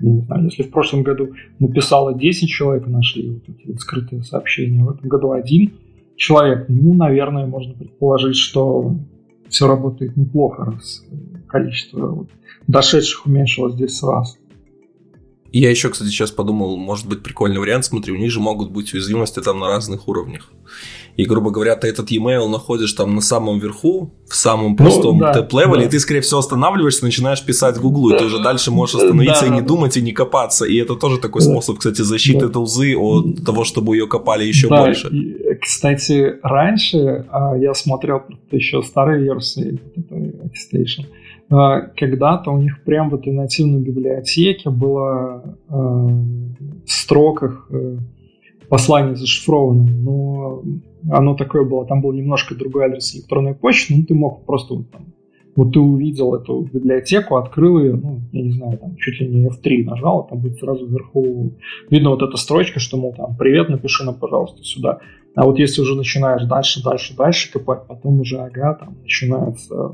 не 0.02 0.20
знаю, 0.24 0.44
если 0.44 0.64
в 0.64 0.72
прошлом 0.72 1.04
году 1.04 1.30
написало 1.60 2.14
10 2.14 2.50
человек, 2.50 2.88
нашли 2.88 3.30
вот 3.30 3.44
эти 3.48 3.68
вот 3.68 3.80
скрытые 3.80 4.24
сообщения, 4.24 4.84
в 4.84 4.90
этом 4.90 5.08
году 5.08 5.32
один 5.32 5.76
человек, 6.18 6.66
ну, 6.68 6.94
наверное, 6.94 7.46
можно 7.46 7.74
предположить, 7.74 8.36
что 8.36 8.98
все 9.48 9.70
работает 9.70 10.18
неплохо, 10.18 10.66
раз 10.66 11.06
количество 11.48 12.08
вот, 12.08 12.28
дошедших 12.68 13.26
уменьшилось 13.26 13.76
здесь 13.76 14.04
раз. 14.04 14.38
Я 15.58 15.70
еще, 15.70 15.90
кстати, 15.90 16.10
сейчас 16.10 16.32
подумал, 16.32 16.76
может 16.76 17.08
быть 17.08 17.24
прикольный 17.24 17.60
вариант, 17.60 17.86
смотри, 17.86 18.12
у 18.12 18.18
них 18.18 18.30
же 18.30 18.42
могут 18.42 18.72
быть 18.72 18.94
уязвимости 18.94 19.40
там 19.40 19.58
на 19.60 19.70
разных 19.70 20.10
уровнях. 20.10 20.52
И, 21.16 21.24
грубо 21.24 21.50
говоря, 21.50 21.78
ты 21.78 21.88
этот 21.88 22.12
e-mail 22.12 22.50
находишь 22.50 22.92
там 22.92 23.16
на 23.16 23.22
самом 23.22 23.60
верху, 23.60 24.14
в 24.28 24.36
самом 24.36 24.72
ну 24.72 24.76
простом 24.76 25.18
ну, 25.18 25.24
да, 25.24 25.32
тэп-левеле, 25.32 25.84
да. 25.84 25.86
и 25.86 25.90
ты, 25.90 26.02
скорее 26.02 26.20
всего, 26.20 26.42
останавливаешься, 26.42 27.06
начинаешь 27.06 27.42
писать 27.42 27.78
в 27.78 27.82
Гуглу, 27.82 28.10
да. 28.10 28.18
и 28.18 28.20
ты 28.20 28.26
уже 28.26 28.44
дальше 28.44 28.70
можешь 28.72 28.96
остановиться 28.96 29.46
да, 29.46 29.48
и 29.48 29.50
не 29.52 29.62
думать, 29.62 29.96
и 29.96 30.02
не 30.02 30.12
копаться. 30.12 30.66
И 30.66 30.76
это 30.76 30.96
тоже 30.96 31.20
такой 31.20 31.42
да. 31.42 31.50
способ, 31.50 31.78
кстати, 31.78 32.02
защиты 32.02 32.48
да. 32.48 32.50
тулзы 32.50 32.98
от 32.98 33.46
того, 33.46 33.64
чтобы 33.64 33.96
ее 33.96 34.08
копали 34.08 34.44
еще 34.44 34.68
да. 34.68 34.84
больше. 34.84 35.08
И, 35.08 35.56
кстати, 35.62 36.36
раньше 36.44 37.26
а, 37.30 37.56
я 37.56 37.74
смотрел 37.74 38.24
еще 38.52 38.84
старые 38.84 39.24
версии 39.24 39.80
Station, 39.96 41.06
а, 41.06 41.25
когда-то 41.50 42.52
у 42.52 42.58
них 42.58 42.84
прям 42.84 43.10
в 43.10 43.16
этой 43.16 43.32
нативной 43.32 43.82
библиотеке 43.82 44.70
было 44.70 45.58
э, 45.70 45.74
в 45.74 46.92
строках 46.92 47.68
э, 47.72 47.98
послание 48.68 49.16
зашифровано, 49.16 49.84
но 49.84 50.64
оно 51.12 51.36
такое 51.36 51.64
было, 51.64 51.86
там 51.86 52.02
был 52.02 52.14
немножко 52.14 52.56
другой 52.56 52.86
адрес 52.86 53.16
электронной 53.16 53.54
почты, 53.54 53.96
ну 53.96 54.04
ты 54.04 54.16
мог 54.16 54.46
просто 54.46 54.74
вот 54.74 54.90
там, 54.90 55.06
вот 55.56 55.72
ты 55.72 55.80
увидел 55.80 56.36
эту 56.36 56.62
библиотеку, 56.62 57.38
открыл 57.38 57.80
ее, 57.80 57.94
ну, 57.94 58.20
я 58.34 58.42
не 58.42 58.52
знаю, 58.52 58.78
там 58.78 58.96
чуть 58.98 59.22
ли 59.22 59.28
не 59.28 59.48
F3 59.48 59.86
нажал, 59.86 60.28
там 60.28 60.40
будет 60.40 60.60
сразу 60.60 60.86
вверху 60.86 61.54
видно 61.90 62.10
вот 62.10 62.22
эта 62.22 62.38
строчка, 62.38 62.80
что, 62.80 62.98
мол, 62.98 63.14
там, 63.16 63.38
привет, 63.38 63.70
напиши 63.70 64.04
нам, 64.04 64.16
пожалуйста, 64.16 64.64
сюда. 64.64 65.00
А 65.36 65.46
вот 65.46 65.60
если 65.60 65.82
уже 65.82 65.96
начинаешь 65.96 66.44
дальше, 66.46 66.84
дальше, 66.84 67.16
дальше 67.16 67.52
копать, 67.52 67.88
потом 67.88 68.20
уже, 68.20 68.38
ага, 68.38 68.74
там 68.74 68.98
начинается 69.02 69.92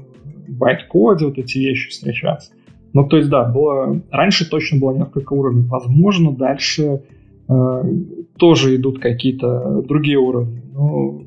байт-коде 0.51 1.25
вот 1.25 1.37
эти 1.37 1.57
вещи 1.57 1.89
встречаться. 1.89 2.51
Ну, 2.93 3.07
то 3.07 3.17
есть, 3.17 3.29
да, 3.29 3.45
было, 3.45 4.01
раньше 4.11 4.49
точно 4.49 4.79
было 4.79 4.93
несколько 4.93 5.33
уровней. 5.33 5.63
Возможно, 5.63 6.33
дальше 6.33 7.03
э, 7.47 7.83
тоже 8.37 8.75
идут 8.75 8.99
какие-то 8.99 9.81
другие 9.81 10.17
уровни. 10.17 10.61
Но 10.73 11.21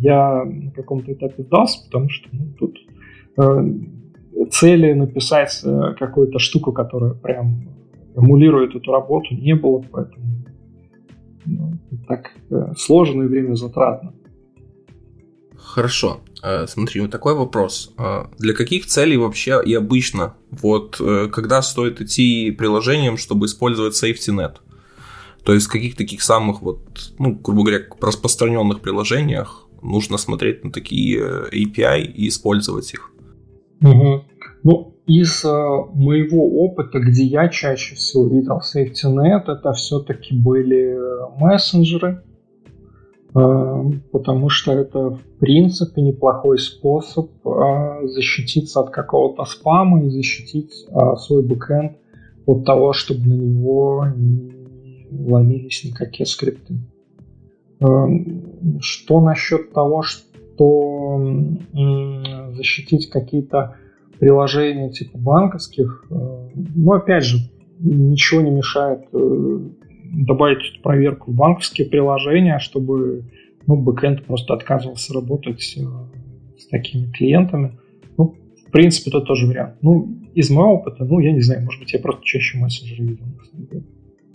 я 0.00 0.44
на 0.44 0.70
каком-то 0.70 1.12
этапе 1.12 1.42
сдался, 1.42 1.84
потому 1.84 2.08
что 2.08 2.28
ну, 2.32 2.46
тут 2.58 2.78
э, 3.38 4.48
цели 4.50 4.94
написать 4.94 5.60
э, 5.64 5.94
какую-то 5.98 6.38
штуку, 6.38 6.72
которая 6.72 7.12
прям 7.12 7.68
эмулирует 8.16 8.74
эту 8.74 8.90
работу, 8.90 9.34
не 9.34 9.54
было, 9.54 9.82
поэтому 9.90 10.24
ну, 11.44 11.72
так 12.08 12.32
э, 12.50 12.72
сложно 12.76 13.24
и 13.24 13.26
время 13.26 13.54
затратно. 13.54 14.14
Хорошо. 15.64 16.20
Э, 16.42 16.66
смотри, 16.66 17.00
вот 17.00 17.10
такой 17.10 17.34
вопрос. 17.34 17.92
Э, 17.98 18.24
для 18.38 18.52
каких 18.52 18.86
целей 18.86 19.16
вообще 19.16 19.62
и 19.64 19.74
обычно, 19.74 20.34
вот 20.50 21.00
э, 21.00 21.28
когда 21.32 21.62
стоит 21.62 22.00
идти 22.00 22.50
приложением, 22.50 23.16
чтобы 23.16 23.46
использовать 23.46 23.94
SafetyNet? 23.94 24.56
То 25.44 25.54
есть 25.54 25.66
в 25.66 25.70
каких 25.70 25.96
таких 25.96 26.22
самых 26.22 26.62
вот, 26.62 26.80
ну, 27.18 27.34
грубо 27.34 27.62
говоря, 27.62 27.84
распространенных 28.00 28.80
приложениях 28.80 29.66
нужно 29.82 30.18
смотреть 30.18 30.64
на 30.64 30.70
такие 30.70 31.20
API 31.20 32.02
и 32.02 32.28
использовать 32.28 32.92
их? 32.94 33.10
Угу. 33.80 34.24
Ну, 34.64 34.94
из 35.06 35.44
э, 35.44 35.48
моего 35.48 36.64
опыта, 36.64 36.98
где 36.98 37.24
я 37.24 37.48
чаще 37.48 37.94
всего 37.94 38.26
видел 38.28 38.60
SafetyNet, 38.60 39.44
это 39.46 39.72
все-таки 39.72 40.34
были 40.34 40.96
мессенджеры, 41.40 42.22
потому 43.32 44.48
что 44.50 44.72
это, 44.72 45.10
в 45.10 45.22
принципе, 45.38 46.02
неплохой 46.02 46.58
способ 46.58 47.30
а, 47.46 48.06
защититься 48.06 48.80
от 48.80 48.90
какого-то 48.90 49.44
спама 49.44 50.04
и 50.04 50.10
защитить 50.10 50.86
а, 50.90 51.16
свой 51.16 51.42
бэкэнд 51.42 51.96
от 52.44 52.64
того, 52.64 52.92
чтобы 52.92 53.26
на 53.26 53.34
него 53.34 54.06
не 54.14 55.06
ломились 55.10 55.84
никакие 55.84 56.26
скрипты. 56.26 56.74
Что 58.80 59.20
насчет 59.20 59.72
того, 59.72 60.02
что 60.02 61.20
защитить 62.54 63.10
какие-то 63.10 63.76
приложения 64.22 64.90
типа 64.90 65.18
банковских, 65.18 66.04
э, 66.08 66.48
ну, 66.54 66.92
опять 66.92 67.24
же, 67.24 67.38
ничего 67.80 68.40
не 68.40 68.52
мешает 68.52 69.00
э, 69.12 69.58
добавить 70.12 70.82
проверку 70.82 71.32
в 71.32 71.34
банковские 71.34 71.88
приложения, 71.88 72.58
чтобы 72.58 73.24
ну, 73.66 73.76
бэкэнд 73.76 74.24
просто 74.24 74.54
отказывался 74.54 75.14
работать 75.14 75.76
э, 75.76 75.80
с 76.58 76.66
такими 76.66 77.10
клиентами. 77.10 77.78
Ну, 78.18 78.36
в 78.66 78.70
принципе, 78.70 79.10
это 79.10 79.20
тоже 79.20 79.46
вариант. 79.46 79.76
Ну, 79.82 80.18
из 80.34 80.50
моего 80.50 80.74
опыта, 80.74 81.04
ну, 81.04 81.18
я 81.20 81.32
не 81.32 81.40
знаю, 81.40 81.62
может 81.64 81.80
быть, 81.80 81.92
я 81.92 81.98
просто 81.98 82.24
чаще 82.24 82.58
мессенджеры 82.58 83.04
видел. 83.04 83.26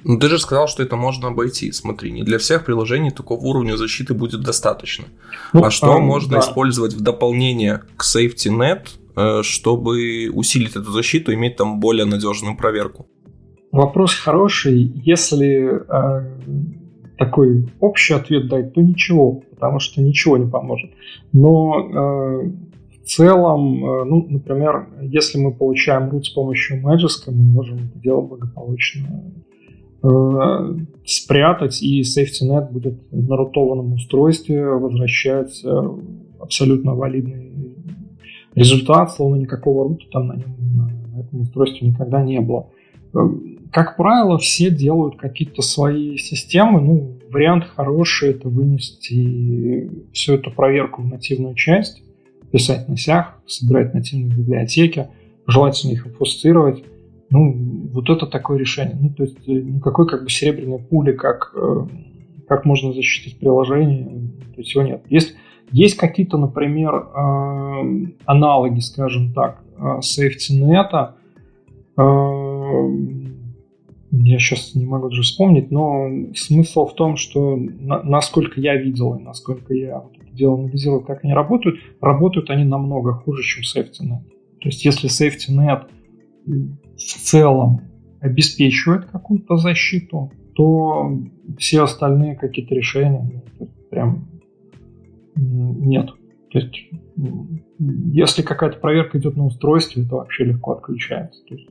Ну, 0.03 0.19
ты 0.19 0.30
же 0.30 0.39
сказал, 0.39 0.67
что 0.67 0.84
это 0.84 0.95
можно 0.95 1.28
обойти. 1.28 1.71
Смотри, 1.71 2.11
не 2.11 2.23
для 2.23 2.38
всех 2.38 2.65
приложений 2.65 3.11
такого 3.11 3.39
уровня 3.39 3.75
защиты 3.78 4.13
будет 4.13 4.41
достаточно. 4.41 5.05
Ну, 5.53 5.63
а 5.63 5.71
что 5.71 5.93
а, 5.93 5.99
можно 5.99 6.34
да. 6.34 6.39
использовать 6.39 6.93
в 6.93 7.01
дополнение 7.01 7.82
к 7.97 8.03
SafetyNet, 8.03 8.88
э, 9.15 9.43
чтобы 9.43 10.30
усилить 10.34 10.75
эту 10.75 10.91
защиту, 10.91 11.34
иметь 11.34 11.57
там 11.57 11.80
более 11.80 12.05
надежную 12.05 12.55
проверку? 12.55 13.07
Вопрос 13.72 14.13
хороший. 14.13 14.91
Если 15.05 15.70
э, 15.70 16.38
такой 17.18 17.68
общий 17.80 18.13
ответ 18.13 18.47
дать, 18.47 18.74
то 18.74 18.82
ничего, 18.82 19.41
потому 19.51 19.80
что 19.80 20.01
ничего 20.01 20.38
не 20.38 20.49
поможет. 20.49 20.91
Но 21.34 21.80
э, 21.80 22.49
в 23.03 23.07
целом, 23.07 23.84
э, 23.84 24.03
ну, 24.05 24.26
например, 24.30 24.88
если 25.01 25.38
мы 25.39 25.53
получаем 25.53 26.09
root 26.09 26.24
с 26.24 26.30
помощью 26.30 26.82
Magisk, 26.82 27.30
мы 27.32 27.43
можем 27.43 27.78
это 27.78 27.99
дело 27.99 28.22
благополучно 28.22 29.32
э, 30.03 30.76
спрятать, 31.05 31.82
и 31.82 32.01
SafetyNet 32.01 32.72
будет 32.72 33.11
на 33.11 33.36
рутованном 33.36 33.93
устройстве 33.93 34.65
возвращать 34.65 35.61
э, 35.65 35.70
абсолютно 36.39 36.95
валидный 36.95 37.76
результат, 38.55 39.11
словно 39.11 39.36
никакого 39.36 39.88
рута 39.89 40.05
там 40.11 40.28
на 40.28 40.34
нем, 40.34 40.55
на 40.76 41.20
этом 41.20 41.41
устройстве 41.41 41.89
никогда 41.89 42.24
не 42.24 42.39
было. 42.39 42.70
Э, 43.68 43.70
как 43.72 43.97
правило, 43.97 44.38
все 44.38 44.70
делают 44.70 45.18
какие-то 45.18 45.61
свои 45.61 46.18
системы. 46.18 46.82
Ну, 46.82 47.18
вариант 47.30 47.65
хороший 47.65 48.32
это 48.32 48.49
вынести 48.49 49.89
всю 50.13 50.34
эту 50.34 50.51
проверку 50.51 51.01
в 51.01 51.07
нативную 51.07 51.55
часть, 51.55 52.03
писать 52.51 52.88
на 52.88 52.97
сях, 52.97 53.39
собирать 53.45 53.93
нативные 53.93 54.36
библиотеки, 54.36 55.07
желательно 55.45 55.93
их 55.93 56.05
обфустировать. 56.05 56.84
Ну, 57.30 57.89
вот 57.91 58.09
это 58.09 58.26
такое 58.26 58.57
решение. 58.57 58.97
Ну, 58.99 59.09
то 59.09 59.24
есть 59.24 59.38
э, 59.47 59.51
никакой 59.51 60.07
как 60.07 60.24
бы 60.24 60.30
серебряной 60.30 60.80
пули, 60.80 61.11
как, 61.11 61.51
э, 61.55 61.86
как 62.47 62.65
можно 62.65 62.93
защитить 62.93 63.39
приложение, 63.39 64.05
то 64.55 64.61
есть 64.61 64.74
его 64.74 64.84
нет. 64.84 65.03
Есть, 65.09 65.36
есть 65.72 65.97
какие-то, 65.97 66.38
например, 66.38 67.07
аналоги, 68.26 68.80
скажем 68.80 69.34
так, 69.34 69.61
SafetyNet, 69.78 71.11
я 74.12 74.39
сейчас 74.39 74.74
не 74.76 74.86
могу 74.86 75.10
даже 75.10 75.22
вспомнить, 75.22 75.70
но 75.72 76.08
смысл 76.34 76.86
в 76.86 76.95
том, 76.95 77.18
что 77.18 77.55
на, 77.58 78.01
насколько 78.03 78.60
я 78.60 78.76
видел 78.76 79.16
и 79.16 79.22
насколько 79.22 79.74
я 79.74 79.99
вот 79.99 80.14
это 80.18 80.32
дело 80.34 80.55
анализирую, 80.55 81.01
как 81.01 81.24
они 81.24 81.34
работают, 81.34 81.80
работают 81.99 82.49
они 82.49 82.64
намного 82.64 83.14
хуже, 83.14 83.43
чем 83.43 83.64
SafetyNet. 83.64 84.24
То 84.62 84.70
есть 84.70 84.86
если 84.86 85.10
SafetyNet 85.10 85.88
в 86.45 86.97
целом 86.97 87.82
обеспечивает 88.22 89.05
какую-то 89.05 89.58
защиту, 89.58 90.32
то 90.55 91.20
все 91.58 91.84
остальные 91.84 92.36
какие-то 92.36 92.74
решения 92.74 93.43
ну, 93.60 93.70
прям 93.91 94.28
нет. 95.36 96.10
То 96.49 96.60
есть 96.60 96.76
если 98.14 98.41
какая-то 98.41 98.80
проверка 98.80 99.20
идет 99.20 99.36
на 99.36 99.45
устройстве, 99.45 100.05
то 100.05 100.18
вообще 100.18 100.45
легко 100.45 100.72
отключается. 100.72 101.43
То 101.45 101.55
есть 101.55 101.70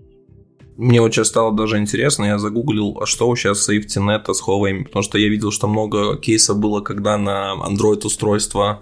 мне 0.76 1.00
вот 1.00 1.14
сейчас 1.14 1.28
стало 1.28 1.52
даже 1.52 1.78
интересно, 1.78 2.24
я 2.24 2.38
загуглил, 2.38 2.98
а 3.00 3.06
что 3.06 3.34
сейчас 3.34 3.68
SafetyNet 3.68 4.32
с 4.32 4.42
Huawei, 4.42 4.84
потому 4.84 5.02
что 5.02 5.18
я 5.18 5.28
видел, 5.28 5.50
что 5.50 5.68
много 5.68 6.16
кейсов 6.16 6.58
было, 6.58 6.80
когда 6.80 7.16
на 7.16 7.54
Android 7.66 8.04
устройства 8.04 8.80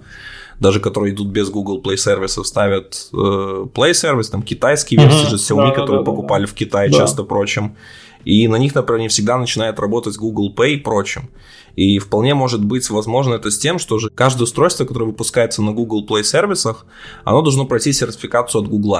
даже 0.60 0.80
которые 0.80 1.14
идут 1.14 1.28
без 1.28 1.50
Google 1.50 1.82
Play 1.82 1.96
сервисов, 1.96 2.46
ставят 2.46 3.08
э, 3.12 3.16
Play 3.16 3.92
сервис, 3.92 4.30
там 4.30 4.42
китайские 4.42 5.00
версии 5.00 5.28
же 5.28 5.36
Xiaomi, 5.36 5.68
да, 5.68 5.74
которые 5.74 6.04
да, 6.04 6.10
покупали 6.10 6.42
да. 6.44 6.46
в 6.50 6.54
Китае, 6.54 6.90
да. 6.90 6.98
часто 6.98 7.24
прочим. 7.24 7.76
И 8.24 8.48
на 8.48 8.56
них, 8.56 8.74
например, 8.74 9.00
не 9.00 9.08
всегда 9.08 9.36
начинает 9.36 9.78
работать 9.78 10.16
Google 10.16 10.54
Pay 10.54 10.74
и 10.74 10.76
прочим. 10.78 11.28
И 11.76 11.98
вполне 11.98 12.34
может 12.34 12.64
быть 12.64 12.88
возможно 12.88 13.34
это 13.34 13.50
с 13.50 13.58
тем, 13.58 13.78
что 13.78 13.98
же 13.98 14.10
каждое 14.10 14.44
устройство, 14.44 14.84
которое 14.84 15.06
выпускается 15.06 15.60
на 15.60 15.72
Google 15.72 16.06
Play 16.06 16.22
сервисах, 16.22 16.86
оно 17.24 17.42
должно 17.42 17.66
пройти 17.66 17.92
сертификацию 17.92 18.62
от 18.62 18.68
Google 18.68 18.96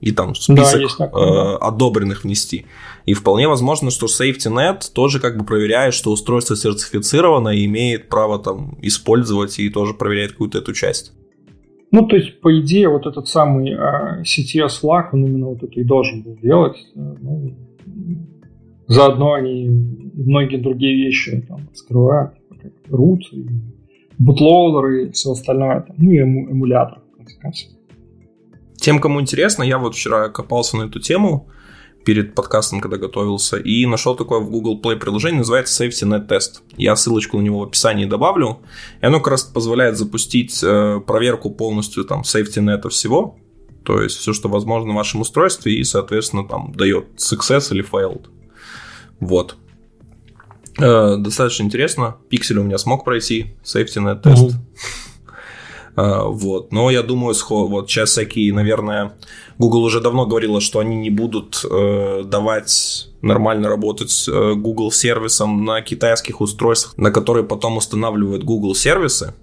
и 0.00 0.12
там 0.12 0.34
список 0.34 0.98
да, 0.98 1.04
э, 1.06 1.10
да. 1.12 1.56
одобренных 1.56 2.24
внести. 2.24 2.66
И 3.06 3.14
вполне 3.14 3.48
возможно, 3.48 3.90
что 3.90 4.06
SafetyNet 4.06 4.92
тоже 4.92 5.20
как 5.20 5.38
бы 5.38 5.44
проверяет, 5.44 5.94
что 5.94 6.12
устройство 6.12 6.56
сертифицировано 6.56 7.48
и 7.48 7.64
имеет 7.64 8.08
право 8.08 8.38
там 8.38 8.78
использовать 8.82 9.58
и 9.58 9.70
тоже 9.70 9.94
проверяет 9.94 10.32
какую-то 10.32 10.58
эту 10.58 10.72
часть. 10.72 11.12
Ну, 11.90 12.06
то 12.06 12.16
есть, 12.16 12.40
по 12.40 12.60
идее, 12.60 12.88
вот 12.90 13.06
этот 13.06 13.28
самый 13.28 13.72
э, 13.72 14.22
CTS 14.22 14.80
флаг, 14.80 15.14
он 15.14 15.24
именно 15.24 15.46
вот 15.46 15.62
это 15.62 15.80
и 15.80 15.84
должен 15.84 16.22
был 16.22 16.36
делать. 16.36 16.76
Э, 16.94 17.14
ну, 17.20 17.56
заодно 18.86 19.32
они 19.32 19.68
многие 20.14 20.58
другие 20.58 20.96
вещи 20.96 21.44
там 21.48 21.68
скрывают, 21.74 22.34
как 22.62 22.72
root, 22.90 23.20
и 23.32 23.46
бутлоудер 24.18 24.90
и 24.90 25.10
все 25.12 25.32
остальное, 25.32 25.80
там, 25.80 25.96
ну 25.98 26.10
и 26.10 26.18
эму, 26.18 26.50
эмулятор, 26.50 27.00
в 27.14 27.16
конце 27.16 27.40
концов. 27.40 27.77
Тем, 28.80 29.00
кому 29.00 29.20
интересно, 29.20 29.62
я 29.62 29.78
вот 29.78 29.94
вчера 29.94 30.28
копался 30.28 30.76
на 30.76 30.84
эту 30.84 31.00
тему 31.00 31.48
перед 32.04 32.34
подкастом, 32.34 32.80
когда 32.80 32.96
готовился, 32.96 33.56
и 33.58 33.84
нашел 33.84 34.14
такое 34.14 34.40
в 34.40 34.50
Google 34.50 34.80
Play 34.80 34.96
приложение, 34.96 35.38
называется 35.40 35.84
SafetyNet 35.84 36.28
Test. 36.28 36.62
Я 36.76 36.96
ссылочку 36.96 37.36
на 37.38 37.42
него 37.42 37.58
в 37.58 37.64
описании 37.64 38.06
добавлю, 38.06 38.60
и 39.02 39.06
оно 39.06 39.18
как 39.18 39.32
раз 39.32 39.42
позволяет 39.42 39.98
запустить 39.98 40.60
э, 40.62 41.00
проверку 41.06 41.50
полностью 41.50 42.04
там 42.04 42.22
SafetyNet 42.22 42.88
всего, 42.88 43.36
то 43.84 44.00
есть 44.00 44.16
все, 44.16 44.32
что 44.32 44.48
возможно 44.48 44.92
в 44.92 44.96
вашем 44.96 45.20
устройстве, 45.20 45.74
и, 45.74 45.84
соответственно, 45.84 46.46
там 46.46 46.72
дает 46.72 47.08
success 47.16 47.72
или 47.72 47.84
failed. 47.84 48.26
Вот. 49.18 49.56
Э, 50.78 51.16
достаточно 51.18 51.64
интересно. 51.64 52.16
Пиксель 52.28 52.58
у 52.58 52.62
меня 52.62 52.78
смог 52.78 53.04
пройти, 53.04 53.56
SafetyNet 53.64 54.22
тест. 54.22 54.44
Mm-hmm. 54.44 55.07
А, 55.98 56.28
вот. 56.28 56.72
Но 56.72 56.90
я 56.90 57.02
думаю, 57.02 57.34
вот 57.50 57.90
сейчас 57.90 58.10
всякие, 58.10 58.52
наверное, 58.54 59.16
Google 59.58 59.82
уже 59.82 60.00
давно 60.00 60.26
говорила, 60.26 60.60
что 60.60 60.78
они 60.78 60.94
не 60.94 61.10
будут 61.10 61.64
э, 61.68 62.22
давать 62.24 63.08
нормально 63.20 63.68
работать 63.68 64.28
э, 64.28 64.54
Google 64.54 64.92
сервисом 64.92 65.64
на 65.64 65.82
китайских 65.82 66.40
устройствах, 66.40 66.96
на 66.98 67.10
которые 67.10 67.44
потом 67.44 67.78
устанавливают 67.78 68.44
Google 68.44 68.76
сервисы, 68.76 69.34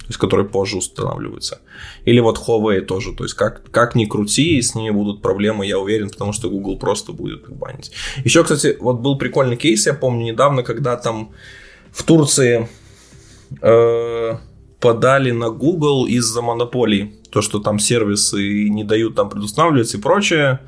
то 0.00 0.06
есть 0.08 0.18
которые 0.18 0.48
позже 0.48 0.78
устанавливаются. 0.78 1.60
Или 2.06 2.18
вот 2.18 2.38
Huawei 2.44 2.80
тоже, 2.80 3.12
то 3.12 3.22
есть 3.22 3.34
как, 3.34 3.70
как 3.70 3.94
ни 3.94 4.06
крути, 4.06 4.60
с 4.60 4.74
ними 4.74 4.90
будут 4.90 5.22
проблемы, 5.22 5.64
я 5.64 5.78
уверен, 5.78 6.10
потому 6.10 6.32
что 6.32 6.50
Google 6.50 6.76
просто 6.76 7.12
будет 7.12 7.44
их 7.44 7.52
банить. 7.52 7.92
Еще, 8.24 8.42
кстати, 8.42 8.76
вот 8.80 8.98
был 8.98 9.16
прикольный 9.16 9.56
кейс, 9.56 9.86
я 9.86 9.94
помню 9.94 10.24
недавно, 10.24 10.64
когда 10.64 10.96
там 10.96 11.30
в 11.92 12.02
Турции 12.02 12.68
э, 13.60 14.38
подали 14.82 15.30
на 15.30 15.48
Google 15.48 16.06
из-за 16.06 16.42
монополий. 16.42 17.14
То, 17.30 17.40
что 17.40 17.60
там 17.60 17.78
сервисы 17.78 18.68
не 18.68 18.84
дают 18.84 19.14
там 19.14 19.30
предустанавливать 19.30 19.94
и 19.94 19.98
прочее. 19.98 20.58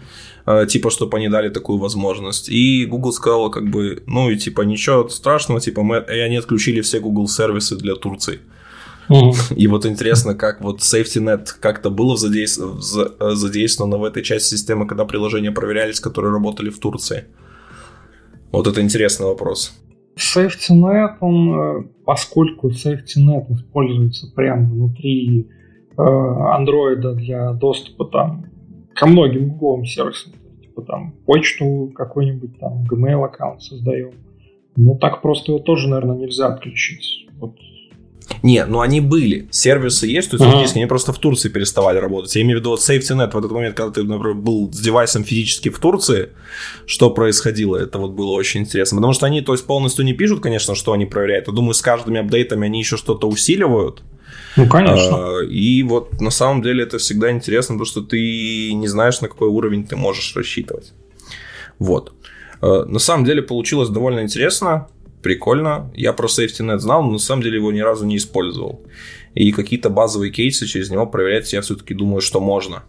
Э, 0.47 0.67
типа, 0.69 0.91
чтобы 0.91 1.17
они 1.19 1.29
дали 1.29 1.49
такую 1.49 1.79
возможность. 1.79 2.49
И 2.49 2.87
Google 2.87 3.13
сказал, 3.13 3.51
как 3.51 3.71
бы, 3.71 4.03
ну 4.07 4.31
и 4.31 4.37
типа, 4.37 4.63
ничего 4.63 5.09
страшного, 5.09 5.61
типа, 5.61 5.83
мы, 5.83 6.05
и 6.09 6.19
они 6.19 6.37
отключили 6.37 6.81
все 6.81 7.01
Google 7.01 7.29
сервисы 7.29 7.77
для 7.77 7.95
Турции. 7.97 8.39
Mm-hmm. 9.09 9.57
И 9.57 9.67
вот 9.67 9.85
интересно, 9.85 10.35
как 10.35 10.61
вот 10.61 10.81
SafetyNet 10.81 11.49
как-то 11.61 11.91
было 11.91 12.17
задействовано, 12.17 12.81
задействовано 13.35 13.99
в 13.99 14.05
этой 14.05 14.23
части 14.23 14.55
системы, 14.55 14.87
когда 14.87 15.05
приложения 15.05 15.51
проверялись, 15.51 16.01
которые 16.01 16.33
работали 16.33 16.71
в 16.71 16.79
Турции. 16.79 17.25
Вот 18.53 18.67
это 18.67 18.81
интересный 18.81 19.27
вопрос. 19.27 19.73
SafetyNet, 20.17 21.17
он, 21.21 21.55
э, 21.55 21.89
поскольку 22.05 22.71
SafetyNet 22.71 23.53
используется 23.53 24.33
прямо 24.35 24.65
внутри 24.69 25.49
э, 25.97 26.03
Android 26.03 27.15
для 27.15 27.53
доступа 27.53 28.07
там 28.07 28.47
ко 28.95 29.07
многим 29.07 29.51
гугловым 29.51 29.87
сервисам, 29.87 30.33
типа 30.61 30.83
там 30.83 31.13
почту 31.27 31.93
какой-нибудь 31.95 32.59
там 32.59 32.85
Gmail 32.85 33.25
аккаунт 33.25 33.63
создаем, 33.63 34.13
ну 34.77 34.97
так 34.99 35.23
просто 35.23 35.53
его 35.53 35.59
тоже, 35.59 35.89
наверное, 35.89 36.17
нельзя 36.17 36.49
отключить. 36.49 37.29
Вот 37.39 37.57
не, 38.43 38.65
ну 38.65 38.81
они 38.81 39.01
были. 39.01 39.49
Сервисы 39.51 40.07
есть, 40.07 40.31
то 40.31 40.37
есть 40.37 40.47
ага. 40.47 40.67
они 40.75 40.87
просто 40.87 41.13
в 41.13 41.19
Турции 41.19 41.49
переставали 41.49 41.99
работать. 41.99 42.35
Я 42.37 42.43
имею 42.43 42.59
в 42.59 42.61
виду 42.61 42.71
вот 42.71 42.81
SafetyNet 42.81 43.31
в 43.31 43.39
этот 43.39 43.51
момент, 43.51 43.77
когда 43.77 43.93
ты, 43.93 44.03
например, 44.03 44.35
был 44.35 44.71
с 44.73 44.81
девайсом 44.81 45.25
физически 45.25 45.69
в 45.69 45.79
Турции, 45.79 46.31
что 46.87 47.11
происходило, 47.11 47.77
это 47.77 47.99
вот 47.99 48.13
было 48.13 48.33
очень 48.33 48.61
интересно. 48.61 48.97
Потому 48.97 49.13
что 49.13 49.27
они, 49.27 49.41
то 49.41 49.53
есть, 49.53 49.67
полностью 49.67 50.05
не 50.05 50.13
пишут, 50.13 50.43
конечно, 50.43 50.75
что 50.75 50.93
они 50.93 51.07
проверяют. 51.07 51.49
Я 51.49 51.55
думаю, 51.55 51.75
с 51.75 51.83
каждыми 51.83 52.21
апдейтами 52.21 52.67
они 52.67 52.79
еще 52.79 52.97
что-то 52.97 53.29
усиливают. 53.29 54.03
Ну, 54.57 54.69
конечно. 54.69 55.39
А, 55.39 55.43
и 55.43 55.83
вот 55.83 56.21
на 56.21 56.31
самом 56.31 56.63
деле 56.63 56.85
это 56.85 56.99
всегда 56.99 57.31
интересно, 57.31 57.75
потому 57.75 57.87
что 57.87 58.03
ты 58.03 58.73
не 58.73 58.89
знаешь, 58.89 59.21
на 59.21 59.29
какой 59.29 59.49
уровень 59.49 59.87
ты 59.87 59.97
можешь 59.97 60.35
рассчитывать. 60.37 60.93
Вот. 61.79 62.13
А, 62.61 62.85
на 62.85 62.99
самом 62.99 63.25
деле 63.25 63.43
получилось 63.43 63.89
довольно 63.89 64.21
интересно 64.21 64.89
прикольно. 65.25 65.91
Я 65.97 66.13
про 66.13 66.29
SafetyNet 66.29 66.79
знал, 66.79 67.03
но 67.03 67.13
на 67.13 67.19
самом 67.19 67.43
деле 67.43 67.57
его 67.57 67.73
ни 67.73 67.81
разу 67.81 68.07
не 68.07 68.17
использовал. 68.17 68.83
И 69.35 69.51
какие-то 69.51 69.91
базовые 69.91 70.31
кейсы 70.31 70.67
через 70.67 70.91
него 70.91 71.07
проверять 71.07 71.53
я 71.53 71.61
все-таки 71.63 71.95
думаю, 71.95 72.21
что 72.21 72.41
можно. 72.41 72.85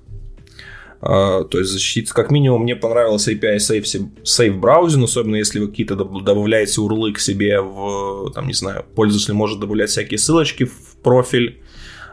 Uh, 1.02 1.44
то 1.44 1.60
есть 1.60 1.72
защитить, 1.72 2.10
как 2.10 2.32
минимум, 2.32 2.64
мне 2.64 2.76
понравилась 2.76 3.28
API 3.28 3.58
Safe, 3.58 3.84
Safe 4.24 4.60
Browsing, 4.60 5.04
особенно 5.04 5.36
если 5.36 5.60
вы 5.60 5.68
какие-то 5.68 5.96
добавляете 5.96 6.82
урлы 6.82 7.14
к 7.14 7.20
себе 7.20 7.62
в, 7.62 8.32
там, 8.34 8.48
не 8.48 8.54
знаю, 8.54 8.86
пользователь 8.96 9.34
может 9.34 9.60
добавлять 9.60 9.90
всякие 9.90 10.18
ссылочки 10.18 10.64
в 10.64 10.98
профиль, 11.04 11.62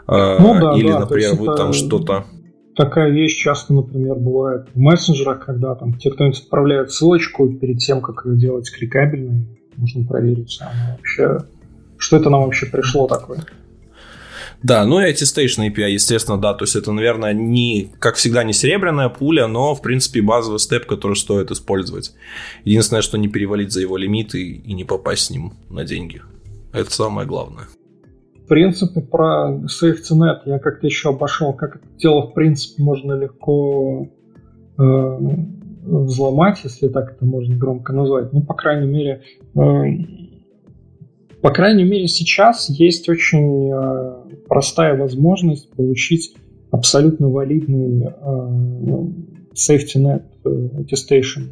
uh, 0.06 0.36
ну, 0.40 0.60
да, 0.60 0.76
или, 0.76 0.88
да, 0.88 1.00
например, 1.00 1.34
вы 1.36 1.56
там 1.56 1.72
что-то... 1.72 2.26
Такая 2.76 3.10
вещь 3.10 3.36
часто, 3.36 3.72
например, 3.72 4.16
бывает 4.16 4.66
в 4.74 4.78
мессенджерах, 4.78 5.46
когда 5.46 5.74
там 5.74 5.94
те, 5.94 6.10
кто-нибудь 6.10 6.40
отправляет 6.40 6.90
ссылочку 6.90 7.48
перед 7.48 7.78
тем, 7.78 8.02
как 8.02 8.26
ее 8.26 8.36
делать 8.36 8.70
кликабельной, 8.70 9.46
нужно 9.76 10.04
проверить, 10.04 10.58
а 10.60 10.72
вообще, 10.90 11.46
что 11.98 12.16
это 12.16 12.30
нам 12.30 12.42
вообще 12.42 12.66
пришло 12.66 13.06
такое. 13.06 13.44
Да, 14.62 14.84
ну 14.84 15.00
и 15.00 15.10
Attestation 15.10 15.68
API, 15.68 15.90
естественно, 15.90 16.40
да, 16.40 16.54
то 16.54 16.64
есть 16.64 16.76
это, 16.76 16.92
наверное, 16.92 17.32
не, 17.32 17.90
как 17.98 18.14
всегда, 18.14 18.44
не 18.44 18.52
серебряная 18.52 19.08
пуля, 19.08 19.48
но, 19.48 19.74
в 19.74 19.82
принципе, 19.82 20.22
базовый 20.22 20.60
степ, 20.60 20.86
который 20.86 21.14
стоит 21.14 21.50
использовать. 21.50 22.14
Единственное, 22.64 23.02
что 23.02 23.18
не 23.18 23.28
перевалить 23.28 23.72
за 23.72 23.80
его 23.80 23.96
лимиты 23.96 24.40
и 24.40 24.72
не 24.72 24.84
попасть 24.84 25.24
с 25.24 25.30
ним 25.30 25.54
на 25.68 25.84
деньги. 25.84 26.22
Это 26.72 26.90
самое 26.92 27.26
главное. 27.26 27.66
В 28.44 28.46
принципе, 28.46 29.00
про 29.00 29.60
SafetyNet 29.64 30.42
я 30.46 30.58
как-то 30.58 30.86
еще 30.86 31.10
обошел, 31.10 31.52
как 31.54 31.76
это 31.76 31.86
дело, 31.98 32.28
в 32.28 32.34
принципе, 32.34 32.82
можно 32.82 33.14
легко 33.14 34.08
э, 34.78 35.18
взломать, 35.82 36.60
если 36.64 36.88
так 36.88 37.12
это 37.12 37.24
можно 37.24 37.56
громко 37.56 37.92
назвать. 37.92 38.32
Ну, 38.32 38.42
по 38.42 38.54
крайней 38.54 38.86
мере, 38.86 39.22
э, 39.54 39.60
по 41.42 41.50
крайней 41.50 41.82
мере, 41.82 42.06
сейчас 42.06 42.70
есть 42.70 43.08
очень 43.08 43.68
э, 43.72 44.38
простая 44.48 44.96
возможность 44.96 45.68
получить 45.72 46.36
абсолютно 46.70 47.28
валидный 47.28 48.06
э, 48.06 48.10
safety 49.52 49.96
net 49.96 50.22
э, 50.44 50.68
attestation 50.80 51.48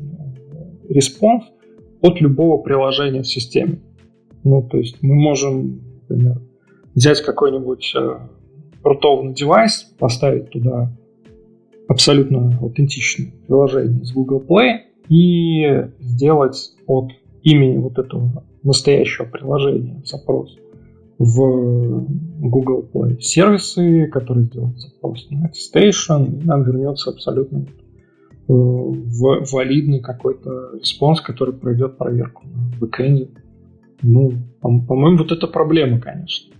response 0.88 1.42
от 2.02 2.20
любого 2.20 2.62
приложения 2.62 3.22
в 3.22 3.26
системе. 3.26 3.80
Ну, 4.44 4.62
то 4.62 4.78
есть 4.78 5.02
мы 5.02 5.16
можем, 5.16 5.82
например, 6.08 6.40
взять 6.94 7.20
какой-нибудь 7.22 7.94
рутовный 8.84 9.34
девайс, 9.34 9.92
поставить 9.98 10.50
туда 10.50 10.96
абсолютно 11.90 12.56
аутентичное 12.60 13.32
приложение 13.48 14.04
с 14.04 14.12
Google 14.12 14.44
Play 14.48 14.82
и 15.08 15.88
сделать 15.98 16.70
от 16.86 17.10
имени 17.42 17.78
вот 17.78 17.98
этого 17.98 18.44
настоящего 18.62 19.24
приложения 19.24 20.00
запрос 20.04 20.56
в 21.18 22.06
Google 22.38 22.88
Play 22.94 23.20
сервисы, 23.20 24.06
которые 24.06 24.46
сделают 24.46 24.78
запрос 24.78 25.26
на 25.30 25.50
Station, 25.50 26.40
и 26.40 26.46
нам 26.46 26.62
вернется 26.62 27.10
абсолютно 27.10 27.66
э, 27.66 28.52
валидный 28.52 29.98
какой-то 29.98 30.76
респонс, 30.78 31.20
который 31.20 31.54
пройдет 31.54 31.98
проверку 31.98 32.44
на 32.46 32.78
бэкэнде. 32.78 33.30
Ну, 34.02 34.32
по-моему, 34.62 35.18
вот 35.18 35.32
это 35.32 35.48
проблема, 35.48 36.00
конечно. 36.00 36.54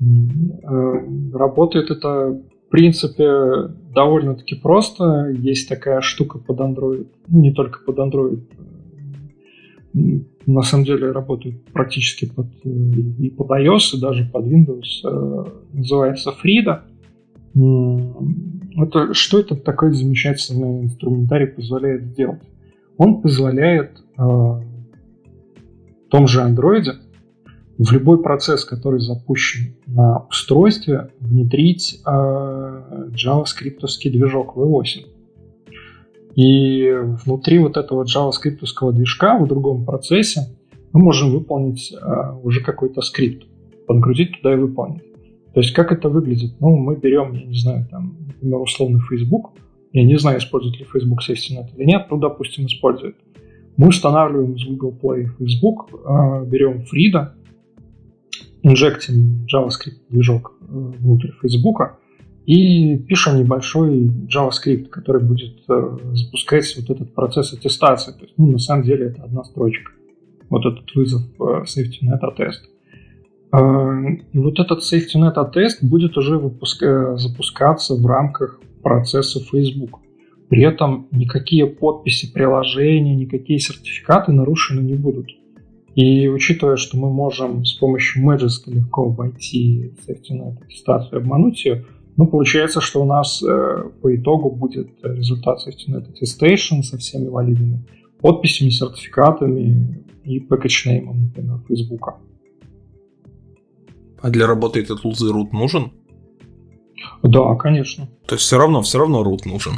Э, 0.00 1.32
работает 1.32 1.92
это, 1.92 2.42
принципе, 2.72 3.68
довольно-таки 3.94 4.56
просто. 4.56 5.28
Есть 5.38 5.68
такая 5.68 6.00
штука 6.00 6.38
под 6.38 6.58
Android, 6.58 7.06
ну, 7.28 7.40
не 7.40 7.52
только 7.52 7.80
под 7.84 7.98
Android, 7.98 8.40
на 10.46 10.62
самом 10.62 10.84
деле 10.84 11.12
работают 11.12 11.64
практически 11.66 12.24
под, 12.24 12.46
э, 12.64 12.68
и 13.18 13.30
под 13.30 13.50
iOS, 13.50 13.96
и 13.96 14.00
даже 14.00 14.24
под 14.24 14.46
Windows. 14.46 15.04
Э, 15.04 15.44
называется 15.72 16.32
Frida. 16.42 16.80
Это, 17.54 19.12
что 19.12 19.38
это 19.38 19.54
такой 19.54 19.92
замечательный 19.92 20.84
инструментарий 20.84 21.48
позволяет 21.48 22.06
сделать? 22.06 22.42
Он 22.96 23.20
позволяет 23.20 23.98
э, 24.16 24.22
в 24.22 24.62
том 26.10 26.26
же 26.26 26.40
Android 26.40 26.86
в 27.78 27.92
любой 27.92 28.22
процесс, 28.22 28.64
который 28.64 29.00
запущен 29.00 29.74
на 29.86 30.26
устройстве, 30.28 31.10
внедрить 31.20 32.00
э, 32.04 32.10
JavaScript 32.10 33.80
движок 34.04 34.56
V8. 34.56 35.06
И 36.34 36.90
внутри 37.24 37.58
вот 37.58 37.76
этого 37.76 38.04
JavaScript 38.04 38.92
движка 38.92 39.38
в 39.38 39.46
другом 39.46 39.84
процессе 39.84 40.48
мы 40.92 41.00
можем 41.00 41.30
выполнить 41.30 41.94
а, 42.00 42.34
уже 42.42 42.62
какой-то 42.62 43.02
скрипт, 43.02 43.46
подгрузить 43.86 44.36
туда 44.36 44.54
и 44.54 44.56
выполнить. 44.56 45.02
То 45.54 45.60
есть 45.60 45.72
как 45.72 45.92
это 45.92 46.08
выглядит? 46.08 46.54
Ну, 46.60 46.76
мы 46.76 46.96
берем, 46.96 47.34
я 47.34 47.44
не 47.44 47.58
знаю, 47.58 47.86
там, 47.90 48.16
например, 48.26 48.60
условный 48.60 49.00
Facebook. 49.00 49.50
Я 49.92 50.04
не 50.04 50.18
знаю, 50.18 50.38
использует 50.38 50.78
ли 50.78 50.86
Facebook 50.86 51.20
SafetyNet 51.20 51.76
или 51.76 51.84
нет, 51.84 52.06
ну, 52.10 52.16
допустим, 52.16 52.64
использует. 52.64 53.16
Мы 53.76 53.88
устанавливаем 53.88 54.58
с 54.58 54.64
Google 54.64 54.96
Play 55.02 55.26
Facebook, 55.38 55.90
э, 55.92 56.46
берем 56.46 56.84
Frida, 56.90 57.32
инжектим 58.62 59.46
JavaScript 59.52 60.00
движок 60.08 60.52
э, 60.60 60.64
внутрь 60.68 61.30
Facebook, 61.40 61.98
и 62.46 62.96
пишем 62.98 63.38
небольшой 63.38 64.10
JavaScript, 64.28 64.86
который 64.86 65.22
будет 65.22 65.62
э, 65.68 65.98
запускать 66.14 66.76
вот 66.76 66.90
этот 66.90 67.14
процесс 67.14 67.52
аттестации. 67.52 68.12
То 68.12 68.22
есть, 68.22 68.34
ну, 68.36 68.50
на 68.50 68.58
самом 68.58 68.84
деле 68.84 69.06
это 69.06 69.22
одна 69.22 69.44
строчка. 69.44 69.92
Вот 70.50 70.66
этот 70.66 70.92
вызов 70.94 71.22
э, 71.38 71.64
SafetyNet. 71.64 72.18
Э, 73.52 73.58
и 74.32 74.38
вот 74.38 74.58
этот 74.58 74.80
SafetyNet 74.80 75.34
attest 75.36 75.78
будет 75.82 76.16
уже 76.16 76.36
выпуска- 76.36 77.16
запускаться 77.16 77.94
в 77.94 78.04
рамках 78.06 78.60
процесса 78.82 79.38
Facebook. 79.40 80.00
При 80.48 80.64
этом 80.64 81.06
никакие 81.12 81.66
подписи 81.66 82.32
приложения, 82.32 83.14
никакие 83.14 83.60
сертификаты 83.60 84.32
нарушены 84.32 84.80
не 84.80 84.94
будут. 84.94 85.28
И 85.94 86.28
учитывая, 86.28 86.76
что 86.76 86.96
мы 86.96 87.10
можем 87.12 87.64
с 87.64 87.74
помощью 87.74 88.24
Magisk 88.24 88.62
легко 88.66 89.06
обойти 89.06 89.92
SafetyNet 90.06 90.62
аттестацию 90.64 91.18
и 91.18 91.22
обмануть 91.22 91.64
ее, 91.64 91.84
ну, 92.16 92.26
получается, 92.26 92.80
что 92.80 93.02
у 93.02 93.06
нас 93.06 93.42
э, 93.42 93.90
по 94.00 94.14
итогу 94.14 94.50
будет 94.50 94.88
результат 95.02 95.58
SafetyNet 95.66 96.12
Attestation 96.12 96.82
со 96.82 96.98
всеми 96.98 97.28
валидными 97.28 97.86
подписями, 98.20 98.70
сертификатами 98.70 100.04
и 100.24 100.40
пакетчнеймом, 100.40 101.26
например, 101.26 101.60
Facebook. 101.68 102.14
А 104.20 104.30
для 104.30 104.46
работы 104.46 104.80
этот 104.80 105.04
лузы 105.04 105.30
root 105.32 105.48
нужен? 105.52 105.92
Да, 107.22 107.54
конечно. 107.56 108.08
То 108.26 108.36
есть 108.36 108.46
все 108.46 108.56
равно, 108.56 108.82
все 108.82 108.98
равно 108.98 109.22
root 109.24 109.40
нужен. 109.46 109.72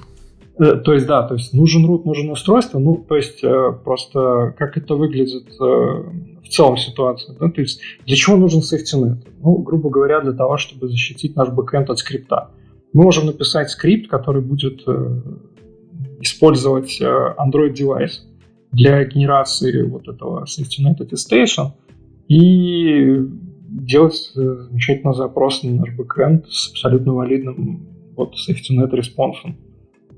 Э, 0.59 0.77
то 0.77 0.93
есть, 0.93 1.07
да, 1.07 1.23
то 1.23 1.35
есть 1.35 1.53
нужен 1.53 1.85
root, 1.87 2.03
нужен 2.05 2.31
устройство, 2.31 2.79
ну, 2.79 2.97
то 2.97 3.17
есть 3.17 3.43
э, 3.43 3.73
просто 3.85 4.55
как 4.57 4.77
это 4.77 4.95
выглядит 4.95 5.49
э, 5.49 5.63
в 5.63 6.49
целом 6.49 6.77
ситуация, 6.77 7.37
да, 7.39 7.51
то 7.51 7.61
есть 7.61 7.81
для 8.07 8.15
чего 8.15 8.37
нужен 8.37 8.61
SafetyNet? 8.61 9.27
Ну, 9.43 9.57
грубо 9.59 9.91
говоря, 9.91 10.21
для 10.21 10.33
того, 10.33 10.57
чтобы 10.57 10.89
защитить 10.89 11.35
наш 11.35 11.49
бэкэнд 11.49 11.91
от 11.91 11.99
скрипта. 11.99 12.51
Мы 12.93 13.03
можем 13.03 13.27
написать 13.27 13.71
скрипт, 13.71 14.09
который 14.09 14.41
будет 14.41 14.83
использовать 16.21 17.01
Android 17.03 17.73
девайс 17.73 18.25
для 18.71 19.05
генерации 19.05 19.83
вот 19.83 20.07
этого 20.07 20.45
SafetyNet 20.45 20.99
attestation 20.99 21.73
и 22.29 23.19
делать 23.69 24.31
замечательный 24.35 25.15
запрос 25.15 25.65
на 25.65 25.73
наш 25.73 25.91
бэкэнд 25.97 26.47
с 26.49 26.71
абсолютно 26.71 27.15
валидным 27.15 27.89
вот 28.17 28.35
SafetyNet 28.35 28.95
респонсом. 28.95 29.57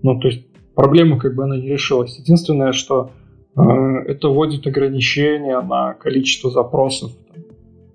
Ну, 0.03 0.19
то 0.21 0.29
есть 0.29 0.47
проблема 0.75 1.19
как 1.19 1.35
бы 1.35 1.45
она 1.45 1.57
не 1.57 1.69
решилась. 1.69 2.19
Единственное, 2.19 2.73
что 2.73 3.11
э, 3.57 3.61
это 3.63 4.29
вводит 4.29 4.67
ограничения 4.67 5.61
на 5.61 5.95
количество 5.95 6.51
запросов 6.51 7.13
там, 7.33 7.45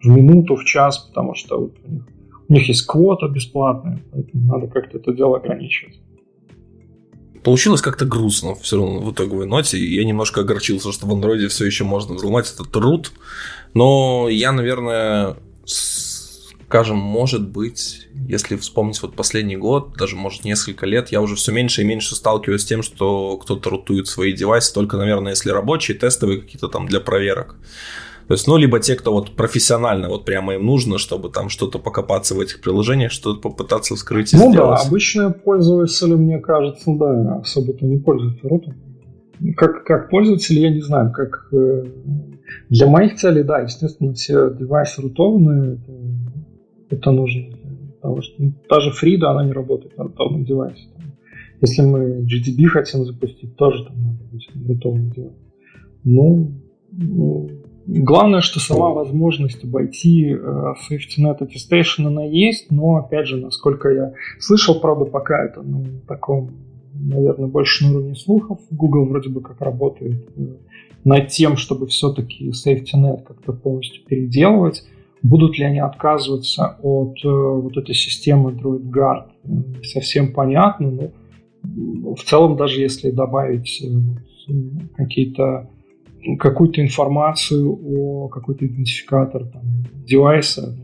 в 0.02 0.08
минуту, 0.08 0.56
в 0.56 0.66
час, 0.66 0.98
потому 1.00 1.36
что 1.36 1.60
вот 1.60 1.74
у, 1.86 1.92
них, 1.92 2.08
у 2.50 2.54
них 2.54 2.68
есть 2.68 2.86
квота 2.86 3.28
бесплатная, 3.28 4.00
поэтому 4.12 4.46
надо 4.46 4.68
как-то 4.68 4.98
это 4.98 5.14
дело 5.14 5.38
ограничивать. 5.38 6.00
Получилось 7.44 7.82
как-то 7.82 8.06
грустно 8.06 8.54
все 8.56 8.78
равно 8.78 9.00
в 9.00 9.12
итоговой 9.12 9.48
ноте. 9.48 9.80
Я 9.80 10.04
немножко 10.04 10.42
огорчился, 10.42 10.92
что 10.92 11.08
в 11.08 11.12
андроиде 11.12 11.48
все 11.48 11.66
еще 11.66 11.84
можно 11.84 12.14
взломать 12.14 12.54
этот 12.54 12.68
root. 12.76 13.08
Но 13.74 14.28
я, 14.30 14.52
наверное, 14.52 15.38
скажем, 16.72 16.96
может 16.96 17.50
быть, 17.50 18.08
если 18.30 18.56
вспомнить 18.56 19.02
вот 19.02 19.14
последний 19.14 19.58
год, 19.58 19.92
даже, 20.00 20.16
может, 20.16 20.46
несколько 20.46 20.86
лет, 20.86 21.10
я 21.10 21.20
уже 21.22 21.36
все 21.36 21.52
меньше 21.52 21.82
и 21.82 21.84
меньше 21.84 22.16
сталкиваюсь 22.16 22.62
с 22.62 22.66
тем, 22.66 22.82
что 22.82 23.36
кто-то 23.36 23.70
рутует 23.70 24.08
свои 24.08 24.32
девайсы, 24.32 24.74
только, 24.74 24.96
наверное, 24.96 25.34
если 25.34 25.52
рабочие, 25.52 25.98
тестовые 25.98 26.40
какие-то 26.40 26.70
там 26.70 26.88
для 26.88 27.02
проверок. 27.02 27.58
То 28.30 28.36
есть, 28.36 28.48
ну, 28.48 28.56
либо 28.56 28.80
те, 28.80 28.96
кто 28.96 29.12
вот 29.12 29.36
профессионально, 29.36 30.08
вот 30.08 30.24
прямо 30.24 30.54
им 30.54 30.66
нужно, 30.66 30.98
чтобы 30.98 31.28
там 31.28 31.50
что-то 31.50 31.78
покопаться 31.78 32.36
в 32.36 32.40
этих 32.40 32.62
приложениях, 32.62 33.12
что-то 33.12 33.42
попытаться 33.42 33.96
вскрыть 33.96 34.34
и 34.34 34.38
ну, 34.38 34.54
сделать. 34.54 34.70
Ну 34.70 34.76
да, 34.78 34.88
обычные 34.88 35.30
пользователи, 35.32 36.14
мне 36.14 36.40
кажется, 36.40 36.86
да, 36.88 37.36
особо-то 37.42 37.86
не 37.86 37.98
пользуются 37.98 38.48
рутом. 38.48 38.76
Как, 39.58 39.84
как 39.84 40.10
пользователь, 40.10 40.58
я 40.58 40.70
не 40.70 40.82
знаю, 40.82 41.12
как 41.12 41.50
э, 41.52 41.84
для 42.70 42.88
моих 42.88 43.18
целей, 43.18 43.44
да, 43.44 43.60
естественно, 43.60 44.14
все 44.14 44.50
девайсы 44.52 45.02
рутованные, 45.02 45.74
это 45.74 45.92
нужно. 47.12 47.44
Потому 48.02 48.22
что 48.22 48.34
ну, 48.42 48.54
даже 48.70 48.92
Фрида, 48.92 49.32
она 49.32 49.46
не 49.46 49.52
работает 49.52 49.98
на 49.98 50.06
рутовом 50.06 50.44
девайсе. 50.44 50.88
Если 51.62 51.84
мы 51.84 52.26
GDB 52.26 52.66
хотим 52.66 53.06
запустить, 53.06 53.56
тоже 53.56 53.86
там 53.86 53.96
надо 54.02 54.24
быть 54.32 54.50
рутовым 54.68 55.12
девайсом. 55.12 55.38
Ну, 56.04 56.52
ну, 56.92 57.50
главное, 57.86 58.42
что 58.42 58.60
сама 58.60 58.90
возможность 58.90 59.64
обойти 59.64 60.30
э, 60.30 60.36
SafetyNet 60.36 61.40
Attestation, 61.40 62.08
она 62.08 62.24
есть, 62.24 62.72
но, 62.72 62.96
опять 62.96 63.28
же, 63.28 63.38
насколько 63.38 63.90
я 63.90 64.14
слышал, 64.40 64.80
правда, 64.80 65.06
пока 65.06 65.46
это 65.46 65.62
ну, 65.62 65.86
таком, 66.08 66.52
наверное, 66.96 67.48
больше 67.48 67.86
на 67.86 67.92
уровне 67.92 68.16
слухов. 68.16 68.60
Google 68.72 69.06
вроде 69.06 69.30
бы 69.30 69.42
как 69.42 69.62
работает 69.62 70.28
э, 70.36 70.42
над 71.04 71.28
тем, 71.28 71.58
чтобы 71.58 71.86
все-таки 71.86 72.50
SafetyNet 72.50 73.24
как-то 73.24 73.54
полностью 73.54 74.04
переделывать 74.06 74.84
Будут 75.24 75.58
ли 75.60 75.66
они 75.66 75.80
отказываться 75.80 76.78
от 76.82 77.18
э, 77.24 77.28
вот 77.28 77.78
этой 77.78 77.94
системы 77.94 78.52
Android 78.52 78.90
Guard? 78.90 79.30
Не 79.44 79.84
совсем 79.84 80.34
понятно, 80.34 81.12
но 81.64 82.16
в 82.16 82.24
целом 82.24 82.58
даже 82.58 82.82
если 82.82 83.12
добавить 83.12 83.84
э, 83.84 84.54
какие-то 84.96 85.70
какую-то 86.38 86.82
информацию 86.82 87.72
о 87.72 88.28
какой-то 88.30 88.66
идентификатор 88.66 89.46
там, 89.46 89.64
девайса 90.06 90.78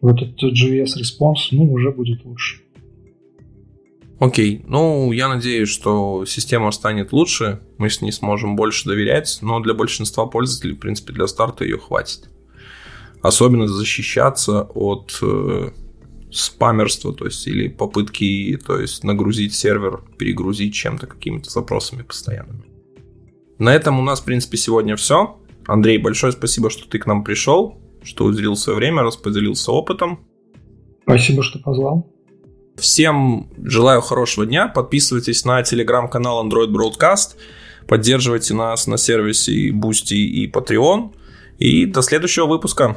в 0.00 0.06
этот 0.06 0.40
JS 0.42 0.90
response, 1.00 1.48
ну, 1.52 1.72
уже 1.72 1.90
будет 1.90 2.24
лучше. 2.24 2.62
Окей, 4.18 4.64
ну, 4.66 5.12
я 5.12 5.28
надеюсь, 5.28 5.68
что 5.68 6.24
система 6.24 6.70
станет 6.70 7.12
лучше, 7.12 7.60
мы 7.78 7.90
с 7.90 8.00
ней 8.00 8.12
сможем 8.12 8.56
больше 8.56 8.88
доверять, 8.88 9.38
но 9.42 9.60
для 9.60 9.74
большинства 9.74 10.26
пользователей, 10.26 10.74
в 10.74 10.78
принципе, 10.78 11.12
для 11.12 11.26
старта 11.26 11.64
ее 11.64 11.78
хватит. 11.78 12.30
Особенно 13.26 13.66
защищаться 13.66 14.62
от 14.62 15.18
э, 15.20 15.70
спамерства, 16.30 17.12
то 17.12 17.24
есть, 17.24 17.46
или 17.48 17.66
попытки, 17.66 18.56
то 18.64 18.78
есть, 18.78 19.02
нагрузить 19.02 19.52
сервер, 19.52 20.02
перегрузить 20.16 20.72
чем-то, 20.74 21.08
какими-то 21.08 21.50
запросами 21.50 22.02
постоянными. 22.02 22.62
На 23.58 23.74
этом 23.74 23.98
у 23.98 24.02
нас, 24.02 24.20
в 24.20 24.24
принципе, 24.24 24.56
сегодня 24.58 24.94
все. 24.94 25.40
Андрей, 25.66 25.98
большое 25.98 26.32
спасибо, 26.32 26.70
что 26.70 26.88
ты 26.88 27.00
к 27.00 27.06
нам 27.06 27.24
пришел, 27.24 27.80
что 28.04 28.26
уделил 28.26 28.54
свое 28.54 28.78
время, 28.78 29.02
распределился 29.02 29.72
опытом. 29.72 30.20
Спасибо, 31.02 31.42
что 31.42 31.58
позвал. 31.58 32.12
Всем 32.76 33.48
желаю 33.56 34.02
хорошего 34.02 34.46
дня. 34.46 34.68
Подписывайтесь 34.68 35.44
на 35.44 35.64
телеграм-канал 35.64 36.46
Android 36.46 36.68
Broadcast. 36.68 37.34
Поддерживайте 37.88 38.54
нас 38.54 38.86
на 38.86 38.98
сервисе 38.98 39.70
Boosty 39.70 40.14
и 40.14 40.48
Patreon. 40.48 41.12
И 41.58 41.86
до 41.86 42.02
следующего 42.02 42.46
выпуска. 42.46 42.96